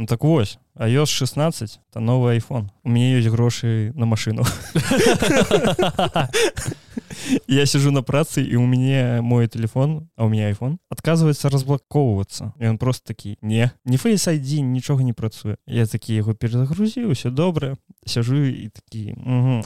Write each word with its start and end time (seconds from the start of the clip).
Ну, 0.00 0.06
так 0.06 0.24
вось 0.24 0.58
iOS 0.76 1.06
16 1.06 1.80
это 1.90 2.00
новый 2.00 2.38
iPhone. 2.38 2.70
У 2.84 2.88
меня 2.88 3.18
есть 3.18 3.28
грошы 3.28 3.92
на 3.94 4.06
машину. 4.06 4.44
Я 7.46 7.66
сижу 7.66 7.90
на 7.90 8.02
працы 8.02 8.40
і 8.40 8.56
у 8.56 8.66
мяне 8.66 9.20
мой 9.20 9.46
телефон 9.46 10.08
а 10.16 10.24
у 10.24 10.30
меня 10.30 10.50
iPhone 10.50 10.78
отказывается 10.88 11.50
разблокоўвацца 11.50 12.52
і 12.60 12.68
он 12.68 12.78
просто 12.78 13.12
такі 13.12 13.36
не 13.42 13.70
не 13.84 13.96
face 13.96 14.28
ID 14.28 14.62
нічога 14.62 15.04
не 15.04 15.12
працуе 15.12 15.56
я 15.66 15.86
такі 15.86 16.14
яго 16.14 16.34
перезагрузіў 16.34 17.12
все 17.12 17.30
добра 17.30 17.76
сяжу 18.06 18.44
і 18.44 18.68
такі 18.68 19.14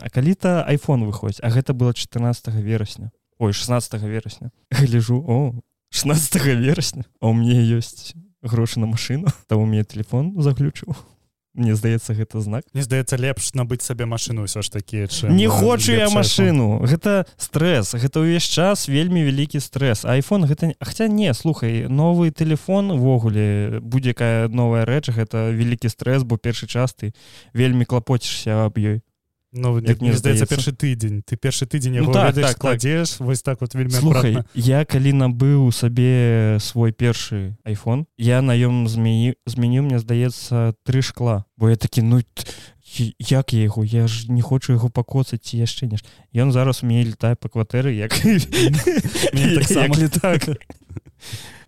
А 0.03 0.09
калі-то 0.11 0.67
iPhone 0.69 1.07
выходзіць 1.07 1.41
А 1.43 1.51
гэта 1.51 1.75
было 1.75 1.95
14 1.95 2.55
верасня 2.55 3.11
ой 3.39 3.53
16 3.53 4.03
верасня 4.03 4.51
гляжу 4.71 5.25
о 5.29 5.55
16 5.91 6.45
верасня 6.59 7.05
а 7.21 7.29
у 7.29 7.33
мне 7.33 7.63
ёсць 7.63 8.15
грошы 8.45 8.81
на 8.81 8.87
машину 8.87 9.27
то 9.49 9.57
у 9.57 9.67
меня 9.67 9.85
телефон 9.85 10.35
заключыў 10.41 10.95
Мне 11.55 11.77
здаецца 11.77 12.15
гэта 12.19 12.41
знак. 12.43 12.65
Мне 12.75 12.83
здаецца 12.83 13.15
лепш 13.15 13.55
набыць 13.55 13.87
сабе 13.87 14.11
машину 14.11 14.43
ўсё 14.43 14.59
ж 14.59 14.75
такі 14.75 15.07
не 15.31 15.47
хочу 15.47 15.95
я 15.95 16.11
машину 16.11 16.83
гэта 16.83 17.31
стресс. 17.39 17.95
Гэта 17.95 18.27
ўвесь 18.27 18.43
час 18.43 18.91
вельмі 18.91 19.23
вялікі 19.23 19.63
стресс. 19.63 20.03
iPhone 20.03 20.51
гэта 20.51 20.75
хотя 20.83 21.07
не 21.07 21.33
слухай 21.33 21.87
новый 21.87 22.35
телефон 22.35 22.91
увогуле 22.91 23.79
будзе-якая 23.79 24.51
новая 24.51 24.83
рэч 24.83 25.15
гэта 25.15 25.55
вялікі 25.55 25.87
стресс 25.87 26.27
бо 26.27 26.43
першы 26.43 26.67
час 26.67 26.91
ты 26.91 27.15
вельмі 27.55 27.87
клапоцішся 27.87 28.67
аб 28.67 28.75
ёй 28.83 29.07
Ну, 29.55 29.79
як 29.79 30.03
мне 30.03 30.11
здаецца 30.19 30.51
першы 30.51 30.75
тыдзень 30.75 31.23
ты 31.23 31.39
першы 31.39 31.67
тыдзень 31.71 32.03
ну, 32.03 32.13
так, 32.13 32.35
так, 32.35 32.59
кладзеш 32.59 33.19
так. 33.19 33.27
вось 33.27 33.43
так 33.43 33.61
вот 33.61 33.75
вельмі 33.75 33.95
Слухай, 33.95 34.43
я 34.55 34.85
калі 34.85 35.15
набыў 35.15 35.71
сабе 35.71 36.59
свой 36.59 36.91
першы 36.91 37.55
iPhone. 37.63 38.11
Я 38.19 38.43
наём 38.43 38.91
змяі 38.91 39.39
змяню 39.47 39.87
мне 39.87 40.03
здаецца 40.03 40.75
тры 40.83 41.03
шкла. 41.03 41.45
Бо 41.57 41.71
я 41.71 41.77
такі 41.77 42.03
ну 42.03 42.19
як 42.99 43.55
я 43.55 43.63
яго 43.63 43.85
я 43.85 44.07
ж 44.07 44.27
не 44.27 44.43
хочу 44.43 44.73
яго 44.73 44.91
пакоцаць 44.91 45.47
ці 45.47 45.63
яшчэ 45.63 45.87
не 45.87 46.03
ён 46.35 46.51
зараз 46.51 46.83
у 46.83 46.91
мяне 46.91 47.15
летае 47.15 47.39
па 47.39 47.49
кватэры 47.49 47.95
як 47.95 48.11
так 50.21 50.51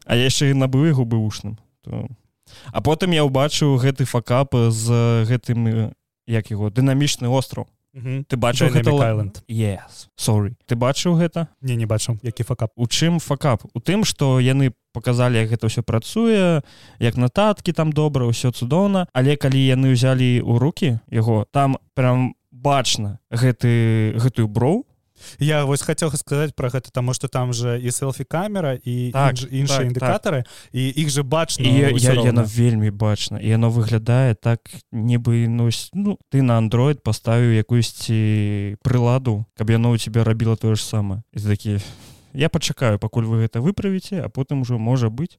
А 0.06 0.15
я 0.15 0.27
яшчэ 0.27 0.55
набыў 0.55 0.91
яго 0.91 1.06
быушным 1.06 1.59
А 1.87 2.83
потым 2.83 3.15
я 3.15 3.23
ўбачыў 3.23 3.78
гэты 3.78 4.06
факап 4.06 4.55
з 4.55 5.23
гэтым 5.27 5.95
як 6.27 6.50
яго 6.50 6.71
дынамічны 6.71 7.31
остров 7.31 7.71
ты 7.97 8.37
бачыў 8.37 8.71
гэталенд 8.73 9.43
yes. 9.49 10.09
sorry. 10.17 10.53
Ты 10.67 10.77
бачыў 10.77 11.17
гэта? 11.17 11.49
Не 11.61 11.77
не 11.77 11.87
бачу 11.87 12.19
які 12.23 12.43
факап? 12.43 12.73
У 12.77 12.87
чым 12.87 13.19
факап? 13.19 13.65
У 13.75 13.81
тым 13.81 14.05
што 14.05 14.41
яны 14.41 14.73
показалі 14.93 15.41
як 15.41 15.49
гэта 15.49 15.69
ўсё 15.69 15.83
працуе 15.83 16.61
як 17.01 17.15
нататкі 17.17 17.73
там 17.73 17.93
добра 17.93 18.29
ўсё 18.29 18.53
цудоўна. 18.53 19.09
Але 19.13 19.37
калі 19.37 19.61
яны 19.61 19.93
ўзялі 19.97 20.45
ў 20.45 20.55
руки 20.61 21.01
яго 21.09 21.49
там 21.53 21.77
прям 21.95 22.37
бачна 22.53 23.21
гэты 23.31 24.17
гэтую 24.17 24.49
броў 24.49 24.86
я 25.39 25.64
вось 25.64 25.83
хотел 25.83 26.12
сказать 26.12 26.55
про 26.55 26.69
гэта 26.69 26.91
тому 26.92 27.14
что 27.14 27.28
там 27.28 27.53
же 27.53 27.81
і 27.81 27.91
селфі 27.91 28.25
камера 28.25 28.78
і 28.84 29.11
так, 29.12 29.36
іншыя 29.53 29.78
так, 29.78 29.89
індыкатары 29.89 30.42
так. 30.42 30.53
і 30.72 30.89
іх 30.89 31.11
же 31.11 31.22
бачна 31.22 31.69
яно 31.69 32.45
вельмі 32.47 32.91
бачна 32.91 33.41
і 33.41 33.48
яно 33.48 33.70
выглядае 33.70 34.34
так 34.34 34.61
нібы 34.92 35.48
ну, 35.48 35.70
ну 35.94 36.19
ты 36.31 36.42
на 36.42 36.61
Android 36.61 37.00
паставіў 37.03 37.56
якуйсьці 37.56 38.77
прыладу 38.83 39.44
каб 39.56 39.70
яно 39.70 39.91
у 39.91 39.98
тебя 39.98 40.25
рабіла 40.25 40.56
тое 40.56 40.75
ж 40.75 40.84
самае 40.84 41.22
такі 41.33 41.81
я 42.34 42.48
пачакаю 42.48 42.98
пакуль 42.98 43.25
вы 43.25 43.47
гэта 43.47 43.61
выправіце 43.61 44.20
а 44.25 44.28
потым 44.28 44.62
ужо 44.62 44.78
можа 44.78 45.09
быць 45.09 45.39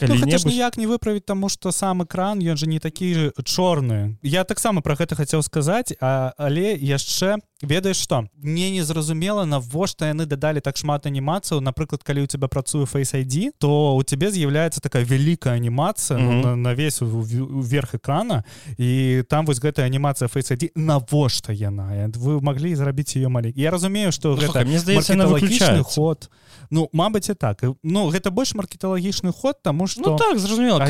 ну, 0.00 0.14
ніяк 0.44 0.76
не 0.76 0.86
выправіць 0.86 1.24
таму 1.24 1.48
што 1.48 1.72
сам 1.72 2.02
экран 2.02 2.38
ён 2.38 2.56
же 2.56 2.66
не 2.66 2.78
такі 2.78 3.30
чорны 3.44 4.16
я 4.22 4.44
таксама 4.44 4.80
про 4.80 4.94
гэта 4.94 5.14
хацеў 5.14 5.42
сказаць 5.42 5.92
а, 6.00 6.32
але 6.38 6.74
яшчэ 6.76 7.38
ведаеш 7.62 7.96
что? 7.96 8.28
Мне 8.36 8.70
не 8.70 8.82
зразумела 8.82 9.44
навошта 9.44 10.06
яны 10.06 10.26
дадалі 10.26 10.60
так 10.60 10.76
шмат 10.76 11.06
анімацыяў 11.06 11.60
напрыклад 11.60 12.02
калі 12.02 12.22
у 12.22 12.26
тебя 12.26 12.46
працуе 12.48 12.84
face 12.84 13.14
ID 13.18 13.50
то 13.58 13.96
у 13.96 14.02
тебе 14.02 14.30
з'яўляецца 14.30 14.80
такая 14.80 15.04
вялікая 15.04 15.54
анімацыя 15.56 16.18
mm 16.18 16.28
-hmm. 16.28 16.42
на, 16.42 16.56
на 16.56 16.74
весь 16.74 17.02
вверх 17.02 17.94
экрана. 17.94 18.44
І 18.78 19.22
там 19.28 19.46
вось 19.46 19.60
гэтая 19.60 19.86
анімацыя 19.86 20.28
face 20.28 20.52
ID 20.52 20.70
навошта 20.74 21.52
яна 21.52 22.08
вы 22.14 22.40
маглі 22.42 22.76
зрабіць 22.76 23.16
ее 23.16 23.28
маленькі 23.28 23.60
я 23.60 23.70
разумею 23.70 24.12
что 24.12 24.36
ну, 24.36 24.36
гэта 24.36 24.64
мне 24.64 24.78
здаецца 24.78 25.14
на 25.14 25.26
выключальны 25.26 25.82
ход. 25.82 26.30
Ну 26.70 26.88
Мабыць 26.92 27.30
і 27.30 27.34
так. 27.34 27.64
Ну 27.82 28.10
гэта 28.10 28.30
больш 28.30 28.54
маркеталагічны 28.54 29.32
ход 29.32 29.56
тому 29.78 29.86
что 29.86 30.10
ну, 30.10 30.16
так 30.16 30.38
зразумела 30.38 30.80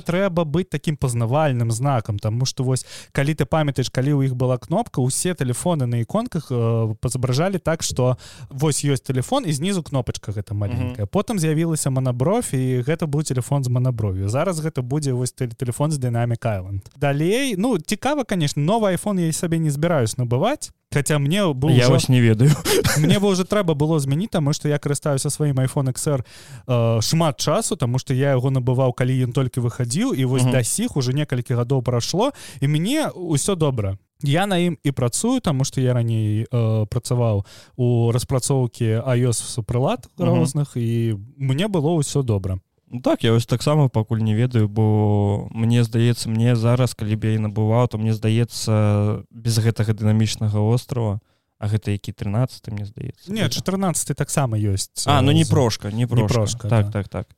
трэба 0.00 0.44
быць 0.44 0.68
таким 0.70 0.96
пазнавальным 0.96 1.70
знакам 1.70 2.18
тому 2.18 2.44
что 2.44 2.64
вось 2.64 2.86
калі 3.12 3.34
ты 3.34 3.44
памятаеш 3.44 3.88
калі 3.90 4.12
у 4.12 4.22
іх 4.22 4.34
была 4.34 4.58
кнопка 4.58 5.00
усе 5.00 5.34
телефоны 5.34 5.86
на 5.86 5.96
іконках 5.96 6.50
э, 6.50 6.94
пазабражалі 7.00 7.58
так 7.58 7.82
что 7.82 8.16
вось 8.50 8.84
ёсць 8.84 9.00
телефон 9.00 9.46
і 9.46 9.52
знізу 9.52 9.82
кнопачка 9.82 10.32
гэта 10.32 10.54
маленькая 10.54 11.04
mm 11.04 11.08
-hmm. 11.08 11.12
потым 11.12 11.38
з'явілася 11.38 11.90
манабровь 11.90 12.52
і 12.52 12.82
гэта 12.82 13.06
быў 13.06 13.22
телефон 13.22 13.64
з 13.64 13.68
манабровю 13.68 14.28
зараз 14.28 14.60
гэта 14.60 14.82
будзе 14.82 15.12
вось 15.12 15.32
телефон 15.32 15.90
з 15.90 15.98
дынамік 15.98 16.46
айленд 16.46 16.82
далей 16.96 17.54
ну 17.56 17.78
цікава 17.78 18.24
конечно 18.24 18.62
новый 18.62 18.96
iphone 18.96 19.20
я 19.20 19.32
сабе 19.32 19.58
не 19.58 19.70
збіраюсь 19.70 20.18
набываць 20.18 20.70
хотя 20.92 21.18
мне 21.18 21.52
был 21.52 21.68
я 21.70 21.88
вас 21.88 22.08
не 22.08 22.20
ведаю. 22.20 22.50
Мне 22.98 23.20
бы 23.20 23.28
уже 23.28 23.44
трэба 23.44 23.74
было 23.74 24.00
змяніць 24.00 24.30
таму 24.30 24.52
что 24.52 24.68
я 24.68 24.78
карыстаюся 24.78 25.30
сваім 25.30 25.56
iphone 25.62 25.94
xr 25.94 26.24
э, 26.66 27.00
шмат 27.00 27.38
часу 27.38 27.76
тому 27.76 27.98
что 27.98 28.14
я 28.14 28.30
яго 28.30 28.50
набываў 28.50 28.92
калі 28.92 29.24
ён 29.26 29.32
толькі 29.32 29.60
выхадзіў 29.60 30.14
і 30.14 30.24
вось 30.24 30.42
uh 30.42 30.48
-huh. 30.48 30.52
да 30.52 30.64
сіх 30.64 30.96
уже 30.96 31.12
некалькі 31.12 31.54
гадоў 31.54 31.82
прайшло 31.82 32.32
і 32.60 32.68
мне 32.68 33.10
ўсё 33.14 33.56
добра 33.56 33.98
я 34.22 34.46
на 34.46 34.58
ім 34.58 34.78
і 34.82 34.90
працую 34.92 35.40
тому 35.40 35.64
что 35.64 35.80
я 35.80 35.94
раней 35.94 36.46
э, 36.50 36.86
працаваў 36.86 37.44
у 37.76 38.12
распрацоўкі 38.12 38.84
iOS 39.06 39.62
прылад 39.62 40.08
розных 40.18 40.76
і 40.76 41.16
мне 41.38 41.68
было 41.68 41.94
ўсё 41.94 42.22
добра 42.22 42.54
ну, 42.54 42.60
так 43.02 43.22
я 43.22 43.32
вось 43.32 43.46
таксама 43.46 43.88
пакуль 43.88 44.18
не 44.18 44.34
ведаю 44.34 44.68
бо 44.68 45.48
мне 45.54 45.84
здаецца 45.84 46.28
мне 46.28 46.56
зараз 46.56 46.94
калі 46.94 47.16
б 47.16 47.30
я 47.30 47.32
і 47.38 47.46
набываў 47.46 47.86
то 47.86 47.98
мне 47.98 48.12
здаецца 48.14 49.22
без 49.30 49.58
гэтага 49.58 49.94
дынамічнага 49.94 50.58
острова 50.58 51.20
А 51.60 51.68
гэта 51.68 51.92
які 51.92 52.12
13 52.16 52.72
мне 52.72 52.88
здаецца? 52.88 53.28
Не 53.28 53.44
14 53.44 54.16
таксама 54.16 54.56
ёсць 54.56 55.04
А 55.04 55.20
ну 55.20 55.30
не 55.30 55.44
прошка 55.44 55.92
не 55.92 56.06
прошка 56.06 56.68
так 56.68 56.86
да. 56.86 56.90
так 56.90 57.08
так. 57.08 57.28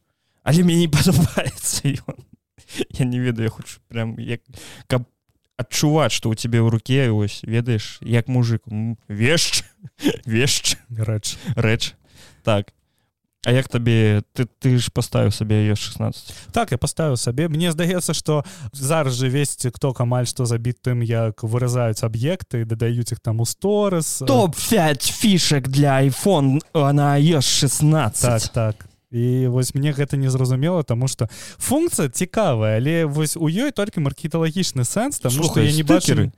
Але 0.42 0.62
мне 0.62 0.76
не 0.76 0.88
падабаецца 0.94 1.90
я 2.90 3.04
не 3.04 3.18
ведаю 3.18 3.50
хочу 3.50 3.80
прям 3.88 4.16
як 4.18 4.40
каб 4.86 5.04
адчуваць 5.58 6.12
что 6.12 6.30
у 6.30 6.34
тебе 6.34 6.62
ў 6.62 6.70
руке 6.70 7.10
ось 7.10 7.42
ведаеш 7.42 7.98
як 8.00 8.28
мужик 8.28 8.62
вешч 9.08 9.64
вешч 10.24 10.78
рэч. 10.88 11.36
рэч. 11.58 11.94
Так 12.42 12.72
А 13.44 13.50
як 13.50 13.66
табе 13.66 14.22
ты 14.38 14.46
ты 14.46 14.78
ж 14.78 14.86
паставіў 14.94 15.34
сабе 15.34 15.66
ее 15.66 15.74
16 15.74 16.54
так 16.54 16.70
я 16.70 16.78
паставіў 16.78 17.18
сабе 17.18 17.48
мне 17.50 17.72
здаецца 17.74 18.14
что 18.14 18.44
зараз 18.70 19.18
же 19.18 19.26
весці 19.28 19.74
кто 19.74 19.90
амаль 19.98 20.30
што 20.30 20.46
забіт 20.46 20.78
тым 20.78 21.02
як 21.02 21.42
выразаюць 21.42 22.06
аб'екты 22.06 22.62
дадаюць 22.62 23.10
іх 23.10 23.18
там 23.18 23.42
у 23.42 23.46
сторыс 23.46 24.22
топ 24.22 24.54
5 24.54 25.02
фішек 25.02 25.66
для 25.66 26.06
iphone 26.06 26.62
она 26.72 27.18
ёсць 27.18 27.50
16 27.66 28.22
так 28.22 28.42
так. 28.54 28.86
І 29.10 29.50
вось 29.50 29.74
мне 29.74 29.90
гэта 29.90 30.16
не 30.16 30.30
зразумела 30.30 30.86
тому 30.86 31.08
что 31.08 31.26
функцыя 31.58 32.14
цікавая 32.14 32.78
але 32.78 33.10
вось 33.10 33.34
у 33.34 33.50
ёй 33.50 33.74
толькі 33.74 34.06
маркеталагічны 34.06 34.86
сэнс 34.86 35.18
там 35.18 35.34
что 35.34 35.58
я 35.58 35.72
не 35.74 35.82
бачу 35.82 36.30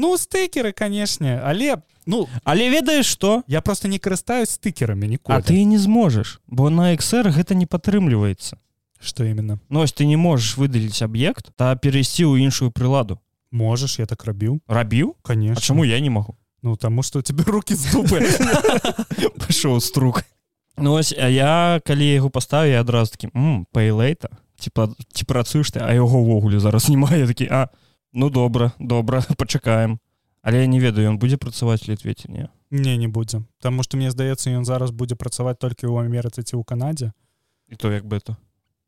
ну 0.00 0.16
стыкеры 0.16 0.72
канешне 0.72 1.36
але 1.44 1.76
ну 2.06 2.24
але 2.44 2.70
ведаеш 2.72 3.06
что 3.06 3.44
я 3.46 3.60
просто 3.60 3.88
не 3.92 4.00
карыстаюсь 4.00 4.56
стыкерамі 4.56 5.06
ніколі. 5.08 5.36
А 5.36 5.44
ты 5.44 5.64
не 5.64 5.78
зможешь 5.78 6.40
бо 6.48 6.70
на 6.70 6.94
XR 6.96 7.28
гэта 7.30 7.54
не 7.54 7.66
падтрымліваецца. 7.66 8.56
Что 9.00 9.24
именно 9.24 9.60
нось 9.68 9.92
ты 9.92 10.06
не 10.06 10.16
можешь 10.16 10.56
выдаліць 10.56 11.04
аб'ект 11.04 11.52
та 11.56 11.76
перайсці 11.76 12.24
ў 12.24 12.40
іншую 12.40 12.72
прыладу. 12.72 13.20
Можешь 13.52 13.98
я 13.98 14.06
так 14.06 14.24
рабіў. 14.24 14.60
Рабіў? 14.68 15.16
Конечно. 15.22 15.60
Чаму 15.60 15.84
я 15.84 16.00
не 16.00 16.10
могу 16.10 16.36
ну 16.62 16.76
таму 16.76 17.02
что 17.02 17.22
тебе 17.22 17.44
руки 17.44 17.74
зубы 17.74 18.20
пашоў 19.40 19.80
струк 19.80 20.24
Ну 20.76 20.94
ось 20.94 21.12
а 21.12 21.28
я 21.28 21.80
калі 21.84 22.06
яго 22.08 22.30
паставіў 22.30 22.80
адразу 22.80 23.12
такі 23.16 23.28
пейлейта 23.72 24.28
типа 24.60 24.92
ці 25.12 25.24
працуеш 25.24 25.72
ты? 25.72 25.80
А 25.80 25.92
яго 25.92 26.20
ўвогуле 26.20 26.60
зараз 26.60 26.88
не 26.88 26.96
мае 26.96 27.26
такі 27.26 27.48
а 27.50 27.68
ну 28.12 28.30
добра 28.30 28.72
добра 28.78 29.22
пачакаем 29.38 29.98
але 30.42 30.60
я 30.60 30.66
не 30.66 30.80
ведаю 30.80 31.08
ён 31.10 31.18
будзе 31.18 31.36
працаваць 31.36 31.88
літвеце 31.88 32.28
не 32.28 32.48
не 32.70 32.96
не 32.96 33.08
будзе 33.08 33.42
Таму 33.60 33.82
што 33.82 33.96
мне 33.96 34.10
здаецца 34.10 34.50
ён 34.50 34.64
зараз 34.64 34.90
будзе 34.90 35.16
працаваць 35.16 35.58
толькі 35.58 35.86
ў 35.86 36.06
Амерыцы 36.06 36.42
ці 36.42 36.56
ў 36.56 36.64
Канадзе 36.64 37.12
і 37.68 37.76
то 37.76 37.90
як 37.92 38.06
бы 38.06 38.16
это 38.16 38.36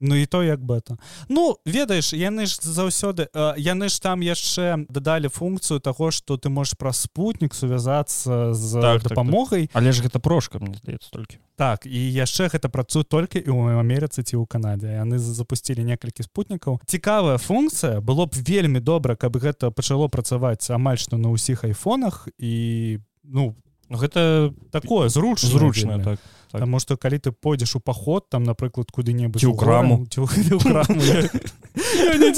Ну 0.03 0.17
і 0.17 0.27
то 0.27 0.43
як 0.43 0.61
бета 0.65 0.99
Ну 1.29 1.57
ведаеш 1.65 2.13
яны 2.13 2.47
ж 2.47 2.59
заўсёды 2.59 3.31
яны 3.57 3.89
ж 3.89 4.03
там 4.03 4.21
яшчэ 4.21 4.87
дадалі 4.91 5.31
функцыю 5.31 5.79
таго 5.81 6.11
што 6.11 6.37
ты 6.37 6.51
можаш 6.51 6.75
праз 6.75 7.07
спутнік 7.07 7.55
сувязацца 7.55 8.53
з 8.53 8.81
так, 8.83 9.03
дапамогай 9.03 9.67
так, 9.67 9.73
так. 9.73 9.83
але 9.83 9.93
ж 9.93 10.03
гэта 10.03 10.19
прошка 10.19 10.59
мне 10.59 10.75
здаецца 10.75 11.09
толькі. 11.11 11.39
Так 11.57 11.87
і 11.87 12.01
яшчэ 12.13 12.51
гэта 12.51 12.69
працуе 12.69 13.07
толькі 13.07 13.39
і 13.39 13.47
ў 13.47 13.79
Амерыцы 13.79 14.27
ці 14.27 14.37
ў 14.37 14.45
Канадзе 14.51 14.99
яны 14.99 15.23
запусцілі 15.23 15.87
некалькі 15.87 16.27
спутнікаў. 16.27 16.83
Цікавая 16.87 17.39
функцыя 17.39 18.03
было 18.03 18.27
б 18.27 18.35
вельмі 18.43 18.83
добра 18.83 19.15
каб 19.15 19.39
гэта 19.39 19.71
пачало 19.71 20.11
працаваць 20.11 20.67
амаль 20.75 20.99
што 20.99 21.17
на 21.17 21.31
ўсіх 21.31 21.63
айфонах 21.63 22.27
і 22.43 22.99
ну 23.23 23.55
гэта 23.89 24.53
такое 24.71 25.09
зруч 25.09 25.41
зручна 25.45 26.03
так 26.03 26.19
Так. 26.53 26.61
Таму 26.61 26.77
што 26.85 27.01
калі 27.01 27.17
ты 27.17 27.33
пойдзеш 27.33 27.77
у 27.77 27.81
паход 27.81 28.29
там 28.29 28.45
напрыклад 28.45 28.93
куды-небудзь 28.93 29.49
у 29.49 29.57
краму 29.57 30.05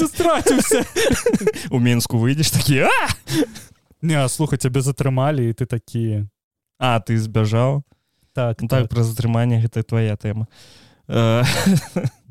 страціўся 0.07 0.87
у 1.69 1.83
мінску 1.83 2.15
выйдзеш 2.15 2.55
такі 2.55 2.87
не 3.99 4.15
слухай 4.31 4.55
цябе 4.55 4.79
затрымалі 4.79 5.43
і 5.49 5.53
ты 5.53 5.67
такі. 5.67 6.31
А 6.79 7.03
ты 7.03 7.19
збяжаў 7.19 7.83
так 8.31 8.61
ну, 8.61 8.67
так, 8.67 8.87
так. 8.87 8.89
пра 8.89 9.03
затрыманне 9.03 9.59
гэта 9.59 9.83
твоя 9.83 10.15
тэма 10.15 10.47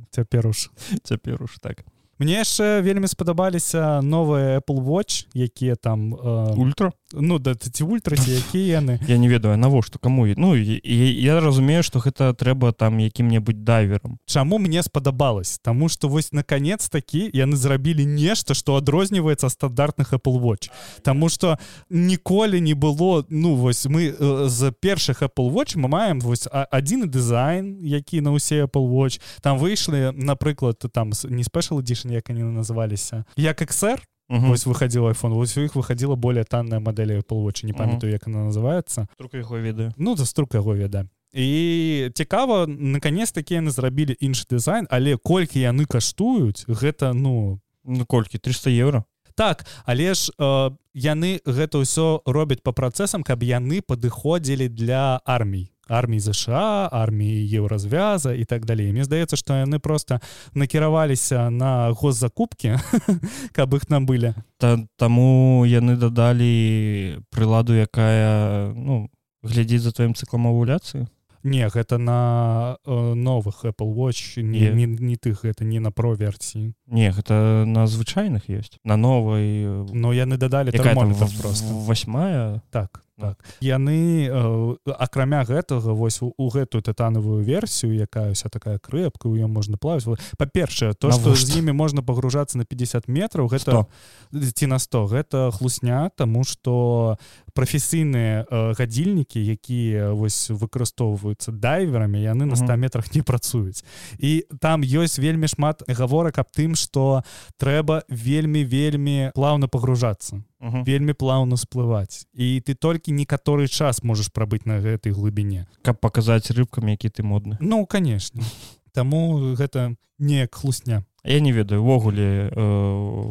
цяпер 0.09 0.47
уж 0.47 0.73
цяпер 1.05 1.43
уж 1.43 1.61
так 1.61 1.85
мне 2.19 2.41
яшчэ 2.43 2.81
вельмі 2.81 3.09
спадабаліся 3.09 4.01
новыя 4.03 4.61
Apple 4.61 4.83
watch 4.83 5.27
якія 5.35 5.75
там 5.75 6.15
э, 6.15 6.55
ультра? 6.55 6.93
ну 7.13 7.39
да 7.39 7.55
ці 7.55 7.85
ультраці 7.85 8.31
якія 8.31 8.79
яны. 8.81 9.01
Я 9.09 9.19
не 9.19 9.29
ведаю 9.29 9.57
навошта 9.57 9.99
каму 9.99 10.27
ну 10.37 10.57
і, 10.57 10.81
я 11.23 11.41
разумею 11.41 11.83
что 11.83 11.99
гэта 11.99 12.35
трэба 12.35 12.73
там 12.73 12.99
якім-небудзь 12.99 13.63
дайверам. 13.63 14.19
Чаму 14.27 14.59
мне 14.59 14.83
спадабалось? 14.83 15.59
Таму 15.59 15.89
что 15.89 16.09
вось 16.09 16.33
наконец 16.33 16.89
такі 16.89 17.31
яны 17.35 17.57
зрабілі 17.57 18.07
нешта 18.07 18.55
что 18.55 18.77
адрозніваецца 18.77 19.49
стандартных 19.49 20.13
Apple 20.13 20.41
watch. 20.41 20.71
Таму 21.03 21.29
что 21.29 21.59
ніколі 21.91 22.61
не 22.61 22.75
было 22.75 23.25
ну 23.29 23.55
вось 23.55 23.87
мы 23.87 24.15
э, 24.15 24.49
з 24.49 24.73
першых 24.83 25.23
Apple 25.23 25.51
watch 25.51 25.77
мы 25.77 25.89
маем 25.89 26.21
вось 26.21 26.49
адзін 26.51 27.09
дызайн 27.09 27.79
які 27.83 28.21
на 28.21 28.31
ўсе 28.31 28.65
Apple 28.65 28.89
watch. 28.89 29.21
Там 29.41 29.59
выйшлі 29.59 30.13
напрыклад 30.15 30.79
там 30.93 31.13
не 31.29 31.45
спешл 31.45 31.81
edition 32.05 32.13
як 32.13 32.31
они 32.31 32.43
называліся 32.43 33.25
як 33.37 33.63
XR 33.63 33.99
Угу. 34.31 34.47
Вось 34.47 34.67
выходил 34.67 35.11
iPhone 35.11 35.35
вось 35.35 35.57
у 35.59 35.61
іх 35.61 35.75
выходила 35.75 36.15
более 36.17 36.45
танная 36.45 36.81
модель 36.81 37.23
полвочы 37.23 37.67
не 37.67 37.75
памятаю 37.75 38.11
як 38.11 38.27
она 38.27 38.45
называется. 38.45 39.07
Струка 39.15 39.37
яго 39.37 39.59
ведаю 39.59 39.93
ну 39.99 40.17
за 40.17 40.25
струк 40.25 40.55
яго 40.55 40.75
веда 40.75 41.07
і 41.35 42.11
цікава 42.15 42.67
наконец 42.67 43.33
такі 43.33 43.55
яны 43.55 43.71
зрабілі 43.71 44.17
іншы 44.21 44.47
дызайн 44.49 44.87
але 44.91 45.19
колькі 45.19 45.61
яны 45.61 45.85
каштуюць 45.85 46.65
гэта 46.67 47.13
ну 47.13 47.61
ну 47.85 48.07
колькі? 48.07 48.39
300 48.39 48.71
евро 48.71 49.05
так 49.35 49.67
але 49.85 50.15
ж 50.15 50.31
э, 50.39 50.71
яны 50.95 51.41
гэта 51.45 51.83
ўсё 51.83 52.23
робяць 52.27 52.63
по 52.63 52.73
працэсам 52.73 53.23
каб 53.23 53.43
яны 53.43 53.83
падыходзілі 53.83 54.69
для 54.69 55.21
армій. 55.25 55.71
Армій 55.89 56.21
ЗША 56.21 56.89
арміі 56.89 57.45
еўразвяза 57.61 58.33
і 58.33 58.45
так 58.45 58.65
далей. 58.65 58.93
Мне 58.93 59.05
здаецца 59.05 59.37
што 59.37 59.61
яны 59.61 59.79
просто 59.79 60.21
накіраваліся 60.55 61.51
на 61.51 61.91
госзакупкі 61.93 62.79
каб 63.57 63.75
іх 63.75 63.91
набылі. 63.91 64.35
Та, 64.57 64.79
таму 64.97 65.67
яны 65.67 65.97
дадалі 65.97 67.21
прыладу 67.31 67.75
якая 67.75 68.73
ну 68.73 69.11
глядзіць 69.43 69.85
за 69.85 69.93
тваім 69.93 70.15
цыклам 70.15 70.49
авуляцыі 70.49 71.05
Не 71.45 71.69
гэта 71.69 71.99
на 71.99 72.79
э, 72.87 73.15
новых 73.15 73.65
Apple 73.65 73.93
watch 73.93 74.43
не, 74.43 74.73
не, 74.73 74.87
не 74.87 75.17
тых 75.17 75.45
гэта 75.45 75.65
не 75.65 75.81
на 75.81 75.93
про 75.93 76.15
версіі 76.15 76.73
Не 76.87 77.11
гэта 77.13 77.65
на 77.67 77.87
звычайных 77.87 78.49
ёсць 78.49 78.81
на 78.85 78.97
новай 78.97 79.65
но 79.93 80.13
яны 80.13 80.37
дадалі 80.37 80.73
просто. 80.73 81.69
восьмая? 81.69 82.63
Так 82.71 83.05
так. 83.19 83.39
яны 83.61 84.27
э, 84.27 84.77
акрамя 84.99 85.45
гэтага 85.45 85.95
вось 85.95 86.21
у, 86.23 86.35
у 86.37 86.49
гэтую 86.51 86.83
тытанавую 86.83 87.45
версію 87.45 87.95
якая 87.95 88.35
вся 88.35 88.49
такая 88.49 88.79
крэпка 88.79 89.29
у 89.29 89.35
ее 89.35 89.47
можна 89.47 89.79
плаваць 89.79 90.19
па-першае 90.39 90.95
то 90.95 91.13
што 91.13 91.35
з 91.35 91.63
імі 91.63 91.73
можна 91.73 92.03
пагружацца 92.03 92.59
на 92.59 92.65
50 92.65 93.07
метров 93.09 93.51
гэта 93.55 93.87
ці 94.33 94.67
на 94.67 94.79
100 94.79 95.07
гэта 95.07 95.51
хлусня 95.55 96.11
тому 96.17 96.45
что 96.45 97.17
прафесійныя 97.55 98.45
э, 98.45 98.75
гадзільнікі 98.75 99.39
якія 99.39 100.11
вось 100.13 100.51
выкарыстоўваюцца 100.51 101.55
дайверамі 101.55 102.19
яны 102.19 102.45
на 102.51 102.57
100 102.57 102.77
метрах 102.77 103.15
не 103.15 103.23
працуюць. 103.23 103.85
І 104.19 104.45
там 104.61 104.83
ёсць 104.83 105.19
вельмі 105.19 105.47
шмат 105.47 105.87
гаворак 105.87 106.39
аб 106.39 106.51
тым 106.51 106.75
что 106.75 107.23
трэба 107.57 108.03
вельмі 108.09 108.65
вельмі 108.65 109.31
плаўна 109.35 109.69
пагружацца 109.69 110.43
угу. 110.61 110.83
вельмі 110.83 111.15
плаўна 111.15 111.57
сплываць. 111.57 112.27
І 112.35 112.61
ты 112.61 112.75
толькі 112.75 113.15
некаторы 113.15 113.69
час 113.69 114.03
можаш 114.03 114.35
прабыць 114.35 114.67
на 114.67 114.83
гэтай 114.83 115.15
глыбіні 115.15 115.67
каб 115.83 116.03
паказаць 116.03 116.51
рыбкам 116.51 116.91
які 116.91 117.09
ты 117.09 117.23
модны. 117.23 117.57
Ну 117.61 117.87
конечно. 117.87 118.43
Таму 118.93 119.55
гэта 119.55 119.95
неяк 120.19 120.55
хлусня 120.55 121.05
я 121.25 121.41
не 121.41 121.53
ведаю 121.53 121.81
увогуле 121.81 122.53
э, 122.53 122.61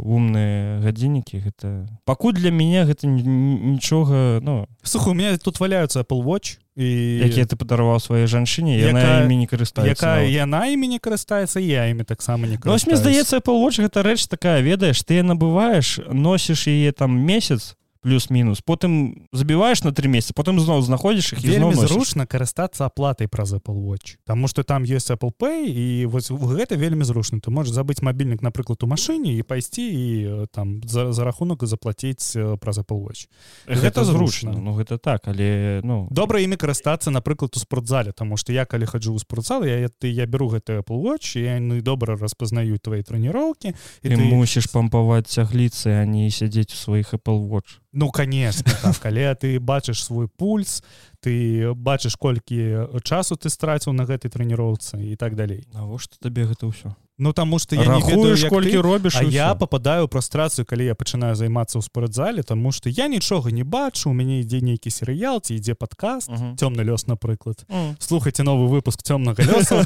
умныя 0.04 0.82
гадзіннікі 0.82 1.38
гэта 1.46 1.86
пакуль 2.06 2.34
для 2.34 2.50
мяне 2.50 2.86
гэта 2.90 3.06
нічога 3.08 4.42
ну. 4.42 4.66
Сух 4.82 5.08
у 5.08 5.14
меня 5.14 5.38
тут 5.38 5.60
валяются 5.60 6.02
Apple 6.02 6.24
watch 6.24 6.58
і 6.76 7.22
якія 7.22 7.46
ты 7.46 7.54
падараваў 7.54 8.02
сваёй 8.02 8.26
жанчыне 8.26 8.82
яна 8.82 9.22
імі 9.22 9.46
не 9.46 9.48
карыстаецца 9.48 9.94
якая 9.94 10.26
яна 10.26 10.66
імі 10.74 10.90
не 10.90 10.98
карыстаецца 10.98 11.62
я 11.62 11.86
імі 11.94 12.04
таксама 12.04 12.50
не 12.50 12.58
ну, 12.58 12.74
мне 12.74 12.98
здаецца 12.98 13.38
Apple 13.38 13.62
watch 13.62 13.78
гэта 13.78 14.02
рэч 14.02 14.26
такая 14.26 14.66
ведаеш 14.66 15.06
ты 15.06 15.22
набываеш 15.22 16.02
носіш 16.10 16.66
яе 16.66 16.92
там 16.92 17.14
месяц 17.14 17.78
плюс-мінус 18.04 18.62
потым 18.62 19.26
забіваеш 19.32 19.84
на 19.84 19.92
три 19.96 20.12
месяца 20.12 20.36
потым 20.36 20.60
зноў 20.60 20.84
знаходзіш 20.84 21.34
іх 21.34 21.40
вельмі 21.42 21.74
зручна 21.74 22.28
карыстацца 22.28 22.86
аплатай 22.86 23.32
праз 23.32 23.56
Apple 23.56 23.80
watch 23.80 24.20
Таму 24.28 24.48
что 24.48 24.64
там 24.64 24.84
есть 24.84 25.10
Apple 25.10 25.32
pay 25.32 25.64
і 25.72 26.06
вось 26.06 26.30
гэта 26.30 26.76
вельмі 26.76 27.08
зручна 27.08 27.40
ты 27.40 27.50
можешь 27.50 27.74
забыць 27.74 28.04
мабільнік 28.04 28.44
напрыклад 28.44 28.84
у 28.84 28.88
машыне 28.92 29.40
і 29.40 29.44
пайсці 29.44 29.88
і 29.88 30.04
там 30.52 30.84
за, 30.84 31.14
за 31.14 31.24
рахунак 31.24 31.64
заплаціць 31.64 32.36
праз 32.60 32.84
Apple 32.84 33.00
watch. 33.00 33.32
Гэта 33.68 34.04
зручна 34.04 34.52
Ну 34.52 34.76
гэта 34.76 35.00
так 35.00 35.28
але 35.32 35.82
ну. 35.84 36.08
Добра 36.12 36.44
імі 36.44 36.60
карыстацца 36.60 37.12
напрыклад 37.12 37.56
у 37.56 37.60
спортзале 37.60 38.12
тому 38.12 38.38
что 38.38 38.52
я 38.52 38.66
калі 38.66 38.86
хаджу 38.86 39.16
ў 39.16 39.20
спортзал 39.24 39.64
я 39.64 39.88
ты 39.88 40.12
я 40.12 40.28
беру 40.28 40.52
гэты 40.52 40.84
Apple 40.84 41.00
watch 41.00 41.40
і 41.40 41.48
яны 41.48 41.82
добра 41.82 42.20
распазнаюць 42.20 42.84
твои 42.84 43.00
трэніроўкі 43.00 43.72
і 43.72 44.08
ты 44.12 44.20
мусіш 44.20 44.68
пампаваць 44.68 45.32
цягліцы 45.32 46.04
а 46.04 46.06
не 46.06 46.28
сядзець 46.28 46.76
у 46.76 46.78
сваіх 46.78 47.16
Apple 47.16 47.40
watch 47.48 47.80
Ну 47.94 48.10
конечно 48.10 48.72
так, 48.82 48.98
калі 49.06 49.36
ты 49.38 49.60
бачыш 49.60 50.04
свой 50.04 50.28
пульс 50.28 50.84
ты 51.22 51.74
бачыш 51.74 52.18
колькі 52.18 52.90
часу 53.06 53.38
ты 53.38 53.54
страціў 53.54 53.94
на 53.94 54.10
гэтай 54.10 54.34
трэніроўцы 54.34 54.98
і 54.98 55.16
так 55.16 55.36
далей. 55.38 55.70
Навошта 55.74 56.18
табе 56.20 56.50
гэта 56.50 56.66
ўсё? 56.66 56.98
Ну 57.22 57.34
таму 57.34 57.60
что 57.60 57.76
я 57.76 57.86
рахуеш 57.86 58.50
колькі 58.50 58.82
робіш 58.82 59.22
я 59.30 59.54
попадаю 59.54 60.08
прастрацыю 60.08 60.66
калі 60.66 60.90
я 60.90 60.96
пачынаю 60.96 61.38
займацца 61.38 61.78
ў 61.78 61.86
спортзале 61.86 62.42
тому 62.42 62.74
что 62.74 62.90
я 62.90 63.08
нічога 63.08 63.54
не 63.54 63.64
бачу 63.64 64.10
у 64.10 64.14
мяне 64.14 64.42
ідзе 64.42 64.66
нейкі 64.66 64.90
серыял 64.90 65.38
ці 65.38 65.54
ідзе 65.54 65.78
падкаст 65.78 66.34
цёмны 66.58 66.82
лёс 66.82 67.06
напрыклад. 67.06 67.62
Слухайте 68.00 68.42
новы 68.42 68.68
выпуск 68.74 69.06
цёмнага 69.06 69.46
лёса. 69.46 69.86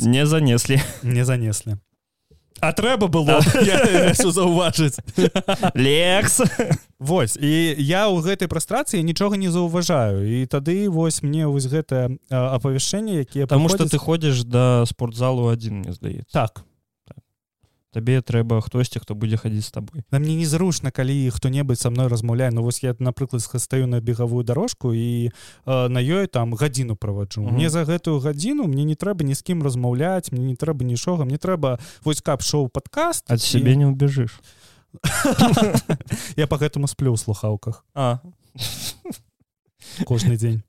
Не 0.06 0.26
занеслі. 0.26 0.78
Не 1.02 1.24
занеслі 1.24 1.82
А 2.60 2.72
трэба 2.72 3.08
было 3.08 3.40
заўважыць 4.16 4.98
лекс. 5.74 6.40
Вось 6.98 7.36
і 7.36 7.76
я 7.76 8.08
ў 8.08 8.24
гэтай 8.24 8.48
прастрацыі 8.48 9.04
нічога 9.04 9.36
не 9.36 9.52
заўважаю. 9.52 10.24
І 10.24 10.46
тады 10.48 10.88
вось 10.88 11.20
мне 11.22 11.46
вось 11.46 11.68
гэтае 11.68 12.16
апавяшчэнне 12.30 13.20
якія 13.24 13.46
Таму 13.46 13.68
што 13.68 13.84
ты 13.84 14.00
ходзіш 14.00 14.48
да 14.48 14.86
спортзалу 14.88 15.52
адзін 15.52 15.84
мне 15.84 15.92
здаецца. 15.92 16.32
Так 16.32 16.64
табе 17.96 18.20
трэба 18.20 18.60
хтосьці 18.60 19.00
хто 19.00 19.16
будзе 19.16 19.40
хадзіць 19.40 19.72
з 19.72 19.72
табой 19.72 20.04
на 20.12 20.20
мне 20.20 20.36
незручна 20.36 20.92
калі 20.92 21.16
хто-небудзь 21.32 21.80
са 21.80 21.88
мной 21.88 22.12
размаўляе 22.12 22.52
Ну 22.52 22.60
вось 22.60 22.84
я 22.84 22.92
напрыклад 23.00 23.40
стаю 23.40 23.88
на 23.88 24.04
бегавую 24.04 24.44
дорожку 24.44 24.92
і 24.92 25.32
э, 25.32 25.88
на 25.88 26.00
ёй 26.04 26.28
там 26.28 26.52
гадзіну 26.52 26.96
праваджу 26.96 27.40
mm 27.40 27.48
-hmm. 27.48 27.52
мне 27.56 27.70
за 27.70 27.88
гэтую 27.88 28.20
гадзіну 28.20 28.68
мне 28.68 28.84
не 28.84 28.94
трэба 28.94 29.24
ні 29.24 29.34
з 29.34 29.42
кім 29.42 29.62
размаўляць 29.62 30.28
мне 30.32 30.44
не 30.44 30.54
трэба 30.54 30.84
нічога 30.84 31.24
мне 31.24 31.38
трэба 31.40 31.78
вось 32.04 32.20
кап 32.20 32.42
шоу 32.42 32.68
падкаст 32.68 33.24
ад 33.30 33.40
сябе 33.40 33.72
і... 33.72 33.76
не 33.76 33.86
убежыш 33.86 34.40
я 36.36 36.46
по 36.46 36.56
гэтаму 36.56 36.86
сплю 36.86 37.12
ў 37.12 37.16
слухаўках 37.16 37.84
а. 37.94 38.20
Кожны 40.04 40.36
дзень 40.36 40.62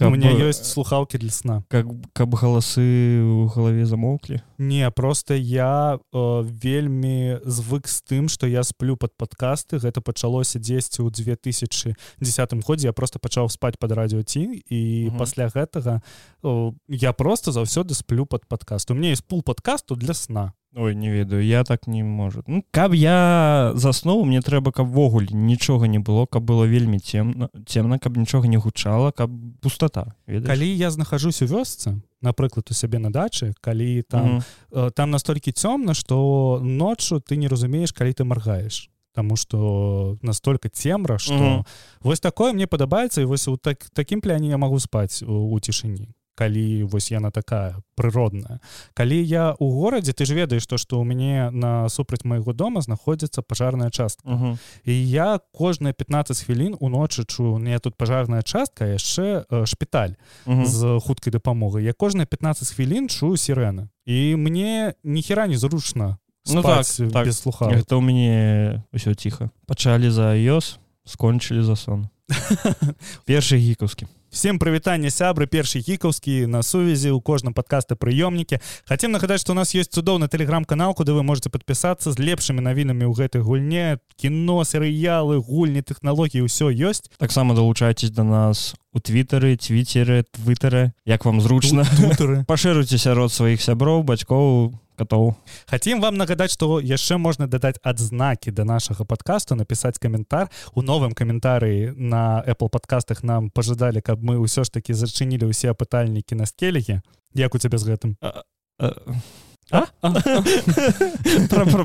у 0.00 0.10
меня 0.10 0.32
ёсць 0.32 0.64
слухаўкі 0.64 1.18
для 1.18 1.30
сна. 1.30 1.64
как 1.68 1.86
каб 2.12 2.34
галасы 2.34 2.84
ў 3.24 3.48
галаве 3.48 3.86
замоўклі 3.86 4.40
не 4.58 4.90
просто 4.90 5.34
я 5.34 5.98
э, 5.98 6.42
вельмі 6.44 7.40
звык 7.44 7.88
з 7.88 8.02
тым 8.02 8.28
что 8.28 8.46
я 8.46 8.62
сплю 8.62 8.96
под 8.96 9.16
подкасты. 9.16 9.78
Гэта 9.78 10.00
пачалося 10.00 10.58
дзесьці 10.58 11.02
ў 11.02 11.10
2010 11.10 12.64
годзе. 12.64 12.88
Я 12.88 12.92
просто 12.92 13.18
пачаў 13.18 13.48
спаць 13.48 13.76
под 13.78 13.92
радіо 13.92 14.22
ці 14.22 14.62
і 14.68 15.08
угу. 15.08 15.18
пасля 15.18 15.48
гэтага 15.48 16.02
э, 16.42 16.72
я 16.88 17.12
просто 17.12 17.52
заўсёды 17.52 17.94
сплю 17.94 18.26
под 18.26 18.46
подкаст. 18.46 18.90
У 18.90 18.94
меня 18.94 19.10
есть 19.10 19.24
пул 19.24 19.42
подкасту 19.42 19.96
для 19.96 20.14
сна 20.14 20.52
Ой, 20.78 20.94
не 20.94 21.08
ведаю 21.08 21.42
я 21.42 21.64
так 21.64 21.86
не 21.86 22.02
может 22.02 22.46
ну, 22.48 22.62
каб 22.70 22.92
я 22.92 23.72
заснуў 23.74 24.26
мне 24.28 24.42
трэба 24.44 24.72
каб 24.72 24.86
ввогуле 24.92 25.32
нічога 25.32 25.88
не 25.88 25.98
было 25.98 26.26
каб 26.26 26.44
было 26.44 26.64
вельмі 26.68 27.00
цемна 27.00 27.48
цемна 27.64 27.98
каб 27.98 28.18
нічога 28.18 28.46
не 28.46 28.58
гучала 28.58 29.10
каб 29.10 29.30
пустота 29.62 30.12
ведаеш? 30.26 30.46
калі 30.46 30.68
я 30.68 30.90
знахожусь 30.90 31.40
у 31.40 31.46
вёсцы 31.46 31.96
напрыклад 32.20 32.68
у 32.70 32.74
сябе 32.74 32.98
на 32.98 33.10
дачы 33.10 33.54
калі 33.60 34.02
там 34.02 34.26
mm 34.26 34.42
-hmm. 34.70 34.90
там 34.90 35.10
настолькі 35.10 35.52
цёмна 35.52 35.94
что 35.94 36.60
ноччу 36.62 37.16
ты 37.20 37.36
не 37.36 37.48
разумееш 37.48 37.92
калі 37.92 38.12
ты 38.12 38.24
маргаеш 38.24 38.90
Таму 39.14 39.36
что 39.36 40.18
настолько 40.22 40.68
цемра 40.68 41.18
что 41.18 41.34
mm 41.34 41.58
-hmm. 41.58 41.64
вось 42.00 42.20
такое 42.20 42.52
мне 42.52 42.66
падабаецца 42.66 43.22
і 43.22 43.24
вось 43.24 43.48
у 43.48 43.56
так 43.56 43.84
такім 43.94 44.20
пляне 44.20 44.48
я 44.48 44.56
могу 44.56 44.80
спаць 44.80 45.22
у, 45.22 45.32
у 45.32 45.60
цішыні 45.60 46.08
калі 46.36 46.84
вось 46.84 47.10
яна 47.10 47.32
такая 47.32 47.80
прыродная. 47.96 48.60
Калі 48.94 49.16
я 49.24 49.56
у 49.58 49.72
горадзе 49.72 50.12
ты 50.12 50.28
ж 50.28 50.36
ведаеш 50.36 50.66
то 50.66 50.76
что 50.76 51.00
у 51.00 51.04
мяне 51.04 51.50
на 51.50 51.88
супраць 51.88 52.24
майго 52.24 52.52
дома 52.52 52.80
знаходзіцца 52.80 53.42
пажарная 53.42 53.90
частка. 53.90 54.28
Uh 54.28 54.40
-huh. 54.40 54.58
і 54.84 55.10
я 55.10 55.40
кожныя 55.52 55.92
15 55.92 56.44
хвілін 56.44 56.76
уночы 56.80 57.24
чую 57.24 57.58
мне 57.58 57.78
тут 57.78 57.94
пажарная 57.94 58.42
частка 58.42 58.84
яшчэ 58.84 59.44
э, 59.50 59.66
шпіталь 59.66 60.14
uh 60.46 60.60
-huh. 60.60 60.66
з 60.66 61.00
хуткай 61.00 61.32
дапамогай. 61.32 61.84
Я 61.84 61.92
кожныя 61.92 62.26
15 62.26 62.70
хвілін 62.70 63.08
чую 63.08 63.36
сірэны. 63.36 63.88
І 64.06 64.36
мне 64.36 64.94
ніхера 65.04 65.46
незручна 65.46 66.16
ну, 66.54 66.62
так, 66.62 66.86
так. 67.12 67.26
без 67.26 67.38
слуха 67.38 67.64
это 67.64 67.96
у 67.96 68.00
мяне 68.00 68.82
ўсё 68.92 69.14
ціха. 69.14 69.50
Пачалі 69.66 70.10
за 70.10 70.34
iOS 70.34 70.78
скончылі 71.06 71.62
за 71.62 71.76
сон 71.76 72.08
першы 73.26 73.56
гікаўскі 73.56 74.06
всем 74.30 74.58
прывітанне 74.58 75.10
сябры 75.10 75.46
першы 75.46 75.80
гікаўскі 75.80 76.46
на 76.46 76.62
сувязі 76.62 77.10
у 77.10 77.20
кожным 77.20 77.54
падкаста 77.54 77.96
прыёмнікі 77.96 78.58
хотим 78.88 79.12
нагадаць 79.12 79.40
что 79.40 79.52
у 79.52 79.58
нас 79.58 79.74
есть 79.74 79.92
цудоўны 79.92 80.28
телеграм-канал 80.28 80.94
куды 80.94 81.12
вы 81.12 81.22
можете 81.22 81.50
подпісацца 81.50 82.12
з 82.12 82.18
лепшымі 82.18 82.60
навінамі 82.60 83.06
ў 83.06 83.14
гэтай 83.14 83.42
гульне 83.42 83.98
кіно 84.16 84.64
серыялы 84.64 85.38
гульні 85.38 85.82
тэхналогіі 85.82 86.46
ўсё 86.46 86.70
ёсць 86.70 87.10
таксама 87.18 87.54
далучайцесь 87.54 88.10
до 88.10 88.24
нас 88.24 88.74
у 88.92 89.00
твиттары 89.00 89.56
твиттеры 89.56 90.24
твиттары 90.30 90.92
як 91.04 91.24
вам 91.24 91.40
зручна 91.40 91.84
пашыруйце 92.50 92.98
сярод 92.98 93.32
сваіх 93.32 93.62
сяброў 93.62 94.02
бацькоў 94.02 94.72
у 94.96 94.98
котоў 94.98 95.34
хотим 95.68 96.00
вам 96.00 96.16
нагадаць 96.16 96.52
что 96.52 96.80
яшчэ 96.80 97.18
можна 97.18 97.46
дадаць 97.46 97.76
адзнакі 97.82 98.50
до 98.50 98.64
нашага 98.64 99.04
подкасту 99.04 99.54
написать 99.54 99.98
каментар 99.98 100.48
у 100.74 100.82
новым 100.82 101.12
каментарыі 101.12 101.92
на 101.96 102.42
apple 102.46 102.68
подкастах 102.68 103.22
нам 103.22 103.50
пожадалі 103.50 104.00
каб 104.00 104.24
мы 104.24 104.40
ўсё 104.40 104.64
ж 104.64 104.72
таки 104.72 104.94
зачынілі 104.94 105.52
ўсе 105.52 105.70
апытальнікі 105.70 106.34
на 106.34 106.46
скелегі 106.46 107.02
як 107.34 107.54
у 107.54 107.58
цябе 107.58 107.78
з 107.78 107.84
гэтым 107.92 108.16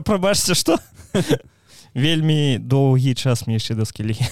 прабачце 0.06 0.56
что? 0.56 0.78
Вельмі 1.94 2.58
доўгі 2.62 3.16
час 3.16 3.48
мне 3.48 3.60
яшчэ 3.60 3.76
да 3.76 3.86
скелегі 3.86 4.24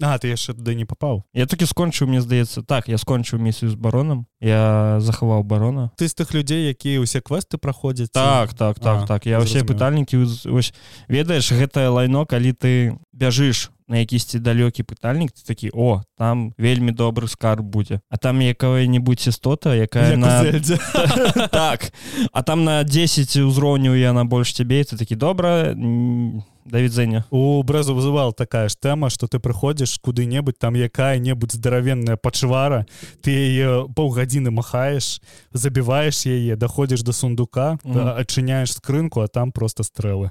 А 0.00 0.18
ты 0.18 0.30
яшчэ 0.30 0.54
туды 0.54 0.74
не 0.78 0.86
попаў 0.86 1.24
я 1.34 1.46
такі 1.46 1.66
скончыў 1.66 2.06
мне 2.06 2.22
здаецца 2.22 2.62
так 2.62 2.86
я 2.88 2.98
скончыў 2.98 3.42
місію 3.42 3.70
з 3.70 3.74
баронам 3.74 4.26
я 4.40 5.00
захаваў 5.00 5.42
барона. 5.42 5.90
Ты 5.98 6.06
з 6.06 6.14
тых 6.14 6.30
людзей 6.30 6.70
якія 6.70 7.02
ўсе 7.02 7.18
квесты 7.18 7.58
праходзяць 7.58 8.14
так 8.14 8.54
так 8.54 8.78
так 8.78 9.02
а, 9.02 9.06
так 9.06 9.26
я 9.26 9.42
ўсе 9.42 9.66
пытальнікі 9.66 10.22
ось 10.54 10.70
ведаеш 11.10 11.50
гэтае 11.50 11.90
лайно 11.90 12.26
калі 12.26 12.54
ты 12.54 12.94
бяжыш 13.10 13.74
на 13.88 14.04
якісьці 14.04 14.38
далёкі 14.38 14.86
пытальнік 14.86 15.34
ты 15.34 15.42
такі 15.42 15.74
о 15.74 16.06
там 16.14 16.54
вельмі 16.58 16.92
добры 16.92 17.26
скарб 17.26 17.64
будзе 17.66 17.98
а 18.06 18.16
там 18.22 18.38
якая-небудзь 18.38 19.34
істота 19.34 19.74
якая 19.74 20.14
Як 20.14 20.22
на 20.22 21.48
так. 21.50 21.90
А 22.32 22.42
там 22.42 22.62
на 22.64 22.84
10 22.84 23.36
узроўню 23.42 23.96
яна 23.98 24.22
больш 24.24 24.52
цябе 24.54 24.84
ты 24.84 24.94
такі 24.94 25.16
добра 25.16 25.74
не 25.74 26.42
да 26.70 26.80
відзення 26.80 27.24
у 27.30 27.62
брэзу 27.62 27.94
вызывал 27.94 28.32
такая 28.32 28.68
ж 28.68 28.76
тэма 28.76 29.10
что 29.10 29.26
ты 29.26 29.38
прыходзіш 29.38 29.98
куды-небудзь 30.00 30.58
там 30.58 30.74
якая-небудзь 30.74 31.56
здаравенная 31.56 32.16
пачвара 32.16 32.86
ты 33.22 33.32
яе 33.32 33.88
паўгадзіны 33.96 34.50
махаеш 34.50 35.20
забіваеш 35.52 36.26
яе 36.26 36.56
даходзіш 36.56 37.02
до 37.02 37.12
сундука 37.12 37.78
mm 37.84 37.92
-hmm. 37.92 38.20
адчыняеш 38.20 38.72
скрынку 38.72 39.20
а 39.20 39.28
там 39.28 39.52
просто 39.52 39.82
стрэлы 39.82 40.30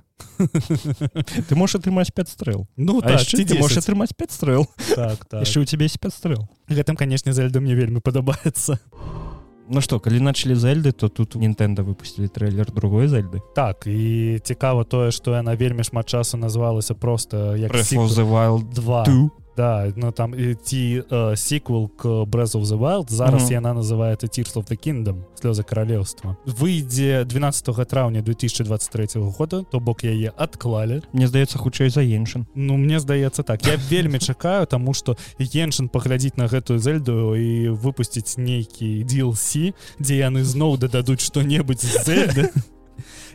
ты 1.50 1.56
можешь 1.56 1.76
атрымаць 1.76 2.12
5 2.12 2.30
стрэл 2.30 2.68
ну 2.78 3.02
так, 3.02 3.22
ты 3.22 3.60
можешь 3.60 3.78
атрымаць 3.78 4.14
5 4.14 4.32
стрэл 4.32 4.68
так, 4.96 5.26
так. 5.26 5.42
яшчэ 5.42 5.62
у 5.62 5.66
тебе 5.66 5.86
есть 5.86 6.00
5 6.00 6.14
стрэл 6.14 6.48
гэтым 6.70 6.96
канешне 6.96 7.34
зальда 7.34 7.60
мне 7.60 7.76
вельмі 7.76 8.00
падабаецца 8.00 8.80
а 8.92 9.37
Ну 9.70 9.82
что 9.82 10.00
калі 10.00 10.20
начали 10.20 10.56
зельды 10.56 10.92
то 10.92 11.10
тут 11.10 11.36
Нтэнда 11.36 11.84
выпустили 11.84 12.28
трейлер 12.28 12.72
другой 12.72 13.08
зельды. 13.08 13.42
Так 13.56 13.88
і 13.88 14.40
цікава 14.44 14.84
тое 14.84 15.12
что 15.12 15.36
яна 15.36 15.56
вельмі 15.56 15.84
шмат 15.84 16.06
часу 16.10 16.38
назвалася 16.38 16.94
просто 16.94 17.58
як 17.58 17.72
wild 17.72 18.74
2 18.74 19.30
да 19.58 19.92
ну 19.96 20.12
там 20.12 20.36
ці 20.64 21.04
сиквел 21.36 21.88
к 21.90 22.08
Breath 22.08 22.56
of 22.56 22.64
the 22.64 22.78
Wild. 22.78 23.12
Зараз 23.12 23.44
mm 23.44 23.48
-hmm. 23.48 23.54
яна 23.54 23.74
называется 23.74 24.28
Tears 24.28 24.54
of 24.54 24.64
the 24.72 24.78
Kingdom 24.88 25.16
слёзы 25.42 25.64
каралеўства 25.64 26.38
выйдзе 26.46 27.26
12 27.26 27.88
траўня 27.88 28.22
2023 28.22 29.22
года 29.22 29.64
то 29.72 29.80
бок 29.80 30.04
яе 30.04 30.32
адклалі 30.38 31.02
Мне 31.14 31.28
здаецца 31.28 31.58
хутчэй 31.58 31.90
за 31.90 32.02
еншын 32.02 32.46
Ну 32.56 32.78
мне 32.78 33.00
здаецца 33.00 33.44
так. 33.44 33.68
Я 33.68 33.76
вельмі 33.92 34.20
чакаю 34.20 34.66
тому 34.66 34.94
что 34.94 35.18
еншын 35.40 35.90
паглядзіць 35.90 36.38
на 36.38 36.48
гэтую 36.48 36.80
зельду 36.80 37.36
і 37.36 37.70
выпусціць 37.70 38.38
нейкі 38.38 39.04
DLC 39.04 39.74
дзе 40.00 40.16
яны 40.18 40.44
зноў 40.44 40.78
дададуць 40.78 41.22
что-небудзь 41.22 41.86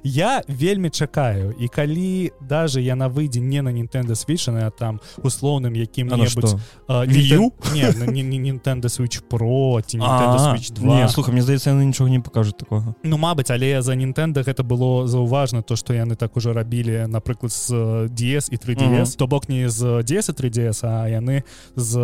я 0.05 0.43
вельмі 0.49 0.91
чакаю 0.91 1.55
і 1.61 1.69
калі 1.69 2.33
даже 2.41 2.83
яна 2.83 3.09
выйдзе 3.09 3.41
не 3.41 3.63
на 3.63 3.71
Nintendo 3.71 4.15
свечаная 4.15 4.71
там 4.71 5.01
услоўным 5.23 5.75
якім-небудзь 5.75 6.57
Nintendo 8.39 8.89
switch 8.89 9.23
про 9.29 9.81
слуха 11.09 11.33
мне 11.33 11.43
здаецца 11.43 11.71
яны 11.71 11.85
нічога 11.85 12.11
не 12.11 12.21
покажуць 12.21 12.59
такого. 12.59 12.95
Ну 13.03 13.17
Мабыць 13.19 13.51
але 13.51 13.83
за 13.83 13.95
Nintendo 13.95 14.43
гэта 14.43 14.63
было 14.63 15.07
заўважна 15.07 15.63
то 15.63 15.77
что 15.77 15.95
яны 15.95 16.17
так 16.17 16.37
уже 16.37 16.53
рабілі 16.53 17.07
напрыклад 17.07 17.53
з 17.53 17.71
DS 18.11 18.49
і 18.51 18.57
3ds 18.57 19.17
то 19.17 19.27
бок 19.27 19.49
не 19.49 19.69
з 19.69 20.03
DS 20.03 20.35
3ds 20.35 20.83
а 20.83 21.09
яны 21.09 21.43
з 21.77 21.97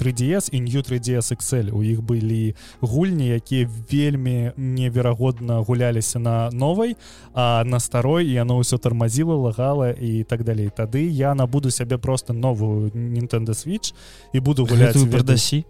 3ds 0.00 0.48
і 0.52 0.62
new 0.62 0.80
3ds 0.80 1.32
Excel 1.36 1.70
у 1.70 1.82
іх 1.82 2.02
былі 2.02 2.54
гульні 2.80 3.28
якія 3.28 3.68
вельмі 3.92 4.52
неверагодна 4.56 5.58
гуляліся 5.58 6.18
на 6.18 6.50
новай 6.50 6.96
а 7.34 7.41
а 7.42 7.64
на 7.64 7.80
старой 7.80 8.30
яно 8.30 8.62
ўсё 8.62 8.78
тармазіла 8.78 9.34
лагала 9.34 9.90
і 9.90 10.22
так 10.22 10.44
далей 10.46 10.70
тады 10.70 11.02
я 11.10 11.34
набуду 11.34 11.70
сябе 11.74 11.98
просто 11.98 12.32
новую 12.32 12.90
Nintendo 12.94 13.50
switch 13.50 13.94
і 14.32 14.40
буду 14.40 14.66
гуляць 14.66 14.94
перадасі 14.94 15.64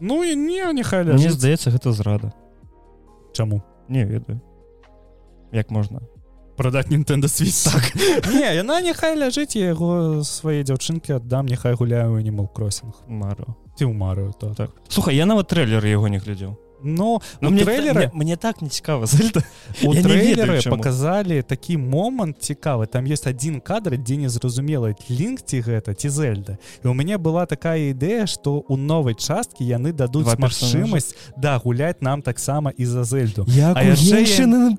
Ну 0.00 0.24
і 0.24 0.36
не 0.36 0.72
няхай 0.72 1.04
мне 1.04 1.32
здаецца 1.32 1.72
гэта 1.72 1.92
зрада 1.92 2.32
Чаму 3.32 3.62
не 3.88 4.04
ведаю 4.04 4.40
як 5.52 5.70
можна 5.70 6.00
продать 6.56 6.92
Nintendo 6.92 7.24
switch. 7.24 7.72
Так. 7.72 7.96
Не 8.34 8.54
яна 8.54 8.80
няхай 8.84 9.16
ляжыць 9.16 9.56
яго 9.56 10.20
свае 10.20 10.60
дзяўчынкі 10.60 11.16
аддам 11.16 11.48
няхай 11.48 11.72
гуляю 11.72 12.20
не 12.20 12.30
мол 12.30 12.48
кросінг 12.52 13.00
мару 13.08 13.56
ты 13.80 13.88
ў 13.88 13.96
марыю 13.96 14.36
то 14.36 14.52
так. 14.52 14.68
Слухай 14.88 15.16
я 15.16 15.24
нават 15.24 15.48
трэйлер 15.48 15.80
яго 15.80 16.12
не 16.12 16.20
глядзеў 16.20 16.60
но 16.82 17.20
ну, 17.40 17.50
мне 17.50 17.64
трейлеры 17.64 18.10
мне, 18.12 18.24
мне 18.24 18.36
так 18.36 18.62
не 18.62 18.68
цікава 18.68 19.06
трейлеры 20.02 20.62
показалі 20.70 21.42
такі 21.42 21.76
момант 21.76 22.36
цікавы 22.40 22.86
там 22.86 23.04
есть 23.04 23.26
один 23.26 23.60
кадр 23.60 23.96
дзе 23.96 24.16
незразумела 24.16 24.94
лінк 25.10 25.42
ці 25.42 25.60
гэта 25.60 25.94
ці 25.94 26.08
зельда. 26.08 26.58
І 26.84 26.88
у 26.88 26.94
мяне 26.94 27.18
была 27.18 27.46
такая 27.46 27.92
ідэя 27.92 28.26
что 28.26 28.64
у 28.68 28.76
новай 28.76 29.14
часткі 29.14 29.64
яны 29.64 29.92
дадуць 29.92 30.38
магчымасць 30.38 31.14
да 31.36 31.58
гуляць 31.58 32.00
нам 32.00 32.22
таксама 32.22 32.70
і 32.76 32.84
за 32.86 33.04
зельду. 33.04 33.46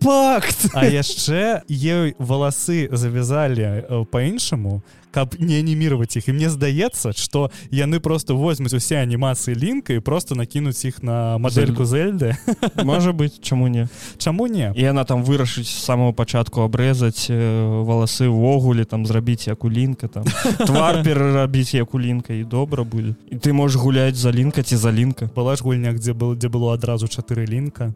Пакт! 0.02 0.72
А 0.74 0.86
яшчэ 0.86 1.64
ёй 1.70 2.16
валасы 2.20 2.90
завязалі 2.92 4.06
по-іншаму 4.12 4.82
каб 5.12 5.36
не 5.40 5.60
анімировать 5.60 6.16
іх. 6.18 6.28
І 6.28 6.34
мне 6.34 6.50
здаецца 6.50 7.14
что 7.14 7.52
яны 7.72 8.00
просто 8.00 8.36
возьмуць 8.36 8.74
усе 8.74 9.02
анімацыі 9.04 9.56
лінка 9.56 9.94
і 9.94 10.00
просто 10.00 10.36
накінуць 10.36 10.86
іх 10.86 11.04
на 11.04 11.38
мадельку 11.38 11.86
зельды 11.86 12.38
можа 12.84 13.12
быть 13.12 13.42
чаму 13.42 13.68
не? 13.68 13.88
Чаму 14.18 14.48
не? 14.48 14.74
І 14.76 14.82
яна 14.82 15.04
там 15.04 15.24
вырашыць 15.24 15.68
з 15.68 15.84
самого 15.84 16.14
пачатку 16.14 16.62
абрэзаць 16.62 17.28
валасы 17.30 18.28
ўвогуле 18.28 18.86
там 18.86 19.06
зрабіць 19.06 19.48
як 19.48 19.64
у 19.64 19.70
лінка 19.70 20.08
там 20.08 20.24
твар 20.68 21.04
перарабіць 21.04 21.74
як 21.74 21.94
у 21.94 22.00
лінка 22.00 22.34
і 22.34 22.44
добра 22.44 22.84
будзе. 22.84 23.16
І 23.30 23.36
ты 23.36 23.54
можаш 23.54 23.76
гуляць 23.76 24.16
за 24.16 24.32
лінка 24.32 24.64
ці 24.64 24.78
за 24.78 24.92
лінка. 24.92 25.30
Была 25.36 25.56
ж 25.56 25.64
гульня 25.64 25.92
где 25.92 26.14
был 26.14 26.36
дзе 26.36 26.50
было 26.50 26.74
адразу 26.74 27.08
чатыры 27.08 27.46
лінка. 27.46 27.94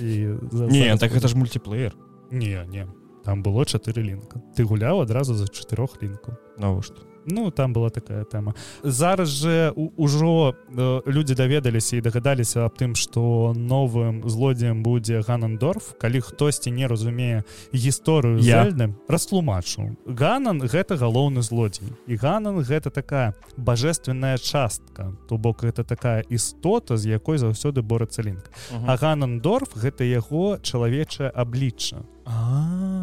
І 0.00 0.36
не 0.70 0.96
так 0.96 1.12
гэта 1.12 1.28
ж 1.28 1.36
мультиплеер. 1.36 1.92
Не 2.30 2.64
не 2.70 2.86
там 3.26 3.42
было 3.42 3.66
чатыры 3.66 4.06
лінка 4.06 4.38
ты 4.54 4.62
гуляў 4.62 5.02
адразу 5.02 5.34
за 5.34 5.50
чатырох 5.50 5.98
лінку 6.02 6.38
навошта 6.62 7.02
Ну 7.26 7.50
там 7.50 7.72
была 7.72 7.90
такая 7.90 8.24
тэма 8.24 8.54
зараз 8.82 9.28
же 9.28 9.72
ўжо 9.74 10.54
э, 10.70 11.02
людзі 11.06 11.34
даведаліся 11.34 11.96
і 11.96 12.00
дагадаліся 12.00 12.64
аб 12.66 12.78
тым 12.78 12.94
што 12.94 13.52
новым 13.56 14.22
злодзеем 14.28 14.82
будзе 14.82 15.20
ганандорф. 15.26 15.98
Калі 15.98 16.22
хтосьці 16.22 16.70
не 16.70 16.86
разумее 16.86 17.42
гісторыю 17.74 18.38
ядным 18.38 18.94
растлумачу. 19.08 19.98
Ганан 20.06 20.62
гэта 20.62 20.94
галоўны 20.94 21.42
злодзей. 21.42 21.90
І 22.06 22.14
ганан 22.14 22.62
гэта 22.62 22.94
такая 22.94 23.34
божественная 23.56 24.38
частка. 24.38 25.10
То 25.28 25.36
бок 25.36 25.64
это 25.64 25.82
такая 25.82 26.22
істота 26.30 26.96
з 26.96 27.10
якой 27.10 27.38
заўсёды 27.38 27.82
борацца 27.82 28.22
лінк. 28.22 28.46
А 28.86 28.96
ганандорф 28.96 29.74
гэта 29.74 30.06
яго 30.06 30.58
чалавечае 30.62 31.34
аблічча 31.34 32.06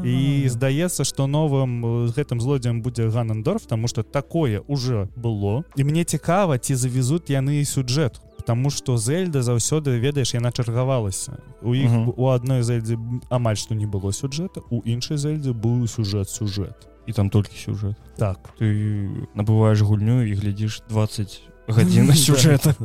і 0.04 0.48
здаецца 0.50 1.04
что 1.04 1.28
новым 1.28 2.12
гэтым 2.12 2.42
злодзеем 2.42 2.82
будзе 2.82 3.10
ганандорф 3.10 3.66
тому 3.66 3.88
что 3.88 4.04
такое 4.04 4.62
уже 4.68 5.08
было. 5.16 5.64
І 5.76 5.84
мне 5.84 6.04
цікава 6.04 6.58
ці 6.58 6.76
завезут 6.76 7.30
яны 7.30 7.64
сюджет 7.66 8.22
потому 8.38 8.70
что 8.70 8.98
зельда 8.98 9.40
заўсёды 9.40 9.98
ведаеш 10.00 10.34
яна 10.34 10.52
чаргавалася. 10.52 11.38
У 11.62 11.76
іх 11.76 11.92
uh 11.92 12.06
-huh. 12.06 12.14
у 12.18 12.28
адной 12.28 12.64
зельдзе 12.64 12.98
амаль 13.30 13.56
што 13.56 13.76
не 13.76 13.86
было 13.86 14.12
сюджета 14.12 14.62
у 14.70 14.82
іншай 14.86 15.18
зельдзе 15.18 15.52
быў 15.52 15.88
сюжет 15.88 16.30
сюжет. 16.30 16.88
І 17.08 17.14
там 17.14 17.30
толькі 17.30 17.58
сюжет. 17.58 17.96
Так. 18.18 18.38
Ты 18.60 19.10
набываешь 19.36 19.82
гульню 19.82 20.24
і 20.24 20.34
глядзіш 20.34 20.82
20 20.90 21.42
гадзін 21.68 22.14
сюжета 22.14 22.76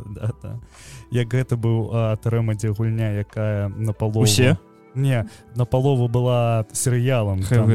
як 1.11 1.35
гэта 1.35 1.57
быў 1.57 1.91
атрэмадзе 2.15 2.71
гульня 2.71 3.19
якая 3.19 3.69
на 3.69 3.93
палу 3.93 4.23
усе 4.23 4.57
не 4.99 5.26
на 5.55 5.64
палову 5.64 6.09
была 6.09 6.67
серыялам 6.73 7.43
там... 7.43 7.71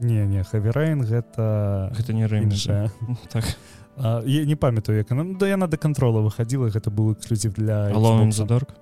не 0.00 0.26
не 0.26 0.44
хаверейн 0.44 1.02
гэта 1.02 1.92
гэта 1.96 2.12
не 2.12 2.26
рэнжа 2.26 2.90
так. 3.30 3.44
А, 3.96 4.22
я 4.24 4.44
не 4.44 4.54
памятаю 4.54 4.98
як 4.98 5.10
она 5.12 5.24
да 5.38 5.48
яна 5.48 5.66
да 5.66 5.76
контрола 5.76 6.20
выходила 6.20 6.70
гэта 6.70 6.90
быў 6.90 7.14
эксклюзив 7.14 7.54
для 7.54 7.90
задарк 8.32 8.74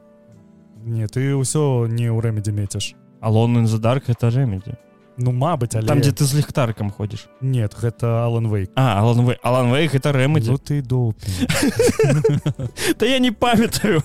не 0.84 1.06
ты 1.08 1.34
ўсё 1.34 1.88
не 1.88 2.12
ў 2.12 2.20
рэмедзе 2.20 2.52
мецяш 2.52 2.94
алон 3.20 3.66
задарк 3.66 4.08
это 4.08 4.30
рэмедзе 4.30 4.78
Ну 5.18 5.32
мабыць 5.32 5.74
але... 5.74 5.88
там 5.88 6.00
дзе 6.04 6.12
ты 6.12 6.28
з 6.28 6.36
ліхтаркам 6.36 6.90
ходзіш 6.92 7.28
нет 7.40 7.72
гэта 7.72 8.28
алан 8.28 8.52
вей 8.52 8.68
а 8.76 9.00
алан 9.00 9.24
вы 9.24 9.38
алан 9.42 9.72
вей 9.72 9.88
это 9.88 10.12
рэмедзе 10.12 10.52
ну, 10.52 10.58
ты 10.58 10.82
до 10.82 11.14
да 13.00 13.06
я 13.06 13.18
не 13.18 13.30
памятаю 13.30 14.02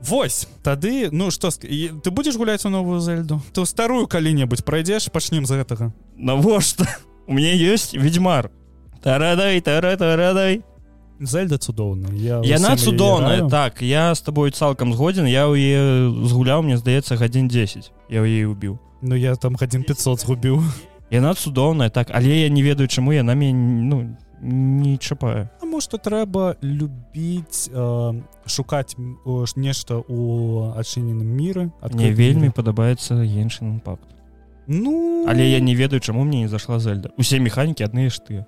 Вось 0.00 0.48
тады 0.62 1.10
ну 1.12 1.30
что 1.30 1.50
ты 1.50 2.10
будешь 2.10 2.36
гуляць 2.36 2.64
у 2.64 2.70
новую 2.70 3.00
зельду 3.00 3.42
то 3.52 3.64
старую 3.64 4.06
калі-небудзь 4.06 4.62
пройдзеш 4.62 5.10
пачнем 5.12 5.46
за 5.46 5.58
гэтага. 5.58 5.92
Навошта? 6.16 6.88
У 7.26 7.34
меня 7.34 7.52
есть 7.52 7.94
ведьмар. 7.94 8.50
Тарадай 9.02 9.60
тара 9.60 9.96
тарадай 9.96 10.62
зельда 11.20 11.58
цудоўная 11.58 12.14
я 12.14 12.40
яна 12.44 12.76
цудоўная 12.76 13.48
так 13.48 13.82
я 13.82 14.14
с 14.14 14.20
тобой 14.20 14.50
цалкам 14.50 14.94
згодзін 14.94 15.26
я 15.26 15.46
ў 15.50 15.58
е 15.58 15.82
згуляў 16.26 16.62
мне 16.62 16.78
здаецца 16.78 17.16
гадзін 17.16 17.48
10 17.48 17.90
я 18.08 18.22
ў 18.22 18.26
ей 18.26 18.46
убіў. 18.46 18.78
Ну 19.02 19.14
я 19.14 19.34
там 19.36 19.56
гадзін 19.56 19.82
500 19.82 20.20
згубіў. 20.20 20.62
Яна 21.10 21.34
цудоўная 21.34 21.90
так 21.90 22.08
але 22.14 22.46
я 22.46 22.48
не 22.48 22.62
ведаю 22.62 22.88
чаму 22.88 23.12
яна 23.12 23.34
мне 23.34 23.52
ну 23.52 24.02
не 24.02 24.16
не 24.42 24.98
чапае 24.98 25.48
Таму 25.60 25.80
што 25.80 25.98
трэба 25.98 26.56
любіць 26.62 27.70
э, 27.70 28.22
шукаць 28.46 28.94
нешта 29.56 29.98
ў 30.02 30.74
адчыненым 30.78 31.26
міры 31.26 31.70
мне 31.92 32.12
вельмі 32.12 32.50
падабаецца 32.50 33.22
іншын 33.24 33.80
пакт 33.80 34.18
Ну. 34.68 35.24
Але 35.26 35.50
я 35.50 35.60
не 35.60 35.74
ведаю 35.74 36.00
чаму 36.00 36.24
мне 36.24 36.40
не 36.40 36.48
зашла 36.48 36.78
зельда. 36.78 37.10
Усе 37.16 37.40
механікі 37.40 37.88
адныя 37.88 38.12
ж 38.12 38.20
ты. 38.20 38.44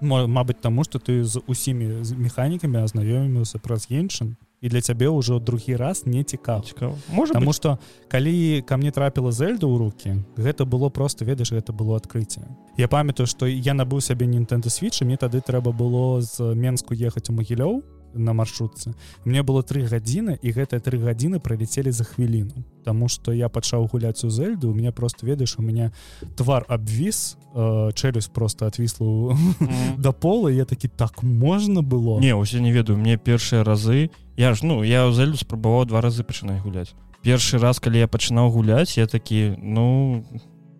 Мабыць 0.00 0.56
таму 0.56 0.84
што 0.88 0.96
ты 0.96 1.20
з 1.22 1.36
усімі 1.44 2.00
механікамі 2.16 2.80
азнаёміўся 2.80 3.60
праз 3.60 3.84
іншын 3.92 4.40
і 4.60 4.68
для 4.68 4.80
цябе 4.80 5.08
ўжо 5.08 5.40
другі 5.40 5.76
раз 5.76 6.04
не 6.04 6.20
цікаў 6.24 6.64
цікаў 6.68 6.92
можа 7.08 7.32
Таму 7.32 7.52
што 7.56 7.78
калі 8.12 8.60
ко 8.68 8.76
мне 8.76 8.92
трапіла 8.92 9.32
зельда 9.32 9.64
ў 9.64 9.76
руки 9.80 10.10
гэта 10.36 10.68
было 10.68 10.92
просто 10.92 11.24
ведаеш 11.24 11.52
гэта 11.56 11.72
было 11.72 11.96
адкрыцце 11.96 12.44
Я 12.76 12.88
памятаю 12.88 13.26
што 13.26 13.48
я 13.48 13.72
набыў 13.72 14.04
сябе 14.04 14.28
нінтэнда 14.28 14.68
свечы 14.68 15.08
мне 15.08 15.16
тады 15.16 15.40
трэба 15.40 15.72
было 15.72 16.20
з 16.20 16.52
менску 16.52 16.92
ехаць 16.92 17.32
у 17.32 17.36
магілёў 17.40 17.80
на 18.12 18.32
маршрутцы 18.32 18.92
мне 19.24 19.42
было 19.42 19.62
три 19.62 19.86
гадзіны 19.86 20.36
і 20.42 20.48
гэтыя 20.52 20.80
три 20.80 20.98
гадзіны 20.98 21.40
пролетелі 21.40 21.90
за 21.90 22.04
хвіліну 22.04 22.64
Таму 22.84 23.08
что 23.08 23.32
я 23.32 23.48
пачаў 23.48 23.88
гуляць 23.88 24.24
у 24.24 24.30
зельду 24.30 24.70
у 24.70 24.74
меня 24.74 24.92
просто 24.92 25.26
ведаеш 25.26 25.56
у 25.58 25.62
меня 25.62 25.92
твар 26.36 26.64
абвіс 26.68 27.36
э, 27.54 27.92
челюсть 27.94 28.32
просто 28.32 28.66
отвісла 28.66 29.06
mm 29.06 29.36
-hmm. 29.60 29.96
до 29.98 30.12
пола 30.12 30.50
я 30.50 30.64
такі 30.64 30.88
так 30.88 31.22
можна 31.22 31.80
было? 31.80 32.20
Не 32.20 32.34
усе 32.34 32.60
не 32.60 32.72
ведаю. 32.72 32.98
Мне 32.98 33.16
першыя 33.16 33.64
разы 33.64 34.10
я 34.40 34.54
ж 34.54 34.64
ну 34.64 34.80
я 34.80 35.04
ў 35.04 35.12
зельду 35.12 35.36
спрабаваў 35.36 35.84
два 35.84 36.00
разы 36.00 36.24
пачынаць 36.24 36.64
гуляць 36.64 36.96
першы 37.20 37.60
раз 37.60 37.76
калі 37.76 38.00
я 38.00 38.08
пачынаў 38.08 38.48
гуляць 38.48 38.96
я 38.96 39.04
такі 39.04 39.52
ну 39.60 40.24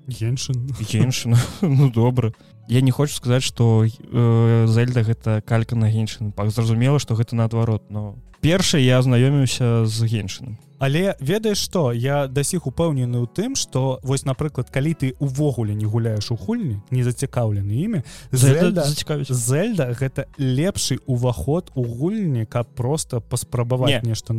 іншын 0.09 1.37
ну 1.61 1.91
добра 1.93 2.33
я 2.73 2.81
не 2.81 2.91
хочу 2.91 3.13
сказаць 3.13 3.45
что 3.45 3.85
э, 3.85 4.65
зельда 4.67 5.05
гэта 5.05 5.43
калька 5.45 5.77
на 5.77 5.93
геншын 5.93 6.33
пак 6.33 6.51
зразумела 6.57 6.99
что 6.99 7.15
гэта 7.21 7.37
наадварот 7.37 7.91
но 7.91 8.17
першы 8.41 8.81
я 8.81 9.03
знаёміўся 9.03 9.85
з 9.85 10.09
геншыным 10.09 10.57
але 10.81 11.15
ведаеш 11.21 11.59
что 11.59 11.93
я 11.93 12.27
да 12.27 12.43
сіх 12.43 12.67
упэўнены 12.67 13.21
ў 13.21 13.29
тым 13.29 13.55
что 13.55 14.01
вось 14.03 14.25
напрыклад 14.25 14.73
калі 14.73 14.97
ты 14.97 15.13
увогуле 15.21 15.77
не 15.77 15.85
гуляеш 15.85 16.33
у 16.33 16.37
хульні 16.41 16.81
не 16.91 17.05
зацікаўлены 17.05 17.71
імі 17.85 18.01
зельда 18.33 18.89
зельда 19.29 19.93
гэта 19.93 20.27
лепшы 20.41 20.99
уваход 21.07 21.71
у 21.77 21.85
гульні 21.85 22.49
каб 22.49 22.73
просто 22.75 23.21
паспрабаваць 23.21 24.03
нешта 24.03 24.33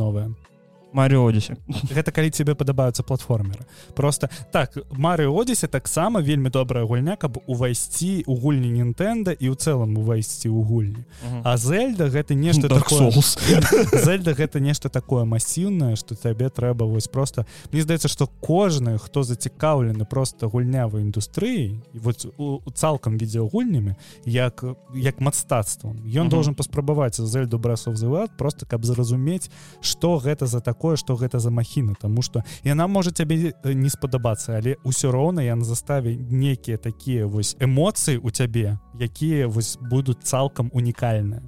новое 0.93 1.01
Марыодзісе 1.01 1.57
гэта 1.91 2.11
калі 2.11 2.29
тебе 2.29 2.55
падабаюцца 2.55 3.03
платформеры. 3.03 3.65
Просто 3.95 4.29
так 4.51 4.77
Мары 4.91 5.27
Одісе 5.27 5.67
таксама 5.67 6.21
вельмі 6.21 6.49
добрая 6.49 6.85
гульня 6.85 7.15
каб 7.15 7.37
увайсці 7.47 8.23
у 8.27 8.35
гульні 8.35 8.69
Нінтэнда 8.71 9.31
і 9.31 9.49
ў 9.51 9.55
цэлым 9.55 9.97
увайсці 9.97 10.49
ў 10.51 10.61
гульні. 10.63 11.03
А 11.43 11.57
зельда 11.57 12.09
гэта 12.09 12.35
нешта 12.35 12.67
такое 12.67 13.11
зельда 14.05 14.33
гэта 14.33 14.59
нешта 14.59 14.89
такое 14.89 15.25
масіўнае 15.25 15.95
что 15.95 16.15
табе 16.15 16.49
трэба 16.49 16.85
вось 16.85 17.07
просто 17.07 17.45
мне 17.71 17.81
здаецца 17.81 18.07
что 18.07 18.27
кожны 18.27 18.97
хто 18.97 19.23
зацікаўлены 19.23 20.05
просто 20.05 20.47
гульнявай 20.47 21.01
індустрыі 21.01 21.79
і 21.93 21.97
вот 21.99 22.25
у 22.37 22.71
цалкам 22.71 23.17
відеагульнямі 23.17 23.95
як 24.25 24.63
як 24.95 25.21
мастацтвам 25.21 25.97
ён 26.03 26.29
должен 26.29 26.55
паспрабаваць 26.55 27.19
зельду 27.21 27.59
брасов 27.59 27.95
зават 27.95 28.35
просто 28.37 28.65
каб 28.65 28.85
зразумець 28.85 29.49
что 29.81 30.17
гэта 30.17 30.47
за 30.47 30.59
такое 30.59 30.80
такое 30.81 30.97
что 30.97 31.13
гэта 31.13 31.39
за 31.39 31.51
махіна 31.51 31.93
тому 32.01 32.21
что 32.21 32.43
яна 32.63 32.87
можа 32.87 33.11
цябе 33.11 33.53
не 33.63 33.89
спадабацца 33.89 34.57
але 34.57 34.81
ўсё 34.83 35.11
роўна 35.11 35.45
я 35.45 35.55
на 35.55 35.63
заставе 35.63 36.17
некія 36.17 36.77
такія 36.77 37.27
вось 37.27 37.55
эмоцыі 37.61 38.17
у 38.17 38.31
цябе 38.31 38.79
якія 38.99 39.47
вось 39.47 39.77
будуць 39.77 40.25
цалкам 40.25 40.71
унікальныя. 40.73 41.41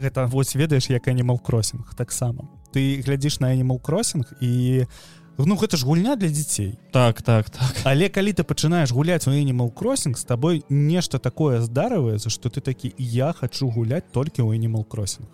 Гэта 0.00 0.26
вось 0.26 0.54
ведаеш 0.54 0.90
як 0.90 1.08
animal 1.08 1.40
кроссинг 1.40 1.94
таксама. 1.96 2.44
Ты 2.72 3.00
глядзіш 3.00 3.40
на 3.40 3.54
animal 3.54 3.80
кроссинг 3.80 4.36
і 4.40 4.84
ну 5.38 5.56
гэта 5.56 5.76
ж 5.76 5.86
гульня 5.86 6.16
для 6.16 6.28
дзяцей. 6.28 6.76
Так 6.92 7.22
так 7.22 7.48
так. 7.50 7.72
Але 7.84 8.08
калі 8.08 8.36
ты 8.36 8.44
пачынаеш 8.44 8.92
гуляць 8.92 9.26
у 9.26 9.30
animal 9.30 9.72
кроссинг 9.72 10.18
с 10.18 10.24
тобой 10.24 10.64
нешта 10.68 11.18
такое 11.18 11.60
здарываецца 11.64 12.28
что 12.28 12.50
ты 12.50 12.60
такі 12.60 12.92
я 12.98 13.32
хочу 13.32 13.70
гуляць 13.70 14.12
толькі 14.12 14.42
ў 14.42 14.60
animal 14.60 14.84
кроссинг 14.84 15.28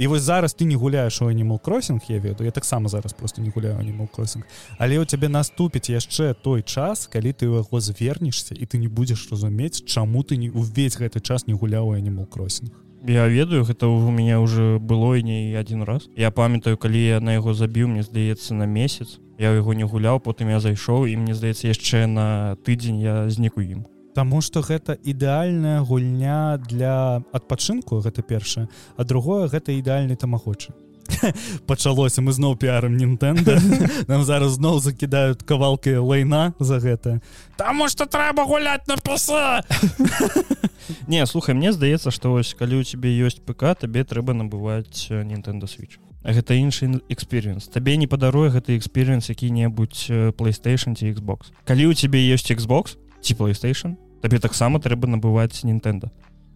і 0.00 0.06
вось 0.06 0.22
зараз 0.22 0.56
ты 0.56 0.64
не 0.64 0.76
гуляеш 0.76 1.20
у 1.22 1.28
animal 1.28 1.60
кроссинг 1.60 2.00
я 2.08 2.18
ведаю 2.18 2.46
я 2.46 2.50
таксама 2.50 2.88
зараз 2.88 3.12
просто 3.12 3.42
не 3.42 3.50
гуляю 3.50 3.76
animal 3.76 4.08
кроссинг 4.08 4.46
але 4.78 4.98
у 4.98 5.04
цябе 5.04 5.28
наступіць 5.28 5.90
яшчэ 5.90 6.34
той 6.34 6.62
час 6.62 7.06
калі 7.06 7.32
ты 7.32 7.46
у 7.46 7.60
яго 7.60 7.80
звернешся 7.80 8.54
і 8.54 8.64
ты 8.64 8.78
не 8.78 8.88
будзеш 8.88 9.28
разумець 9.30 9.84
чаму 9.84 10.22
ты 10.24 10.36
не 10.36 10.48
увесь 10.48 10.96
гэты 10.96 11.20
час 11.20 11.46
не 11.46 11.54
гуляў 11.54 11.92
animal 11.92 12.26
кроссинг 12.26 12.72
я 13.06 13.28
ведаю 13.28 13.64
гэта 13.64 13.86
у 13.86 14.10
меня 14.10 14.40
уже 14.40 14.78
было 14.78 15.14
і 15.14 15.22
не 15.22 15.54
один 15.54 15.82
раз. 15.82 16.08
Я 16.16 16.30
памятаю 16.30 16.76
калі 16.76 17.04
я 17.04 17.20
на 17.20 17.32
яго 17.32 17.54
забіў 17.54 17.88
мне 17.88 18.02
здаецца 18.02 18.54
на 18.54 18.64
месяц 18.64 19.20
я 19.38 19.52
яго 19.52 19.74
не 19.74 19.84
гуляў 19.84 20.20
потым 20.20 20.48
я 20.48 20.60
зайшоў 20.60 21.06
і 21.12 21.16
мне 21.16 21.34
здаецца 21.34 21.68
яшчэ 21.68 22.06
на 22.06 22.56
тыдзень 22.64 23.00
я 23.00 23.28
знік 23.28 23.56
у 23.56 23.60
ім 23.60 23.84
Таму 24.14 24.40
што 24.42 24.60
гэта 24.60 24.98
ідэальная 24.98 25.80
гульня 25.86 26.58
для 26.58 27.22
адпачынку 27.32 28.00
гэта 28.02 28.22
першае. 28.22 28.68
А 28.96 29.04
другое 29.04 29.46
гэта 29.48 29.72
ідэальны 29.72 30.16
тамагочы. 30.16 30.74
Пачалося 31.66 32.22
мы 32.22 32.32
зноў 32.32 32.56
піарым 32.56 32.96
Нтэнда 32.98 33.58
нам 34.10 34.24
зараз 34.24 34.58
зноў 34.58 34.80
закідаюць 34.80 35.42
кавалкай 35.46 35.98
лайна 35.98 36.54
за 36.58 36.78
гэта. 36.78 37.20
Таму 37.56 37.88
што 37.88 38.06
трэба 38.06 38.44
гуляць 38.46 38.86
на 38.88 38.96
паса 38.96 39.62
Не 41.10 41.26
слухай 41.26 41.54
мне 41.54 41.72
здаецца 41.72 42.10
што 42.10 42.34
вось 42.34 42.54
калі 42.54 42.80
у 42.80 42.84
цябе 42.84 43.14
ёсць 43.14 43.42
ПК 43.42 43.74
табе 43.78 44.04
трэба 44.04 44.34
набываць 44.34 45.10
Nintendo 45.10 45.70
switch. 45.70 45.98
Гэта 46.20 46.54
іншы 46.54 47.00
эксперыенс 47.08 47.68
табе 47.68 47.96
не 47.96 48.06
падаруе 48.06 48.50
гэты 48.50 48.76
эксперыенс 48.76 49.30
які-небудзь 49.30 50.34
playstation 50.36 50.98
ці 50.98 51.14
Xbox. 51.14 51.54
Калі 51.64 51.90
у 51.90 51.94
цябе 51.94 52.20
ёсць 52.26 52.50
Xbox 52.50 52.98
ці 53.20 53.34
playstation. 53.34 53.96
Табе 54.20 54.38
таксама 54.38 54.80
трэба 54.80 55.08
набываць 55.08 55.64
Nintendo. 55.64 56.10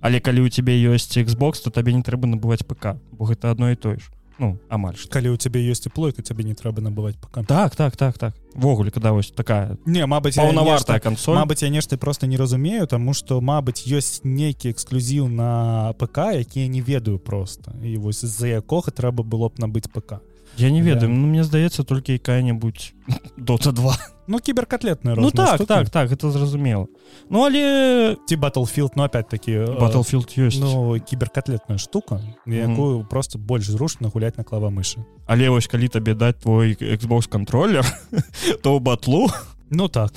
Але 0.04 0.20
калі 0.20 0.44
у 0.44 0.48
цябе 0.52 0.76
ёсць 0.92 1.16
Xbox 1.16 1.64
то 1.64 1.70
табе 1.72 1.96
не 1.96 2.02
трэба 2.04 2.28
набываць 2.28 2.60
ПК 2.60 3.00
бо 3.12 3.24
гэта 3.24 3.50
адно 3.50 3.72
і 3.72 3.76
тое 3.76 3.96
ж. 3.96 4.12
Ну 4.38 4.58
амаль 4.68 4.96
што. 5.00 5.08
калі 5.08 5.32
у 5.32 5.36
цябе 5.40 5.64
ёсць 5.64 5.80
тепло 5.80 6.12
то 6.12 6.20
цябе 6.20 6.44
не 6.44 6.52
трэба 6.52 6.82
набываць 6.82 7.16
пока 7.16 7.42
так 7.42 7.76
так 7.76 7.96
так 7.96 8.18
так. 8.18 8.34
Ввогуле 8.54 8.90
когда 8.90 9.12
вось 9.12 9.30
такая 9.30 9.78
не 9.86 10.04
Мабыць 10.04 10.36
паўнавартая 10.36 11.00
консоль 11.00 11.36
Мабыць 11.36 11.62
я 11.62 11.70
нешта 11.70 11.96
просто 11.96 12.26
не 12.26 12.36
разумею 12.36 12.86
тому 12.86 13.14
что 13.14 13.40
Мабыць 13.40 13.86
ёсць 13.86 14.20
нейкі 14.24 14.70
эксклюзіў 14.76 15.28
на 15.28 15.94
ПК 15.96 16.36
якія 16.36 16.68
не 16.68 16.82
ведаю 16.82 17.18
просто 17.18 17.72
і 17.82 17.96
вось 17.96 18.20
з-за 18.20 18.60
якога 18.60 18.90
трэба 18.90 19.24
было 19.24 19.48
б 19.48 19.56
набыць 19.56 19.88
ПК 19.88 20.20
я 20.58 20.70
не 20.70 20.82
ведаю. 20.82 21.08
Да. 21.08 21.16
ну, 21.16 21.26
мне 21.26 21.44
здаецца 21.44 21.84
толькі 21.84 22.12
якая-нибудь 22.12 22.92
дота 23.36 23.72
2 23.72 24.13
ну 24.26 24.38
кіберкатлетная 24.38 25.14
ну 25.16 25.30
так 25.30 25.56
штуки. 25.56 25.66
так 25.66 25.90
так 25.90 26.12
это 26.12 26.30
зразумела 26.30 26.86
ну 27.30 27.40
але 27.40 28.16
ці 28.26 28.36
battlefield 28.36 28.90
ну 28.96 29.02
опять-таки 29.04 29.58
battlefield 29.58 30.38
ёсць 30.38 30.60
ну 30.60 31.00
кіберкатлетная 31.00 31.78
штука 31.78 32.20
якую 32.46 32.98
mm 32.98 33.02
-hmm. 33.02 33.08
просто 33.08 33.38
больш 33.38 33.70
зручна 33.70 34.08
гуляць 34.08 34.38
на 34.38 34.44
клава 34.44 34.68
мышы 34.68 34.98
але 35.26 35.48
вось 35.48 35.66
калі 35.66 35.88
табе 35.88 36.14
даць 36.14 36.36
твой 36.42 36.76
xbox 36.76 37.28
контроллер 37.28 37.84
то 38.62 38.80
батлу. 38.80 39.28
Ну 39.70 39.88
так. 39.88 40.12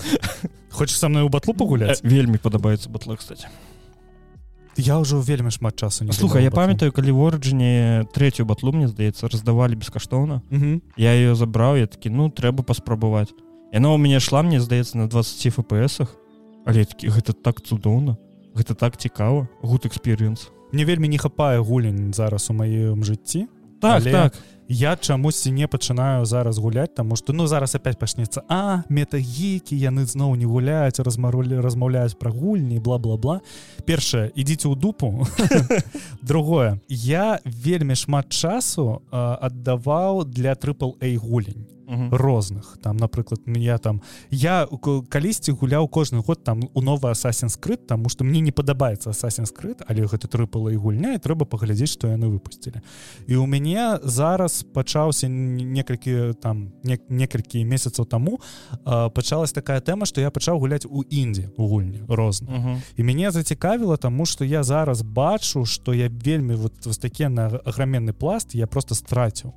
Хочешь 0.70 1.00
со 1.00 1.10
мной 1.10 1.24
у 1.24 1.30
батлу 1.30 1.54
пагуляць 1.54 2.04
вельмі 2.04 2.38
падабаецца 2.38 2.90
батла 2.90 3.16
кстати. 3.16 3.48
Я 4.78 5.00
ўжо 5.00 5.20
вельмі 5.20 5.50
шмат 5.50 5.76
часу 5.76 6.06
не 6.06 6.14
слухай 6.14 6.44
я 6.44 6.52
памятаю 6.52 6.92
калі 6.92 7.12
в 7.12 7.22
ориджине 7.26 8.06
третью 8.14 8.46
батлу 8.46 8.72
мне 8.72 8.88
здаецца 8.88 9.28
раздавалі 9.28 9.76
бескаштоўна 9.76 10.42
я 10.98 11.12
ее 11.14 11.34
забраў 11.36 11.78
я 11.82 11.88
такі 11.88 12.10
ну 12.10 12.30
трэба 12.30 12.62
паспрабаваць 12.62 13.34
яна 13.74 13.94
у 13.94 13.98
мяне 13.98 14.20
шла 14.20 14.44
мне 14.44 14.62
здаецца 14.62 14.98
на 14.98 15.08
20 15.08 15.54
фпсах. 15.54 16.16
Але 16.68 16.84
такі 16.84 17.08
гэта 17.08 17.32
так 17.32 17.62
цудоўна 17.64 18.18
гэта 18.58 18.76
так 18.76 18.98
цікава 18.98 19.48
гуд 19.62 19.86
эксперыенс 19.86 20.50
мне 20.74 20.84
вельмі 20.84 21.08
не 21.08 21.18
хапае 21.18 21.62
гулень 21.62 22.14
зараз 22.14 22.50
у 22.50 22.54
маім 22.54 23.04
жыцці 23.04 23.48
так 23.80 24.02
але... 24.02 24.12
так. 24.12 24.34
я 24.68 24.96
чамусьці 24.96 25.52
не 25.52 25.68
пачынаю 25.68 26.26
зараз 26.26 26.58
гуляць 26.58 26.92
таму 26.98 27.16
што 27.16 27.34
ну 27.34 27.48
зараз 27.48 27.76
опять 27.76 28.00
пачнецца 28.02 28.42
а 28.50 28.84
метагікі 28.90 29.78
яны 29.78 30.04
зноў 30.10 30.36
не 30.36 30.50
гуляюць 30.50 31.00
размарулі 31.00 31.62
размаўляюць 31.62 32.18
пра 32.18 32.34
гульні 32.34 32.82
бла-бла-бла 32.82 33.40
першае 33.86 34.32
ідзіце 34.36 34.68
ў 34.68 34.76
дупу. 34.76 35.24
Другое 36.22 36.82
я 36.90 37.40
вельмі 37.46 37.96
шмат 37.96 38.34
часу 38.34 39.02
аддаваў 39.14 40.26
для 40.26 40.58
трыпл 40.58 40.98
эй 41.00 41.16
гулень 41.16 41.77
розных. 42.12 42.78
Там 42.82 42.98
напрыклад 42.98 43.42
я 43.46 43.78
там 43.78 44.02
я 44.30 44.68
калісьці 45.10 45.52
гуляў 45.52 45.88
кожны 45.88 46.22
год 46.22 46.44
там 46.44 46.62
у 46.74 46.82
новы 46.82 47.10
асасін 47.10 47.50
скрыт 47.50 47.88
тому 47.88 48.10
что 48.10 48.24
мне 48.24 48.42
не 48.42 48.52
падабаецца 48.52 49.10
асасін 49.10 49.46
скрыт 49.46 49.82
але 49.88 50.04
гэта 50.04 50.28
трыпала 50.28 50.70
і 50.70 50.76
гульня 50.76 51.16
і 51.16 51.22
трэба 51.24 51.46
паглядзець 51.46 51.90
што 51.96 52.08
яны 52.08 52.28
выпусцілі 52.28 52.82
і 53.28 53.36
у 53.36 53.46
мяне 53.46 54.00
зараз 54.04 54.66
пачаўся 54.74 55.28
некалькі 55.28 56.34
там 56.42 56.74
не, 56.84 57.00
некалькі 57.10 57.64
месяцаў 57.64 58.06
таму 58.06 58.40
пачалась 58.84 59.52
такая 59.52 59.80
тэма 59.80 60.06
што 60.06 60.22
я 60.22 60.32
пачаў 60.32 60.60
гуляць 60.60 60.86
у 60.86 61.04
індзе 61.04 61.50
у 61.58 61.68
гульні 61.68 62.04
розна 62.08 62.52
uh 62.52 62.66
-huh. 62.66 62.82
і 62.98 63.04
мяне 63.04 63.32
зацікавіла 63.32 63.98
таму 63.98 64.26
што 64.26 64.46
я 64.46 64.64
зараз 64.64 65.02
бачу 65.02 65.66
што 65.66 65.94
я 65.94 66.10
вельмі 66.26 66.56
вот 66.56 66.86
вось 66.86 66.98
такі 66.98 67.30
на 67.30 67.48
аграменны 67.48 68.12
пласт 68.12 68.56
я 68.56 68.68
просто 68.68 68.96
страціў 68.96 69.54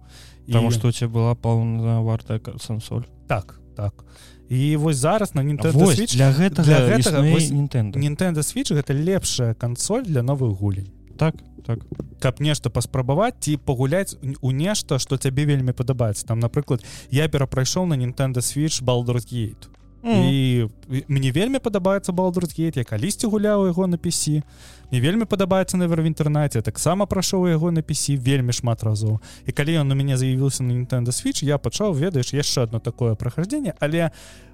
Таму 0.51 0.69
і... 0.69 0.75
што 0.75 0.89
у 0.89 0.93
цябе 0.93 1.13
была 1.15 1.35
паўнавартая 1.35 2.41
сансоль 2.59 3.07
так 3.29 3.57
так. 3.77 4.05
І 4.51 4.77
вось 4.77 4.97
зараз 4.97 5.35
на 5.35 5.43
Nintendo 5.43 5.87
Switch, 5.87 6.17
для 6.17 6.33
гэтага, 6.35 6.67
для 6.67 6.81
гэтага 6.97 7.23
Nintendo. 7.23 7.95
Nintendo 7.97 8.43
switch 8.43 8.75
гэта 8.75 8.93
лепшая 8.93 9.55
кансоль 9.55 10.03
для 10.03 10.23
новых 10.23 10.59
гулень 10.59 10.91
так 11.17 11.35
так. 11.65 11.79
Каб 12.21 12.41
нешта 12.41 12.69
паспрабаваць 12.69 13.39
ці 13.41 13.57
пагуляць 13.57 14.17
у 14.41 14.51
нешта 14.51 14.99
што 14.99 15.17
цябе 15.17 15.45
вельмі 15.45 15.73
падабаецца. 15.73 16.27
Там 16.27 16.41
напрыклад 16.41 16.85
я 17.11 17.29
перапрайшоў 17.29 17.87
на 17.87 17.95
Nintendo 17.95 18.43
switch 18.45 18.83
Baldur's 18.83 19.25
Gate 19.25 19.70
mm. 20.03 20.25
і 20.25 21.05
мне 21.09 21.31
вельмі 21.31 21.59
падабаецца 21.59 22.13
балдургейт 22.13 22.77
я 22.77 22.85
калісьці 22.85 23.27
гуляў 23.27 23.67
яго 23.67 23.87
на 23.87 23.97
пісі 23.97 24.43
мне 24.91 25.01
вельмі 25.01 25.25
падабаецца 25.25 25.77
навер 25.77 26.03
в 26.03 26.11
інтэрнэце 26.11 26.63
таксама 26.63 27.07
прайшоў 27.07 27.49
яго 27.49 27.71
на 27.71 27.83
пісі 27.83 28.17
вельмі 28.17 28.53
шмат 28.53 28.83
разоў 28.83 29.21
і 29.47 29.53
калі 29.53 29.81
ён 29.85 29.93
у 29.93 29.95
мяне 29.95 30.17
заявіўся 30.17 30.63
на 30.63 30.73
Nintendo 30.73 31.15
switch 31.15 31.45
я 31.45 31.59
пачаў 31.59 31.95
ведаеш 31.95 32.35
яшчэ 32.35 32.63
одно 32.69 32.79
такое 32.79 33.15
прохождение 33.15 33.75
але 33.81 34.11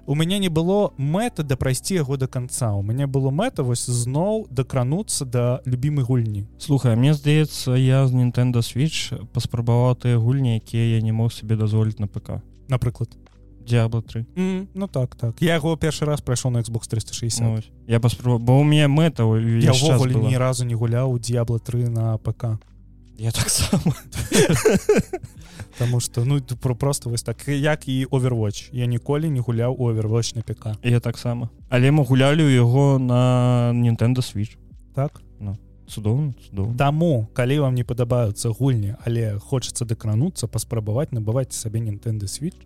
у 0.07 0.15
мяне 0.15 0.39
не 0.39 0.49
было 0.49 0.93
мэта 0.97 1.43
да 1.43 1.57
прайсці 1.57 1.95
яго 1.95 2.17
до 2.17 2.27
конца 2.27 2.71
у 2.73 2.81
мяне 2.81 3.07
было 3.07 3.29
мэта 3.29 3.63
вось 3.63 3.85
зноў 3.85 4.47
дакрануцца 4.49 5.25
да 5.25 5.59
любімай 5.65 6.05
гульні. 6.05 6.47
Слухай 6.57 6.95
мне 6.95 7.13
здаецца 7.13 7.75
я 7.75 8.07
з 8.07 8.13
Nintendo 8.13 8.63
switch 8.63 9.11
паспрабаваў 9.33 9.95
тыя 9.95 10.17
гульні 10.17 10.55
якія 10.55 10.95
я 10.95 11.01
не 11.01 11.11
мог 11.11 11.33
себе 11.33 11.55
дазволіць 11.55 11.99
на 11.99 12.07
ПК 12.07 12.41
напрыклад 12.69 13.09
Диабло 13.67 14.01
3 14.01 14.25
mm, 14.35 14.67
ну 14.73 14.87
так 14.87 15.15
так. 15.15 15.41
Я 15.41 15.55
яго 15.55 15.75
першы 15.75 16.05
раз 16.05 16.21
прайшоў 16.21 16.51
на 16.51 16.59
Xbox 16.59 16.87
360 16.87 17.41
ну, 17.41 17.59
я 17.87 17.99
паспраб 17.99 18.41
бо 18.41 18.59
у 18.59 18.63
меня 18.63 18.87
мэта 18.87 19.23
ні 19.23 20.37
разу 20.37 20.65
не 20.65 20.75
гуляў 20.75 21.19
Диабло 21.19 21.59
3 21.59 21.89
на 21.89 22.17
ПК. 22.17 22.59
Я 23.17 23.31
так 23.31 23.49
сам 23.49 23.81
Таму 25.77 25.99
что 25.99 26.25
ну 26.25 26.41
про 26.41 26.75
просто 26.75 27.09
вось 27.09 27.23
так 27.23 27.47
як 27.47 27.87
і 27.87 28.05
overwatch. 28.05 28.69
Я 28.71 28.85
ніколі 28.85 29.29
не 29.29 29.39
гуляў 29.39 29.75
overwatch 29.75 30.35
на 30.35 30.41
ПК. 30.41 30.77
Я 30.83 30.99
таксама 30.99 31.49
але 31.69 31.91
мы 31.91 32.05
гулялі 32.05 32.43
ў 32.43 32.55
яго 32.55 32.99
на 32.99 33.71
Nintendo 33.73 34.23
switch. 34.23 34.57
Так? 34.95 35.21
Ну 35.39 35.57
цудоўна 35.87 36.33
Таму 36.77 37.27
калі 37.33 37.59
вам 37.59 37.75
не 37.75 37.83
падабаюцца 37.83 38.49
гульні 38.49 38.95
але 39.05 39.39
хочацца 39.39 39.85
дакрануцца 39.85 40.47
паспрабаваць 40.47 41.11
набываць 41.11 41.51
сабе 41.51 41.79
Nintendo 41.79 42.27
switch 42.27 42.59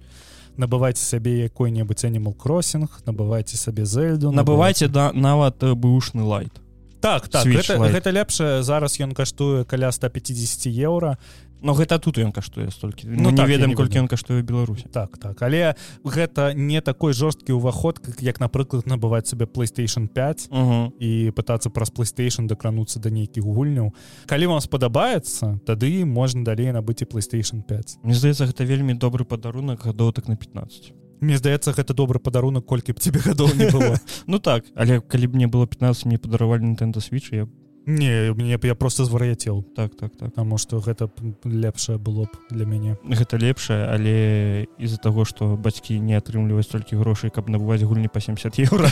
набывайце 0.58 1.04
сабе 1.04 1.44
якой-небудзь 1.46 2.06
animal 2.06 2.34
кроссинг 2.34 3.02
набывайце 3.06 3.58
сабе 3.58 3.86
зельду 3.86 4.32
набывайце 4.32 4.88
да 4.88 5.12
нават 5.14 5.64
бушны 5.76 6.24
лайт 6.24 6.62
так 7.02 7.28
так 7.28 7.46
гэта, 7.46 7.78
гэта 7.78 8.12
лепшае. 8.12 8.64
Зараз 8.64 9.00
ён 9.02 9.14
каштуе 9.18 9.66
каля 9.66 9.92
150 9.92 10.70
еўра. 10.70 11.18
Но 11.62 11.74
гэта 11.78 12.00
тут 12.02 12.18
ён 12.18 12.34
каштуе 12.34 12.72
столькі. 12.74 13.06
Ну, 13.06 13.30
не 13.30 13.38
так, 13.38 13.46
ведаем 13.46 13.76
колькі 13.78 14.02
ён 14.02 14.08
каштуе 14.10 14.42
Беларусі. 14.42 14.90
Так 14.90 15.18
так. 15.22 15.38
Але 15.46 15.76
гэта 16.04 16.54
не 16.58 16.82
такой 16.82 17.14
жорсткі 17.14 17.54
ўваход 17.54 18.02
як 18.18 18.42
напрыклад 18.42 18.90
набываць 18.90 19.30
сабе 19.30 19.46
playstation 19.46 20.10
5 20.10 20.50
uh 20.50 20.58
-huh. 20.58 20.92
і 21.00 21.32
пытацца 21.32 21.70
праз 21.70 21.92
playstation 21.94 22.48
дакрануцца 22.48 23.00
да 23.00 23.10
нейкіх 23.10 23.44
гульняў. 23.44 23.94
Калі 24.26 24.46
вам 24.48 24.62
спадабаецца 24.62 25.60
тады 25.66 26.06
можна 26.06 26.44
далей 26.44 26.74
набыць 26.74 27.02
і 27.02 27.06
playstation 27.06 27.62
5 27.62 28.00
Мне 28.04 28.14
здаецца 28.14 28.46
гэта 28.46 28.66
вельмі 28.66 28.94
добры 28.94 29.24
падарунак 29.24 29.86
гадоў 29.86 30.12
так 30.14 30.28
на 30.28 30.36
15 30.36 30.94
Мне 31.22 31.38
здаецца 31.38 31.70
гэта 31.78 31.94
добры 31.94 32.18
падарунак 32.18 32.66
колькі 32.66 32.98
б 32.98 33.00
тебе 33.00 33.22
гадоў 33.22 33.54
не 33.54 33.70
было. 33.70 34.02
Ну 34.26 34.40
так 34.40 34.66
але 34.76 35.00
калі 35.02 35.28
б 35.28 35.38
мне 35.38 35.48
было 35.48 35.68
15 35.70 36.06
мне 36.06 36.18
падаравалі 36.18 36.74
Nintendo 36.74 36.98
switch 36.98 37.30
я 37.30 37.48
Не 37.86 38.34
мне 38.34 38.58
я 38.62 38.76
просто 38.76 39.06
звар'яцел 39.06 39.62
так 39.76 39.96
так 39.96 40.18
так. 40.18 40.34
Таму 40.34 40.58
што 40.58 40.80
гэта 40.82 41.10
лепшае 41.46 41.98
было 41.98 42.26
б 42.26 42.34
для 42.50 42.66
мяне 42.66 42.98
гэта 43.06 43.38
лепшае 43.38 43.86
але 43.86 44.66
из-за 44.82 44.98
таго 44.98 45.26
што 45.26 45.58
бацькі 45.58 46.00
не 46.00 46.18
атрымліваюць 46.18 46.66
столькі 46.66 46.98
грошай 46.98 47.30
каб 47.30 47.50
набываць 47.50 47.86
гульні 47.86 48.10
па 48.10 48.20
70 48.20 48.58
еўра 48.58 48.90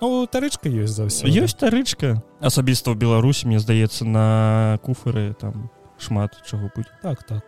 Ну 0.00 0.26
тарычка 0.26 0.68
ёсць 0.68 0.96
за 0.96 1.08
ўсё 1.12 1.28
ёсць 1.28 1.60
тарычка. 1.60 2.24
Асабіста 2.40 2.92
ў 2.92 2.96
беларусі 2.96 3.52
мне 3.52 3.60
здаецца 3.60 4.08
на 4.08 4.80
куферы 4.80 5.36
там 5.36 5.68
шмат 6.00 6.40
чаго 6.48 6.72
будзе. 6.72 6.88
Так 7.04 7.20
так 7.28 7.44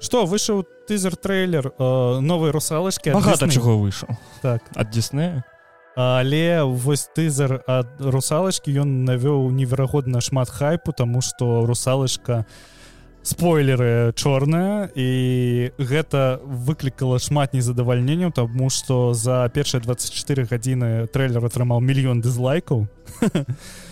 что 0.00 0.24
выйшаў 0.26 0.64
тызер 0.86 1.16
трейлер 1.16 1.72
э, 1.78 2.18
новой 2.20 2.50
русалачки 2.50 3.10
багата 3.10 3.48
чаго 3.48 3.78
выйшаў 3.78 4.16
так. 4.42 4.62
Ад 4.74 4.90
дзіснея 4.90 5.44
але 5.98 6.62
вось 6.62 7.08
тызер 7.10 7.58
ад 7.66 7.98
русалачкі 7.98 8.70
ён 8.86 9.02
навёў 9.02 9.50
неверагодна 9.50 10.20
шмат 10.22 10.48
хайпу 10.48 10.92
тому 10.92 11.20
что 11.20 11.66
русалачка 11.66 12.46
спойлеры 13.26 14.12
чорная 14.14 14.88
і 14.94 15.74
гэта 15.74 16.38
выклікала 16.44 17.18
шмат 17.18 17.52
незадавальненняў 17.52 18.30
таму 18.30 18.70
што 18.70 19.12
за 19.12 19.42
першыя 19.50 19.82
24 19.82 20.46
гадзіны 20.46 20.90
трейлер 21.10 21.44
атрымаў 21.44 21.82
мільён 21.82 22.22
дызлайкаў 22.22 22.86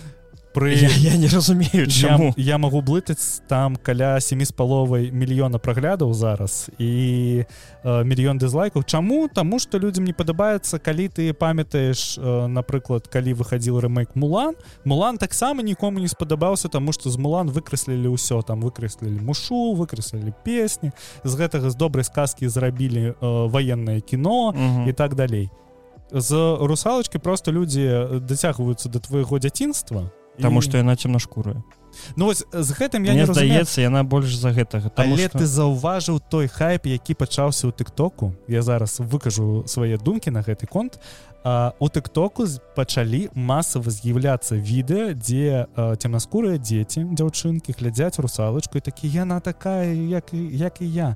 пры 0.57 0.73
я, 0.73 0.89
я 0.89 1.17
не 1.17 1.27
разумею 1.27 1.85
чаму 1.85 2.33
я, 2.35 2.53
я 2.53 2.57
магу 2.57 2.81
блытаць 2.81 3.45
там 3.47 3.75
каля 3.77 4.17
семі 4.19 4.45
з 4.45 4.51
паловай 4.51 5.11
мільёна 5.13 5.61
праглядаў 5.61 6.13
зараз 6.17 6.69
і 6.81 7.45
э, 7.45 8.03
мільён 8.03 8.41
дызлайкаў 8.41 8.81
чаму? 8.81 9.29
Таму 9.29 9.59
што 9.61 9.77
людзям 9.77 10.09
не 10.09 10.17
падабаецца 10.17 10.81
калі 10.81 11.07
ты 11.13 11.29
памятаеш 11.33 12.17
э, 12.17 12.47
напрыклад 12.49 13.05
калі 13.05 13.37
выхадзіў 13.37 13.85
рэмейк 13.85 14.17
мулан 14.17 14.57
мулан 14.83 15.21
таксама 15.21 15.61
нікому 15.61 16.01
не 16.01 16.09
спадабаўся 16.09 16.73
таму 16.73 16.91
што 16.91 17.13
з 17.13 17.21
мулан 17.21 17.53
выкрэслілі 17.53 18.09
ўсё. 18.17 18.41
Там 18.41 18.65
выкрэслілі 18.65 19.21
мушу 19.21 19.77
выкрэслілі 19.77 20.33
песні 20.41 20.91
з 21.23 21.33
гэтага 21.37 21.69
з 21.69 21.75
добрай 21.77 22.03
сказкі 22.03 22.49
зрабілі 22.49 23.13
э, 23.13 23.15
ваеннае 23.21 24.01
кіно 24.01 24.57
і 24.87 24.93
так 24.93 25.13
далей. 25.13 25.49
З 26.11 26.57
русалачкі 26.61 27.19
просто 27.19 27.51
людзі 27.51 28.23
дацягваюцца 28.23 28.89
да 28.89 28.99
твайго 28.99 29.37
дзяцінства 29.37 30.09
Таму 30.41 30.61
што 30.61 30.77
яна 30.77 30.95
цемнашкурая 30.95 31.63
Ну 32.15 32.25
вось 32.25 32.45
з 32.51 32.69
гэтым 32.77 33.05
я 33.05 33.13
не 33.17 33.25
здаецца 33.25 33.81
яна 33.81 34.03
больш 34.03 34.35
за 34.37 34.53
гэтага 34.53 34.91
Але 34.95 35.29
што... 35.29 35.39
ты 35.39 35.45
заўважыў 35.45 36.21
той 36.29 36.47
хайп 36.47 36.85
які 36.85 37.13
пачаўся 37.17 37.67
ў 37.67 37.73
тыктоку? 37.73 38.33
Я 38.47 38.61
зараз 38.61 38.99
выкажу 38.99 39.65
свае 39.65 39.97
думкі 39.97 40.29
на 40.29 40.45
гэты 40.45 40.67
конт. 40.69 40.99
А, 41.43 41.73
у 41.79 41.87
тыктоку 41.89 42.45
пачалі 42.75 43.29
масава 43.33 43.89
з'яўляцца 43.89 44.57
відэа 44.57 45.13
дзе 45.15 45.65
цемнаскурыя 45.75 46.59
дзеці 46.59 47.07
дзяўчынкі 47.13 47.71
глядзяць 47.77 48.19
русалачку 48.19 48.77
і 48.77 48.83
такі 48.83 49.07
яна 49.07 49.39
такая 49.39 49.93
як 49.93 50.33
як 50.33 50.81
і 50.81 50.87
я 50.91 51.15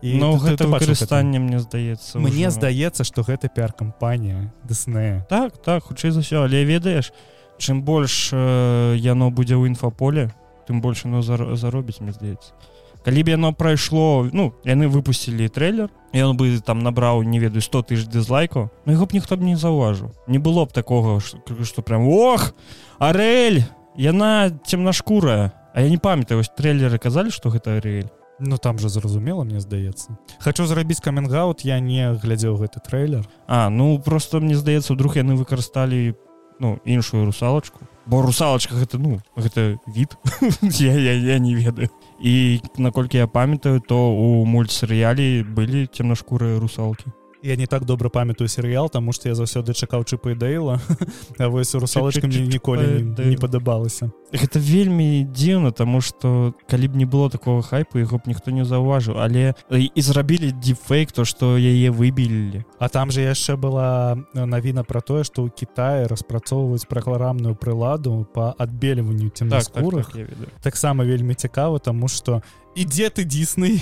і 0.00 0.16
ну 0.16 0.38
гэта? 0.40 0.64
выкарыстанне 0.64 1.42
мне 1.42 1.60
здаецца 1.60 2.22
мне 2.24 2.48
здаецца 2.48 3.04
што 3.04 3.20
гэта 3.20 3.52
піар-кампанія 3.52 4.48
дысне 4.64 5.26
так 5.28 5.60
так 5.60 5.84
хутчэй 5.84 6.14
за 6.14 6.24
ўсё 6.24 6.48
але 6.48 6.64
ведаеш 6.64 7.12
чым 7.60 7.84
больш 7.84 8.30
э, 8.32 8.96
яно 8.96 9.30
будзе 9.30 9.54
ў 9.54 9.68
інфаполе 9.68 10.32
тым 10.66 10.80
больш 10.80 11.04
оно 11.04 11.22
заробіць 11.22 12.00
мне 12.00 12.16
здаецца 12.16 12.56
калі 13.04 13.20
б 13.22 13.36
яно 13.36 13.52
прайшло 13.52 14.28
ну 14.32 14.52
яны 14.64 14.88
выпусцілі 14.88 15.48
трейлер 15.52 15.92
ён 16.16 16.36
бы 16.40 16.56
там 16.64 16.80
набраў 16.80 17.22
не 17.22 17.38
ведаю 17.38 17.62
100 17.62 17.92
тысяч 17.92 18.08
дызлайкаў 18.08 18.72
ну 18.84 18.88
яго 18.92 19.06
б 19.06 19.20
ніхто 19.20 19.36
б 19.36 19.44
не 19.44 19.56
заўважыў 19.56 20.12
не 20.26 20.40
было 20.40 20.64
б 20.64 20.72
такога 20.72 21.20
что 21.20 21.82
прям 21.82 22.08
ох 22.08 22.52
арэль 22.98 23.64
яна 23.96 24.50
цемнашкурая 24.64 25.52
А 25.72 25.82
я 25.82 25.88
не 25.88 25.98
памятаю 25.98 26.38
вось 26.38 26.50
трейлеры 26.50 26.98
казалі 26.98 27.30
что 27.30 27.50
гэта 27.50 27.76
арэль 27.76 28.10
Ну 28.40 28.56
там 28.56 28.78
же 28.78 28.88
зразумела 28.88 29.44
мне 29.44 29.60
здаецца 29.60 30.16
хочу 30.40 30.64
зрабіць 30.64 31.00
каменгаут 31.00 31.60
я 31.60 31.78
не 31.78 32.14
глядзеў 32.14 32.56
гэты 32.56 32.80
трейлер. 32.80 33.28
А 33.46 33.68
ну 33.68 33.98
просто 33.98 34.40
мне 34.40 34.56
здаецца 34.56 34.94
вдруг 34.94 35.16
яны 35.16 35.36
выкарысталі 35.36 36.16
ну 36.60 36.78
іншую 36.84 37.24
русалачку 37.26 37.80
бо 38.06 38.22
русалачка 38.22 38.74
гэта 38.74 38.98
ну 38.98 39.20
гэта 39.36 39.78
від. 39.86 40.16
Я, 40.80 40.92
я, 40.92 41.12
я 41.14 41.38
не 41.38 41.54
ведаю. 41.54 41.88
І 42.20 42.60
наколькі 42.76 43.18
я 43.18 43.26
памятаю 43.26 43.80
то 43.80 43.96
у 44.12 44.44
мультсерыялі 44.44 45.42
былі 45.46 45.86
цемнашкурыя 45.86 46.58
русалкі 46.58 47.12
я 47.42 47.56
не 47.56 47.66
так 47.66 47.84
добра 47.84 48.08
памятаю 48.08 48.48
серыял 48.48 48.88
тому 48.88 49.12
что 49.12 49.28
я 49.28 49.34
заўсёды 49.34 49.72
чакаў 49.72 50.04
чыпа 50.04 50.32
і 50.32 50.34
дэйла 50.34 50.80
А 51.38 51.48
вось 51.48 51.74
русалачка 51.74 52.26
мне 52.26 52.46
ніколі 52.46 53.14
не, 53.18 53.24
не 53.24 53.36
падабалася. 53.36 54.10
Гэта 54.32 54.58
вельмі 54.58 55.24
дзіўна 55.24 55.70
тому 55.72 56.00
что 56.00 56.54
калі 56.68 56.88
б 56.88 56.96
не 56.96 57.04
было 57.04 57.30
такого 57.30 57.62
хайпу 57.62 57.98
яго 57.98 58.18
б 58.18 58.22
ніхто 58.26 58.50
не 58.50 58.64
заўважыў. 58.64 59.16
Але 59.18 59.54
і 59.70 60.02
зрабілі 60.02 60.52
дефейк 60.52 61.12
то 61.12 61.24
что 61.24 61.56
яе 61.56 61.90
выбілі 61.90 62.64
А 62.78 62.88
там 62.88 63.10
же 63.10 63.22
яшчэ 63.22 63.56
была 63.56 64.18
навіна 64.34 64.84
про 64.84 65.00
тое 65.00 65.24
что 65.24 65.44
ў 65.44 65.50
Китае 65.50 66.06
распрацоўваюць 66.06 66.86
прагламную 66.86 67.54
прыладу 67.54 68.26
по 68.32 68.54
адбельванню 68.58 69.30
цемнаскурах 69.30 70.12
так, 70.12 70.28
так, 70.28 70.48
таксама 70.62 71.04
вельмі 71.04 71.34
цікава 71.34 71.78
тому 71.78 72.08
что 72.08 72.42
ідзе 72.74 73.10
ты 73.10 73.24
дзісны 73.24 73.80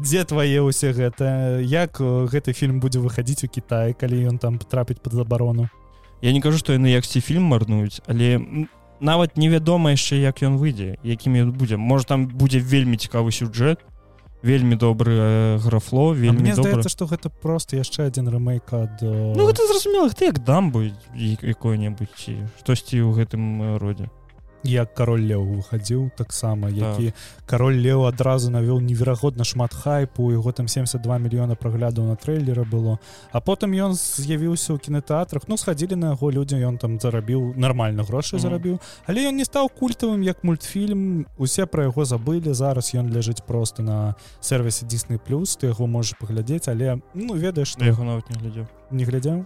дзе 0.00 0.24
твае 0.24 0.64
ўсе 0.64 0.92
гэта? 0.96 1.60
Як 1.60 2.00
гэты 2.00 2.56
фільм 2.56 2.80
будзе 2.80 2.98
выхадзіць 3.04 3.44
у 3.44 3.48
Кітай 3.52 3.92
калі 3.92 4.32
ён 4.32 4.36
там 4.40 4.58
потрапіць 4.58 4.98
под 4.98 5.12
забарону? 5.12 5.68
Я 6.20 6.32
не 6.32 6.40
кажу 6.40 6.58
што 6.58 6.72
яны 6.72 6.90
яксьці 6.90 7.20
фільм 7.20 7.44
марнуюць 7.52 8.00
але 8.08 8.40
нават 9.00 9.36
невядома 9.36 9.92
яшчэ 9.92 10.20
як 10.24 10.42
ён 10.42 10.56
выйдзе 10.56 10.96
якім 11.04 11.36
ён 11.36 11.52
будзе. 11.52 11.76
Можа 11.76 12.16
там 12.16 12.26
будзе 12.26 12.60
вельмі 12.60 12.96
цікавы 12.96 13.32
сюджэт 13.32 13.84
вельмі 14.42 14.76
добры 14.76 15.12
э, 15.12 15.58
графло 15.58 16.12
вельмі 16.12 16.40
мне 16.40 16.54
здаецца 16.56 16.88
што 16.88 17.04
гэта 17.04 17.28
просто 17.28 17.76
яшчэ 17.76 18.08
адзін 18.08 18.32
рэмейк 18.32 18.72
ад 18.72 19.02
ну, 19.02 19.52
зразумела 19.52 20.08
ты 20.08 20.32
як 20.32 20.40
дамбу 20.40 20.88
якое-небудзь 21.12 22.56
штосьці 22.64 23.04
ў 23.04 23.12
гэтым 23.20 23.76
родзе 23.76 24.08
як 24.64 24.94
кароль 24.94 25.24
леў 25.24 25.44
выхадзіў 25.44 26.10
таксама 26.16 26.68
які 26.68 27.10
так. 27.10 27.46
кароль 27.46 27.80
леў 27.80 28.06
адразу 28.06 28.50
навёў 28.50 28.80
неверагодна 28.80 29.44
шмат 29.44 29.74
хайпу 29.74 30.30
яго 30.32 30.52
там 30.52 30.68
72 30.68 31.18
мільёна 31.18 31.56
праглядаў 31.56 32.04
на 32.04 32.16
трэйлера 32.16 32.64
было. 32.64 32.98
А 33.32 33.40
потым 33.40 33.72
ён 33.72 33.94
з'явіўся 33.94 34.74
ў 34.74 34.78
кінотэатрах 34.78 35.48
ну 35.48 35.56
схадзілі 35.56 35.96
на 35.96 36.12
яго 36.12 36.30
людзі 36.30 36.60
ён 36.60 36.78
там 36.78 37.00
зарабіў 37.00 37.54
нармальна 37.56 38.02
грошы 38.04 38.36
mm. 38.36 38.40
зарабіў. 38.40 38.80
Але 39.06 39.28
ён 39.28 39.36
не 39.36 39.44
стаў 39.44 39.68
культавым 39.68 40.22
як 40.22 40.44
мультфільм. 40.44 41.26
Усе 41.38 41.66
пра 41.66 41.88
яго 41.88 42.04
забылі. 42.04 42.52
Зараз 42.54 42.94
ён 42.94 43.08
ляжыць 43.08 43.42
просто 43.46 43.82
на 43.82 44.14
сервісе 44.40 44.86
Дсны 44.86 45.18
плюс 45.18 45.56
ты 45.56 45.72
яго 45.72 45.86
можаш 45.86 46.18
паглядзець 46.20 46.68
але 46.68 47.00
ну 47.14 47.34
ведаеш 47.34 47.76
што 47.76 47.84
яго 47.84 48.04
нават 48.04 48.30
не 48.30 48.36
глядзеў. 48.36 48.66
Не 48.90 49.04
глядзеў 49.04 49.38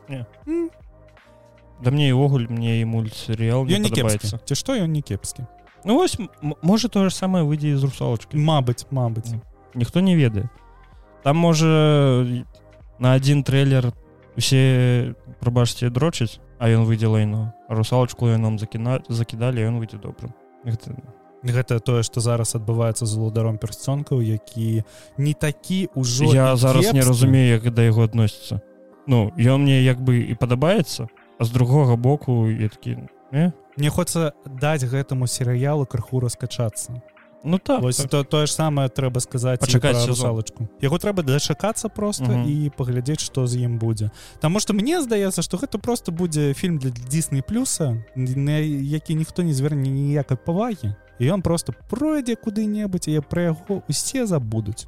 Да 1.83 1.91
мне 1.91 2.09
івогуле 2.09 2.47
мне 2.49 2.81
і 2.81 2.85
мультсерыял 2.85 3.67
не 3.67 3.91
кепскі 3.91 4.39
ці 4.45 4.55
што 4.55 4.77
ён 4.79 4.93
не 4.93 5.03
кепскі 5.03 5.47
Ну 5.85 5.97
вось 5.97 6.17
можа 6.63 6.89
тое 6.89 7.11
ж 7.11 7.15
самае 7.15 7.45
выйдзе 7.45 7.77
з 7.77 7.85
русалачкі 7.85 8.39
Мабыць 8.39 8.87
Мабыць 8.91 9.35
ніхто 9.75 10.01
не 10.01 10.17
ведае 10.17 10.49
там 11.23 11.37
можа 11.37 12.25
на 12.99 13.13
один 13.13 13.43
трейлер 13.43 13.93
усе 14.37 15.15
прабачце 15.41 15.91
дрочыць 15.91 16.39
а 16.59 16.71
ён 16.71 16.87
выйдзе 16.87 17.11
лайно 17.11 17.53
русалачку 17.69 18.29
я 18.29 18.39
нам 18.39 18.59
закіна 18.59 19.03
закідалі 19.09 19.67
ён 19.67 19.79
выйдзе 19.83 19.99
добра 19.99 20.31
гэта 20.65 20.95
гэта 21.45 21.81
тое 21.81 22.03
што 22.03 22.21
зараз 22.21 22.55
адбываецца 22.57 23.05
з 23.07 23.15
лударом 23.19 23.59
персцёнкаў 23.59 24.23
які 24.23 24.85
не 25.19 25.35
такі 25.35 25.89
ўжо 25.95 26.33
я 26.33 26.57
зараз 26.57 26.87
кепскі. 26.87 26.97
не 26.97 27.03
разумею 27.05 27.49
як 27.59 27.75
да 27.75 27.83
яго 27.83 28.05
адносіцца 28.05 28.63
Ну 29.07 29.29
ён 29.37 29.69
мне 29.69 29.85
як 29.85 30.01
бы 30.01 30.25
і 30.25 30.35
падабаецца 30.35 31.09
з 31.41 31.51
другога 31.51 31.97
боку 31.97 32.49
я 32.49 32.69
такі 32.69 32.99
э? 33.33 33.53
мне 33.77 33.91
хочется 33.91 34.33
даць 34.47 34.85
гэтаму 34.85 35.27
серыялу 35.27 35.87
крыху 35.87 36.21
раскачацца. 36.21 37.03
Ну 37.47 37.59
так, 37.59 37.83
Вось, 37.83 37.97
так. 37.97 38.09
то 38.09 38.25
тое 38.25 38.47
ж 38.47 38.53
самае 38.53 38.89
трэба 38.89 39.21
сказаць 39.21 39.61
русалачку. 39.61 40.69
Яго 40.81 40.97
трэба 40.97 41.23
дачакацца 41.23 41.89
просто 41.89 42.25
-huh. 42.25 42.49
і 42.49 42.71
паглядзець 42.71 43.21
што 43.21 43.47
з 43.47 43.57
ім 43.57 43.79
будзе. 43.79 44.11
Таму 44.41 44.61
што 44.61 44.73
мне 44.73 45.03
здаецца 45.03 45.43
што 45.43 45.57
гэта 45.57 45.79
просто 45.79 46.13
будзе 46.13 46.55
фільм 46.55 46.79
для 46.79 46.91
дзісны 46.91 47.43
плюса 47.43 48.03
які 48.17 49.15
ніхто 49.15 49.43
не 49.43 49.55
зверне 49.55 49.91
ніякай 49.91 50.39
павагі. 50.47 50.95
І 51.19 51.31
ён 51.31 51.43
просто 51.43 51.75
пройдзе 51.91 52.35
куды-небудзь 52.35 53.09
і 53.09 53.21
пра 53.21 53.43
яго 53.43 53.83
усе 53.89 54.27
забудуць. 54.27 54.87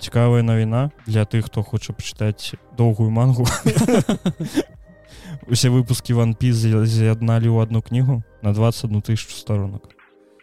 Цікавая 0.00 0.42
навіна 0.42 0.90
для 1.06 1.24
тых 1.24 1.42
хто 1.42 1.62
хоча 1.62 1.92
пачытаць 1.92 2.54
доўгую 2.76 3.10
мангу 3.10 3.46
усе 5.48 5.68
выпуски 5.68 6.12
ванпі 6.12 6.52
з'ядналі 6.52 7.48
ў 7.48 7.62
одну 7.62 7.82
кнігу 7.82 8.22
на 8.42 8.52
21 8.52 9.02
тысячу 9.02 9.36
сторонок. 9.36 9.90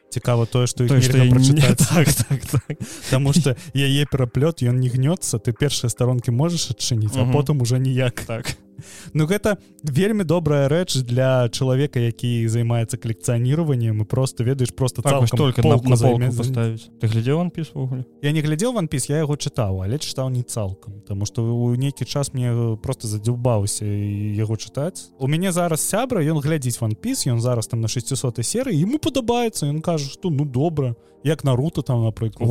Цікава 0.09 0.45
тое 0.45 0.67
что 0.67 0.85
так, 0.87 2.07
так, 2.13 2.39
так. 2.45 2.77
потому 3.05 3.33
что 3.33 3.57
яе 3.73 4.05
пераплёт 4.05 4.61
ён 4.61 4.79
не 4.79 4.89
гнется 4.89 5.39
ты 5.39 5.53
першыя 5.53 5.89
старонкі 5.89 6.31
можаш 6.31 6.69
адчыніць 6.69 7.17
а 7.17 7.25
потым 7.25 7.61
уже 7.61 7.79
ніяк. 7.79 8.21
Так 8.27 8.57
Ну 9.13 9.25
гэта 9.25 9.57
вельмі 9.83 10.23
добрая 10.23 10.67
рэч 10.67 11.03
для 11.03 11.49
чалавека 11.49 11.99
які 11.99 12.47
займаецца 12.47 12.97
калекцыяніраваннем 12.97 14.01
і 14.01 14.05
просто 14.05 14.43
ведаеш 14.43 14.71
просто 14.75 15.01
так, 15.01 15.29
только 15.29 15.61
поставить 15.61 16.89
ты 16.99 17.07
глядзеў 17.07 17.37
ванпіс 17.37 17.73
ввогуле 17.73 18.05
я 18.21 18.31
не 18.31 18.41
глядзеў 18.41 18.73
ванпіс 18.73 19.09
я 19.09 19.23
яго 19.23 19.35
чытаў 19.35 19.83
але 19.83 19.97
чытаў 19.97 20.29
не 20.29 20.43
цалкам 20.43 21.01
тому 21.07 21.25
что 21.25 21.43
у 21.43 21.75
нейкі 21.75 22.05
час 22.05 22.33
мне 22.33 22.77
просто 22.81 23.07
задзюбаўся 23.07 23.85
яго 23.85 24.55
чытаць. 24.55 25.11
У 25.19 25.27
мяне 25.27 25.51
зараз 25.51 25.81
сябра 25.81 26.23
ён 26.23 26.39
глядзіць 26.39 26.79
ванпіс 26.81 27.27
ён 27.27 27.41
зараз 27.41 27.67
там 27.67 27.81
на 27.81 27.87
600 27.87 28.43
серыі 28.43 28.79
ему 28.79 28.97
падабаецца 28.97 29.67
ён 29.67 29.81
кажа 29.81 30.09
что 30.09 30.29
ну 30.29 30.45
добра 30.45 30.95
як 31.23 31.43
наруто 31.43 31.81
там 31.81 32.03
напрыклад 32.03 32.49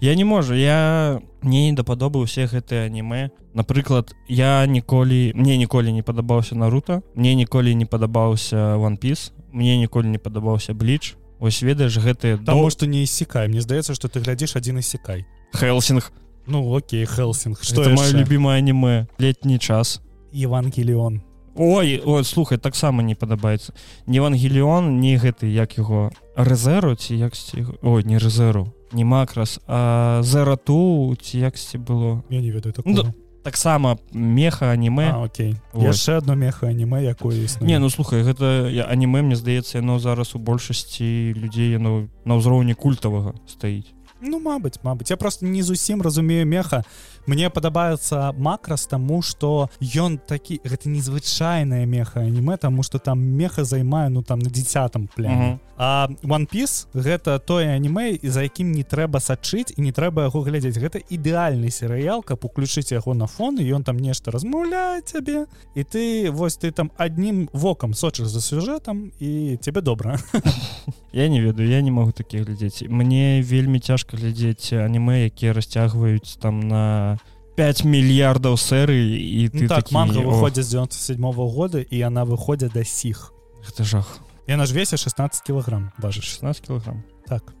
я 0.00 0.14
не 0.14 0.24
можу 0.24 0.54
я 0.54 1.20
мне 1.42 1.70
не 1.70 1.76
дападобы 1.76 2.20
усе 2.20 2.46
гэтыя 2.46 2.86
анімэ 2.86 3.30
напрыклад 3.54 4.14
я 4.28 4.66
ніколі 4.66 5.32
мне 5.34 5.56
ніколі 5.56 5.92
не 5.92 6.02
падабаўся 6.02 6.54
наруто 6.54 7.02
мне 7.14 7.34
ніколі 7.34 7.74
не 7.74 7.86
падабаўся 7.86 8.76
one 8.76 8.98
piece 8.98 9.32
мне 9.52 9.78
ніколі 9.78 10.08
не 10.08 10.18
падабаўся 10.18 10.74
бліч 10.74 11.16
ось 11.40 11.62
ведаеш 11.62 11.98
гэтыя 11.98 12.38
Таму 12.44 12.64
до 12.64 12.70
што 12.70 12.86
не 12.86 13.02
іссякай 13.02 13.48
Мне 13.48 13.60
здаецца 13.60 13.94
што 13.94 14.08
ты 14.08 14.20
глядзіш 14.20 14.56
адзін 14.56 14.78
іссякай 14.78 15.26
хелсинг. 15.52 16.12
Ну 16.46 16.74
окей 16.74 17.04
Хелсинг. 17.04 17.62
Что 17.62 17.88
мое 17.90 18.12
любимое 18.12 18.58
аніме 18.58 19.06
летні 19.18 19.58
час. 19.58 20.00
Евангеліон 20.32 21.22
ой 21.56 22.00
ой 22.04 22.24
слухай 22.24 22.58
таксама 22.58 23.02
не 23.02 23.14
падабаецца 23.14 23.74
не 24.06 24.18
евангеліон 24.18 25.00
не 25.00 25.16
гэты 25.18 25.50
як 25.50 25.76
яго 25.78 26.10
рэзеру 26.36 26.94
ці 26.94 27.16
яксці 27.16 27.66
ой 27.82 28.04
не 28.04 28.18
рэзеру 28.18 28.72
не 28.92 29.04
макрас 29.04 29.58
а 29.66 30.20
зарату 30.22 31.16
ці 31.20 31.38
яксці 31.38 31.78
было. 31.78 32.22
Я 32.30 32.40
не 32.40 32.50
ведаю 32.50 32.74
Ну, 32.84 32.94
такого 32.94 33.14
таксама 33.42 33.96
меха 34.12 34.66
аніме 34.72 35.10
А, 35.14 35.22
окей. 35.24 35.56
Яшчэ 35.74 36.18
одно 36.18 36.34
меха 36.36 36.66
аніме 36.66 37.04
якое 37.04 37.36
існуе 37.44 37.66
не 37.68 37.78
ну 37.78 37.90
слухай 37.90 38.22
гэта 38.22 38.68
я- 38.68 38.84
аніме 38.84 39.22
мне 39.22 39.34
здаецца 39.36 39.78
яно 39.78 39.98
зараз 39.98 40.34
у 40.34 40.38
большасці 40.38 41.34
людзей 41.36 41.70
яно 41.70 42.08
на 42.24 42.34
ўзроўні 42.36 42.74
культавага 42.74 43.32
стаіць 43.46 43.94
Ну 44.22 44.38
мабыць 44.38 44.76
мабыць 44.84 45.08
я 45.10 45.16
просто 45.16 45.46
не 45.46 45.62
зусім 45.62 46.02
разумею 46.02 46.44
меха. 46.46 46.84
Мне 47.26 47.48
падабаецца 47.48 48.34
макрас 48.36 48.84
таму 48.86 49.22
что 49.22 49.70
ён 49.80 50.18
такі 50.18 50.60
гэта 50.64 50.88
незвычайная 50.92 51.86
меха 51.86 52.20
аніме 52.20 52.56
таму 52.56 52.82
что 52.82 52.98
там 52.98 53.18
меха 53.24 53.64
займае 53.64 54.10
ну 54.10 54.22
там 54.22 54.38
на 54.38 54.50
дзіцятам 54.50 55.08
пляне. 55.16 55.36
Мгм. 55.36 55.60
А 55.82 56.08
one 56.22 56.44
piece 56.44 56.84
гэта 56.92 57.38
тое 57.38 57.72
аніме 57.72 58.20
за 58.20 58.42
якім 58.44 58.68
не 58.76 58.84
трэба 58.84 59.16
сачыць 59.16 59.72
і 59.72 59.80
не 59.80 59.96
трэба 59.96 60.28
яго 60.28 60.44
глядзець. 60.44 60.76
Гэта 60.76 61.00
ідэальны 61.00 61.72
серыял 61.72 62.20
каб 62.20 62.44
уключыць 62.44 62.92
яго 62.92 63.16
на 63.16 63.24
фон 63.24 63.56
і 63.56 63.64
ён 63.64 63.80
там 63.80 63.96
нешта 63.96 64.28
размаўляе 64.28 65.00
цябе 65.00 65.48
і 65.72 65.80
ты 65.80 66.28
вось 66.36 66.60
ты 66.60 66.68
там 66.68 66.92
аднім 67.00 67.48
вокам 67.56 67.96
сочыш 67.96 68.28
за 68.28 68.44
сюжэтам 68.44 69.08
і 69.24 69.56
тебе 69.56 69.80
добра. 69.80 70.20
Я 71.16 71.32
не 71.32 71.40
ведаю 71.40 71.66
я 71.66 71.80
не 71.80 71.90
могу 71.90 72.12
такіх 72.12 72.44
глядзець. 72.44 72.84
Мне 72.84 73.40
вельмі 73.40 73.80
цяжка 73.80 74.20
глядзець 74.20 74.76
аніме 74.76 75.32
якія 75.32 75.56
расцягваюць 75.56 76.36
там 76.36 76.60
на 76.60 77.16
5 77.56 77.88
мільярдаў 77.88 78.60
серый 78.60 79.16
і 79.16 79.48
ты 79.48 79.64
ну, 79.64 79.68
так 79.68 79.88
такі, 79.88 79.94
манга 79.94 80.20
«Ох, 80.20 80.44
выходзіць 80.44 80.68
з 80.68 80.70
97 80.76 81.24
-го 81.24 81.48
года 81.48 81.80
і 81.80 81.96
яна 81.96 82.28
выходзя 82.28 82.68
да 82.68 82.84
сіх. 82.84 83.32
Гэта 83.64 83.84
жах 83.84 84.20
яна 84.50 84.66
ж 84.66 84.74
весе 84.74 84.96
16 84.98 85.46
кілаграм 85.46 85.92
важыш 85.98 86.26
16 86.26 86.66
килограмм? 86.66 87.04
Так. 87.26 87.54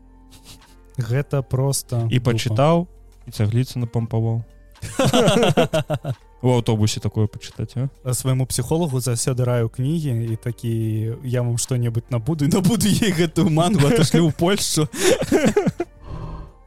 Гэта 0.98 1.42
просто 1.42 2.10
і 2.10 2.18
пачытаў 2.18 2.90
і 3.26 3.30
цагліцы 3.30 3.78
напампаваў 3.78 4.42
у 6.42 6.48
аўтобусе 6.50 7.00
такое 7.00 7.28
пачытаць 7.30 7.76
а? 7.78 8.14
свайму 8.14 8.46
псіхолагу 8.46 8.98
заўсёды 8.98 9.44
раю 9.44 9.68
кнігі 9.70 10.34
і 10.34 10.36
такі 10.36 11.14
я 11.22 11.42
вам 11.46 11.58
што-небудзь 11.58 12.10
набуду 12.10 12.44
і 12.44 12.48
набуду 12.50 12.88
ей 12.90 13.14
гэтую 13.14 13.54
мангу 13.54 13.86
аташлю 13.86 14.26
ў 14.26 14.32
Польшу 14.34 14.88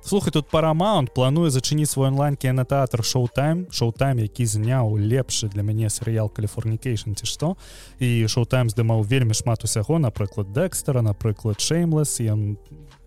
слухай 0.05 0.31
тут 0.31 0.47
парамаунт 0.51 1.13
плануе 1.13 1.49
зачыніць 1.49 1.89
свой 1.89 2.07
онлайн 2.07 2.35
кінотэатр 2.35 3.03
шоутайм 3.03 3.67
шоутайм 3.71 4.19
які 4.19 4.45
зняў 4.45 4.97
лепшы 4.97 5.47
для 5.49 5.63
мяне 5.63 5.89
серыял 5.89 6.29
каліфорнікейшн 6.29 7.15
ці 7.15 7.25
што 7.25 7.55
і 7.99 8.27
шоутайм 8.27 8.69
здымаў 8.69 9.03
вельмі 9.03 9.33
шмат 9.33 9.63
усяго 9.63 9.99
напрыклад 9.99 10.51
дэкстера 10.53 11.01
напрыклад 11.01 11.59
шеймлес 11.59 12.19
ён 12.21 12.57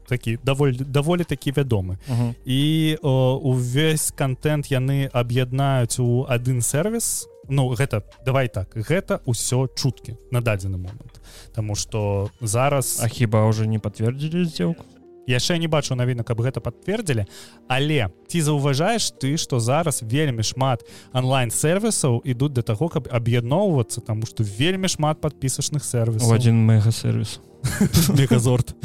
такі 0.09 0.39
даволі 0.45 0.79
даволі 0.87 1.25
такі 1.25 1.53
вядомы 1.53 1.99
Угу. 2.09 2.35
і 2.45 2.97
о, 3.03 3.37
увесь 3.43 4.13
контент 4.17 4.71
яны 4.71 5.11
аб'яднаюць 5.13 5.99
у 5.99 6.27
адзін 6.29 6.63
сервіс. 6.63 7.27
Ну 7.49 7.75
гэта 7.75 8.03
давай 8.27 8.49
так 8.49 8.71
гэта 8.75 9.19
ўсё 9.27 9.67
чуткі 9.75 10.15
на 10.31 10.41
дадзены 10.41 10.79
момант. 10.79 11.21
Таму 11.55 11.75
что 11.75 12.31
зараз 12.41 13.01
А 13.03 13.09
хіба 13.09 13.47
уже 13.47 13.67
не 13.67 13.79
подтвердили 13.79 14.45
сделку 14.45 14.85
яшчэ 15.27 15.59
не 15.59 15.69
бачу 15.69 15.95
навіну 15.95 16.25
каб 16.25 16.41
гэта 16.41 16.61
подтвердзілі 16.61 17.27
але 17.69 18.09
ці 18.29 18.41
заўважаеш 18.41 19.11
ты 19.21 19.37
што 19.37 19.59
зараз 19.61 20.03
вельмі 20.03 20.43
шмат 20.43 20.87
онлайн-сервісаў 21.13 22.23
ідуць 22.25 22.55
да 22.55 22.63
таго 22.63 22.89
каб 22.89 23.09
аб'ядноўвацца 23.11 24.01
таму 24.01 24.27
што 24.27 24.43
вельмі 24.47 24.89
шмат 24.89 25.21
подпісачных 25.21 25.83
в 25.83 25.87
сервісаў 25.87 26.33
один 26.33 26.65
мегасервис 26.67 27.41
мегазорт. 28.15 28.77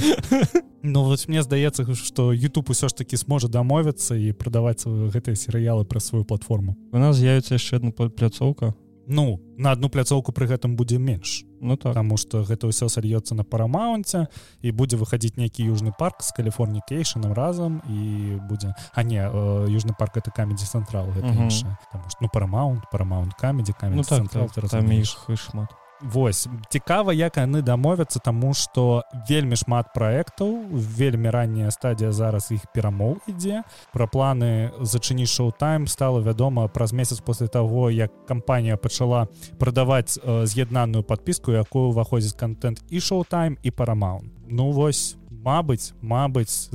Ну 0.81 1.03
вось 1.03 1.27
мне 1.27 1.43
здаецца 1.43 1.85
што 1.93 2.33
YouTube 2.33 2.73
усё 2.73 2.89
ж 2.89 2.95
таки 2.97 3.17
сможа 3.17 3.47
дамовіцца 3.47 4.15
і 4.17 4.33
прадаваць 4.33 4.81
свае- 4.81 5.11
гэтыя 5.13 5.35
серыялы 5.37 5.85
пра 5.85 5.99
сваю 5.99 6.25
платформу. 6.25 6.75
У 6.91 6.97
нас 6.97 7.17
з'явіцца 7.17 7.53
яшчэ 7.61 7.77
одна 7.77 7.91
пляцоўка 7.91 8.73
Ну 9.11 9.41
на 9.57 9.71
одну 9.75 9.89
пляцоўку 9.91 10.31
пры 10.31 10.47
гэтым 10.47 10.79
будзе 10.79 10.95
менш. 10.95 11.43
Ну 11.59 11.75
так. 11.75 11.93
Таму 11.93 12.15
што 12.15 12.47
гэта 12.47 12.71
ўсё 12.71 12.87
сольецца 12.87 13.35
на 13.35 13.43
парамаунце 13.43 14.31
і 14.63 14.71
будзе 14.71 14.95
выхадзіць 14.95 15.35
нейкі 15.35 15.67
южны 15.67 15.91
парк 15.91 16.23
з 16.23 16.31
каліфорнікейшаном 16.31 17.35
разам 17.35 17.83
і 17.91 18.39
будзе 18.47 18.71
а 18.95 19.03
не 19.03 19.19
э, 19.19 19.67
южны 19.67 19.91
парк 19.91 20.15
это 20.15 20.31
камедзі 20.31 20.63
цэнтрал 20.63 21.11
гэта 21.11 21.27
іншае. 21.27 21.75
Таму 21.91 22.07
што 22.07 22.23
ну 22.23 22.31
парамаунт 22.31 22.87
парамаунт 22.87 23.35
камедзі 23.35 23.75
ну 23.75 23.79
камедзі 23.83 24.09
так, 24.09 24.19
цэнтрал 24.23 24.47
так 24.47 24.63
ты 24.63 24.69
там 24.71 24.87
іх 24.95 25.11
шмат 25.35 25.75
Вось. 26.01 26.47
Цікава 26.69 27.13
як 27.13 27.37
яны 27.37 27.61
дамовяцца 27.61 28.19
таму 28.19 28.53
што 28.53 29.03
вельмі 29.29 29.55
шмат 29.55 29.93
праектаў 29.93 30.65
вельмі 30.71 31.29
ранняя 31.29 31.71
стадія 31.71 32.11
зараз 32.11 32.51
іх 32.51 32.65
перамоў 32.73 33.21
ідзе. 33.29 33.61
Пра 33.93 34.07
планы 34.07 34.71
зачыніць 34.81 35.29
шоу-тайм 35.29 35.87
стала 35.87 36.21
вядома 36.21 36.67
праз 36.67 36.93
месяц 36.93 37.21
после 37.21 37.47
таго 37.47 37.89
як 37.91 38.09
кампанія 38.25 38.77
пачала 38.77 39.27
прадаваць 39.59 40.17
э, 40.17 40.45
з'яднаную 40.45 41.03
падпіску 41.03 41.51
якую 41.51 41.93
уваходзіць 41.93 42.33
контент 42.33 42.81
і 42.89 42.99
шоу-тайм 42.99 43.57
і 43.61 43.71
парамаун 43.71 44.31
Ну 44.49 44.71
вось 44.71 45.17
Мабыць 45.31 45.93
Мабыць 46.01 46.69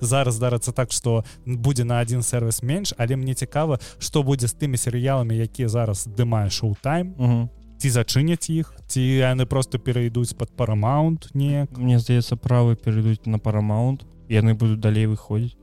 зараз 0.00 0.34
здарацца 0.34 0.72
так 0.72 0.92
што 0.92 1.24
будзе 1.44 1.84
на 1.84 2.00
адзін 2.00 2.22
сервіс 2.22 2.62
менш 2.62 2.92
але 2.98 3.16
мне 3.16 3.34
цікава 3.34 3.78
што 3.98 4.22
будзе 4.22 4.48
з 4.48 4.56
тымі 4.56 4.76
серыяламі 4.76 5.36
якія 5.36 5.68
зараз 5.68 6.08
здымае 6.08 6.50
шоу-тайм. 6.50 7.14
Ці 7.78 7.88
зачыняць 7.90 8.50
іх 8.50 8.74
ці 8.86 9.00
яны 9.00 9.46
просто 9.46 9.78
перайдуць 9.78 10.34
под 10.34 10.50
парамаунт 10.56 11.30
не 11.34 11.66
мне 11.76 11.98
здаецца 11.98 12.36
правы 12.36 12.74
перайдуць 12.76 13.26
на 13.26 13.38
парамаунт 13.38 14.04
яны 14.28 14.54
будуць 14.54 14.80
далей 14.80 15.06
выходзіць. 15.06 15.56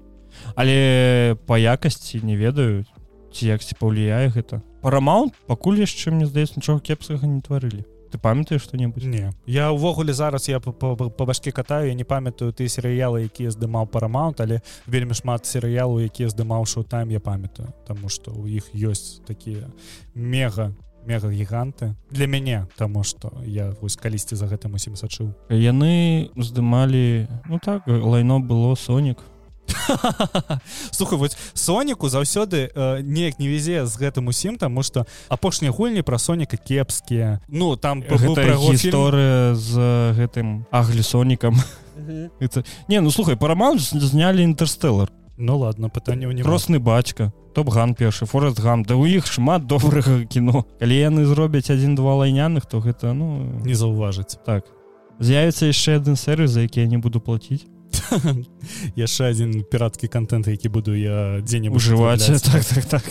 Але 0.55 1.35
по 1.45 1.57
якасці 1.57 2.21
не 2.23 2.35
ведаю 2.35 2.85
ці 3.31 3.47
яксьці 3.47 3.75
паўлияе 3.79 4.29
гэта. 4.29 4.61
Парамаунт 4.81 5.33
пакуль 5.47 5.79
яшчэ 5.79 6.11
мне 6.11 6.25
здаецца 6.25 6.55
нічога 6.57 6.79
кепскага 6.79 7.27
не 7.27 7.41
тварылі. 7.41 7.83
Ты 8.11 8.19
памятаеш 8.21 8.63
што-небудзь? 8.63 9.05
Не. 9.09 9.33
Я 9.45 9.71
ўвогуле 9.75 10.13
зараз 10.13 10.47
я 10.47 10.59
па- 10.59 10.71
па 10.71 10.95
па 10.95 11.25
башке 11.25 11.51
катаю 11.51 11.89
я 11.89 11.93
не 11.93 12.05
памятаю 12.05 12.53
ты 12.53 12.69
серыялы 12.69 13.25
якія 13.27 13.51
здымаў 13.51 13.87
парамаунт 13.91 14.39
але 14.39 14.61
вельмі 14.87 15.13
шмат 15.13 15.45
серыялу 15.45 15.99
якія 15.99 16.29
здымаў 16.29 16.63
шоу-тайм 16.63 17.11
я 17.11 17.19
памятаю. 17.19 17.73
Таму 17.87 18.07
што 18.09 18.31
у 18.31 18.47
іх 18.47 18.71
ёсць 18.73 19.19
такія 19.25 19.67
мега 20.13 20.71
мега 21.05 21.29
гіганты 21.29 21.95
для 22.11 22.27
мяне 22.27 22.67
таму 22.77 23.03
што 23.03 23.31
я 23.45 23.73
вось 23.81 23.95
калісьці 23.95 24.35
за 24.35 24.45
гэтым 24.45 24.75
усім 24.75 24.95
сачыў. 24.95 25.33
Яны 25.49 26.29
здымалі 26.35 27.27
ну 27.49 27.59
так 27.59 27.87
лайно 27.87 28.39
было 28.39 28.75
сонік. 28.75 29.19
Слухай 30.91 31.17
вось 31.17 31.37
соніку 31.53 32.09
заўсёды 32.09 32.69
э, 32.69 33.01
неяк 33.01 33.39
не 33.39 33.47
везе 33.47 33.85
з 33.85 33.97
гэтым 33.97 34.29
усім 34.29 34.57
таму 34.57 34.83
што 34.83 35.05
апошнія 35.29 35.71
гульні 35.71 36.01
пра 36.01 36.19
соніка 36.19 36.57
кепскія. 36.57 37.41
Ну 37.47 37.75
там 37.75 38.03
гісторыя 38.03 39.55
з 39.55 39.73
гэтым 40.13 40.65
аглісонікам 40.71 41.57
это 42.39 42.63
не 42.87 43.01
ну 43.01 43.11
слухай 43.11 43.35
парамаунт 43.35 43.81
знялі 43.81 44.43
інтэрстэллар 44.43 45.09
Ну 45.37 45.57
ладно 45.59 45.89
пытанне 45.89 46.31
ў 46.31 46.43
кросны 46.43 46.79
бацька 46.79 47.33
топ-ган 47.55 47.95
першы 47.95 48.25
форест 48.25 48.59
гам 48.63 48.83
да 48.83 48.95
у 48.95 49.03
іх 49.03 49.27
шмат 49.27 49.67
добрага 49.67 50.23
кіно. 50.23 50.63
Калі 50.79 50.95
яны 50.95 51.25
зробяць 51.27 51.67
адзін-два 51.67 52.23
лайняных 52.23 52.67
то 52.67 52.79
гэта 52.79 53.11
ну 53.11 53.43
не 53.67 53.75
заўважыць 53.75 54.39
так. 54.47 54.71
З'явіцца 55.19 55.67
яшчэ 55.67 55.99
адзін 55.99 56.15
сервіс 56.15 56.55
за 56.55 56.63
які 56.63 56.81
я 56.83 56.87
не 56.87 56.99
буду 56.99 57.19
плаціць 57.19 57.67
яшчэ 58.95 59.35
адзін 59.35 59.63
пірацкі 59.67 60.07
контент 60.07 60.47
які 60.47 60.71
буду 60.71 60.95
я 60.95 61.43
дзе-небудзь 61.43 61.83
ужываць 61.83 62.31
так 62.51 62.63
так 62.63 62.85
так. 62.85 63.03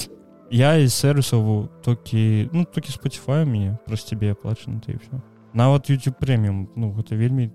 Я 0.48 0.76
из 0.80 0.94
сервисаў 0.96 1.68
толькі 1.84 2.48
ну 2.52 2.64
толькі 2.64 2.92
спаціфаю 2.92 3.44
мне 3.44 3.76
праз 3.84 4.04
цябе 4.04 4.32
аплачана 4.32 4.80
ты 4.80 4.96
все. 4.96 5.20
Нават 5.52 5.92
youtube 5.92 6.16
прэміум 6.16 6.72
ну 6.76 6.92
гэта 6.96 7.20
вельмі 7.20 7.52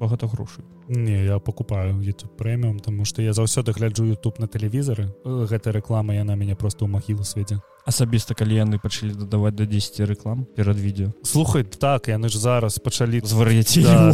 багата 0.00 0.24
грошай 0.24 0.64
не 0.88 1.24
я 1.24 1.38
покупаю 1.38 1.94
youtube 1.94 2.36
прэміум 2.36 2.80
тому 2.80 3.04
что 3.04 3.22
я 3.22 3.32
заўсёды 3.32 3.72
гляджу 3.72 4.04
youtube 4.04 4.38
на 4.38 4.46
тэлевізары 4.46 5.06
Э, 5.24 5.46
гэта 5.50 5.72
рэклама 5.72 6.14
яна 6.14 6.36
мяне 6.36 6.54
просто 6.54 6.84
ў 6.84 6.88
магілу 6.88 7.24
сведзе 7.24 7.58
асабіста 7.86 8.34
калі 8.34 8.54
яны 8.54 8.78
пачалі 8.82 9.14
дадаваць 9.14 9.54
до 9.54 9.64
10 9.64 10.00
рэклам 10.10 10.44
перад 10.56 10.76
відео 10.76 11.12
слухай 11.22 11.62
так 11.62 12.08
яны 12.08 12.28
ж 12.28 12.38
зараз 12.38 12.78
пачалі 12.78 13.20
звар'яці 13.24 13.82
да, 13.82 14.12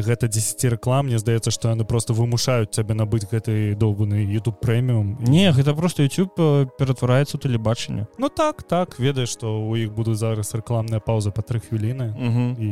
гэта 0.00 0.28
10 0.28 0.64
рэклам 0.74 1.06
Мне 1.08 1.18
здаецца 1.18 1.50
што 1.50 1.68
яны 1.68 1.84
просто 1.84 2.12
вымушаюць 2.12 2.72
цябе 2.72 2.94
набыць 2.94 3.28
гэты 3.30 3.76
доўбаны 3.76 4.24
YouTube 4.24 4.60
прэміум 4.60 5.18
не 5.20 5.52
гэта 5.52 5.74
просто 5.74 6.02
YouTube 6.02 6.36
ператвараецца 6.78 7.36
у 7.36 7.40
тэлебачанне 7.40 8.06
Ну 8.18 8.28
так 8.28 8.62
так. 8.62 8.98
Ведаеш 8.98 9.30
што 9.36 9.60
у 9.60 9.76
іх 9.76 9.92
будуць 9.92 10.18
зараз 10.18 10.54
рэкламная 10.54 11.00
пауза 11.00 11.30
па 11.30 11.42
тры 11.42 11.60
хвіліны 11.60 12.16
і 12.58 12.70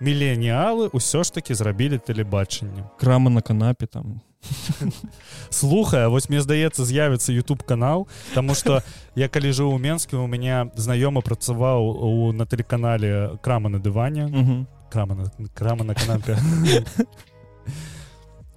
міленіалы 0.00 0.90
ўсё 0.92 1.24
ж 1.24 1.32
таки 1.32 1.54
зрабілі 1.54 1.98
тэлебачанне 1.98 2.84
крама 3.00 3.30
на 3.30 3.40
канапе 3.40 3.86
там 3.86 4.20
слухай 5.50 6.08
вось 6.08 6.28
мне 6.28 6.40
здаецца 6.40 6.84
з'явіцца 6.84 7.32
YouTube 7.32 7.64
канал 7.64 8.08
Таму 8.34 8.54
что 8.54 8.82
я 9.14 9.28
калі 9.28 9.52
жыў 9.52 9.74
у 9.74 9.78
Мскі 9.78 10.16
у 10.16 10.26
мяне 10.26 10.70
знаёмы 10.76 11.22
працаваў 11.22 11.84
у 11.84 12.32
на 12.32 12.46
тэлеканале 12.46 13.38
крама 13.42 13.68
на 13.68 13.78
дыване 13.78 14.66
крама 14.90 15.14
на 15.14 15.48
крама 15.54 15.84
на 15.84 15.94
канапе 15.94 16.38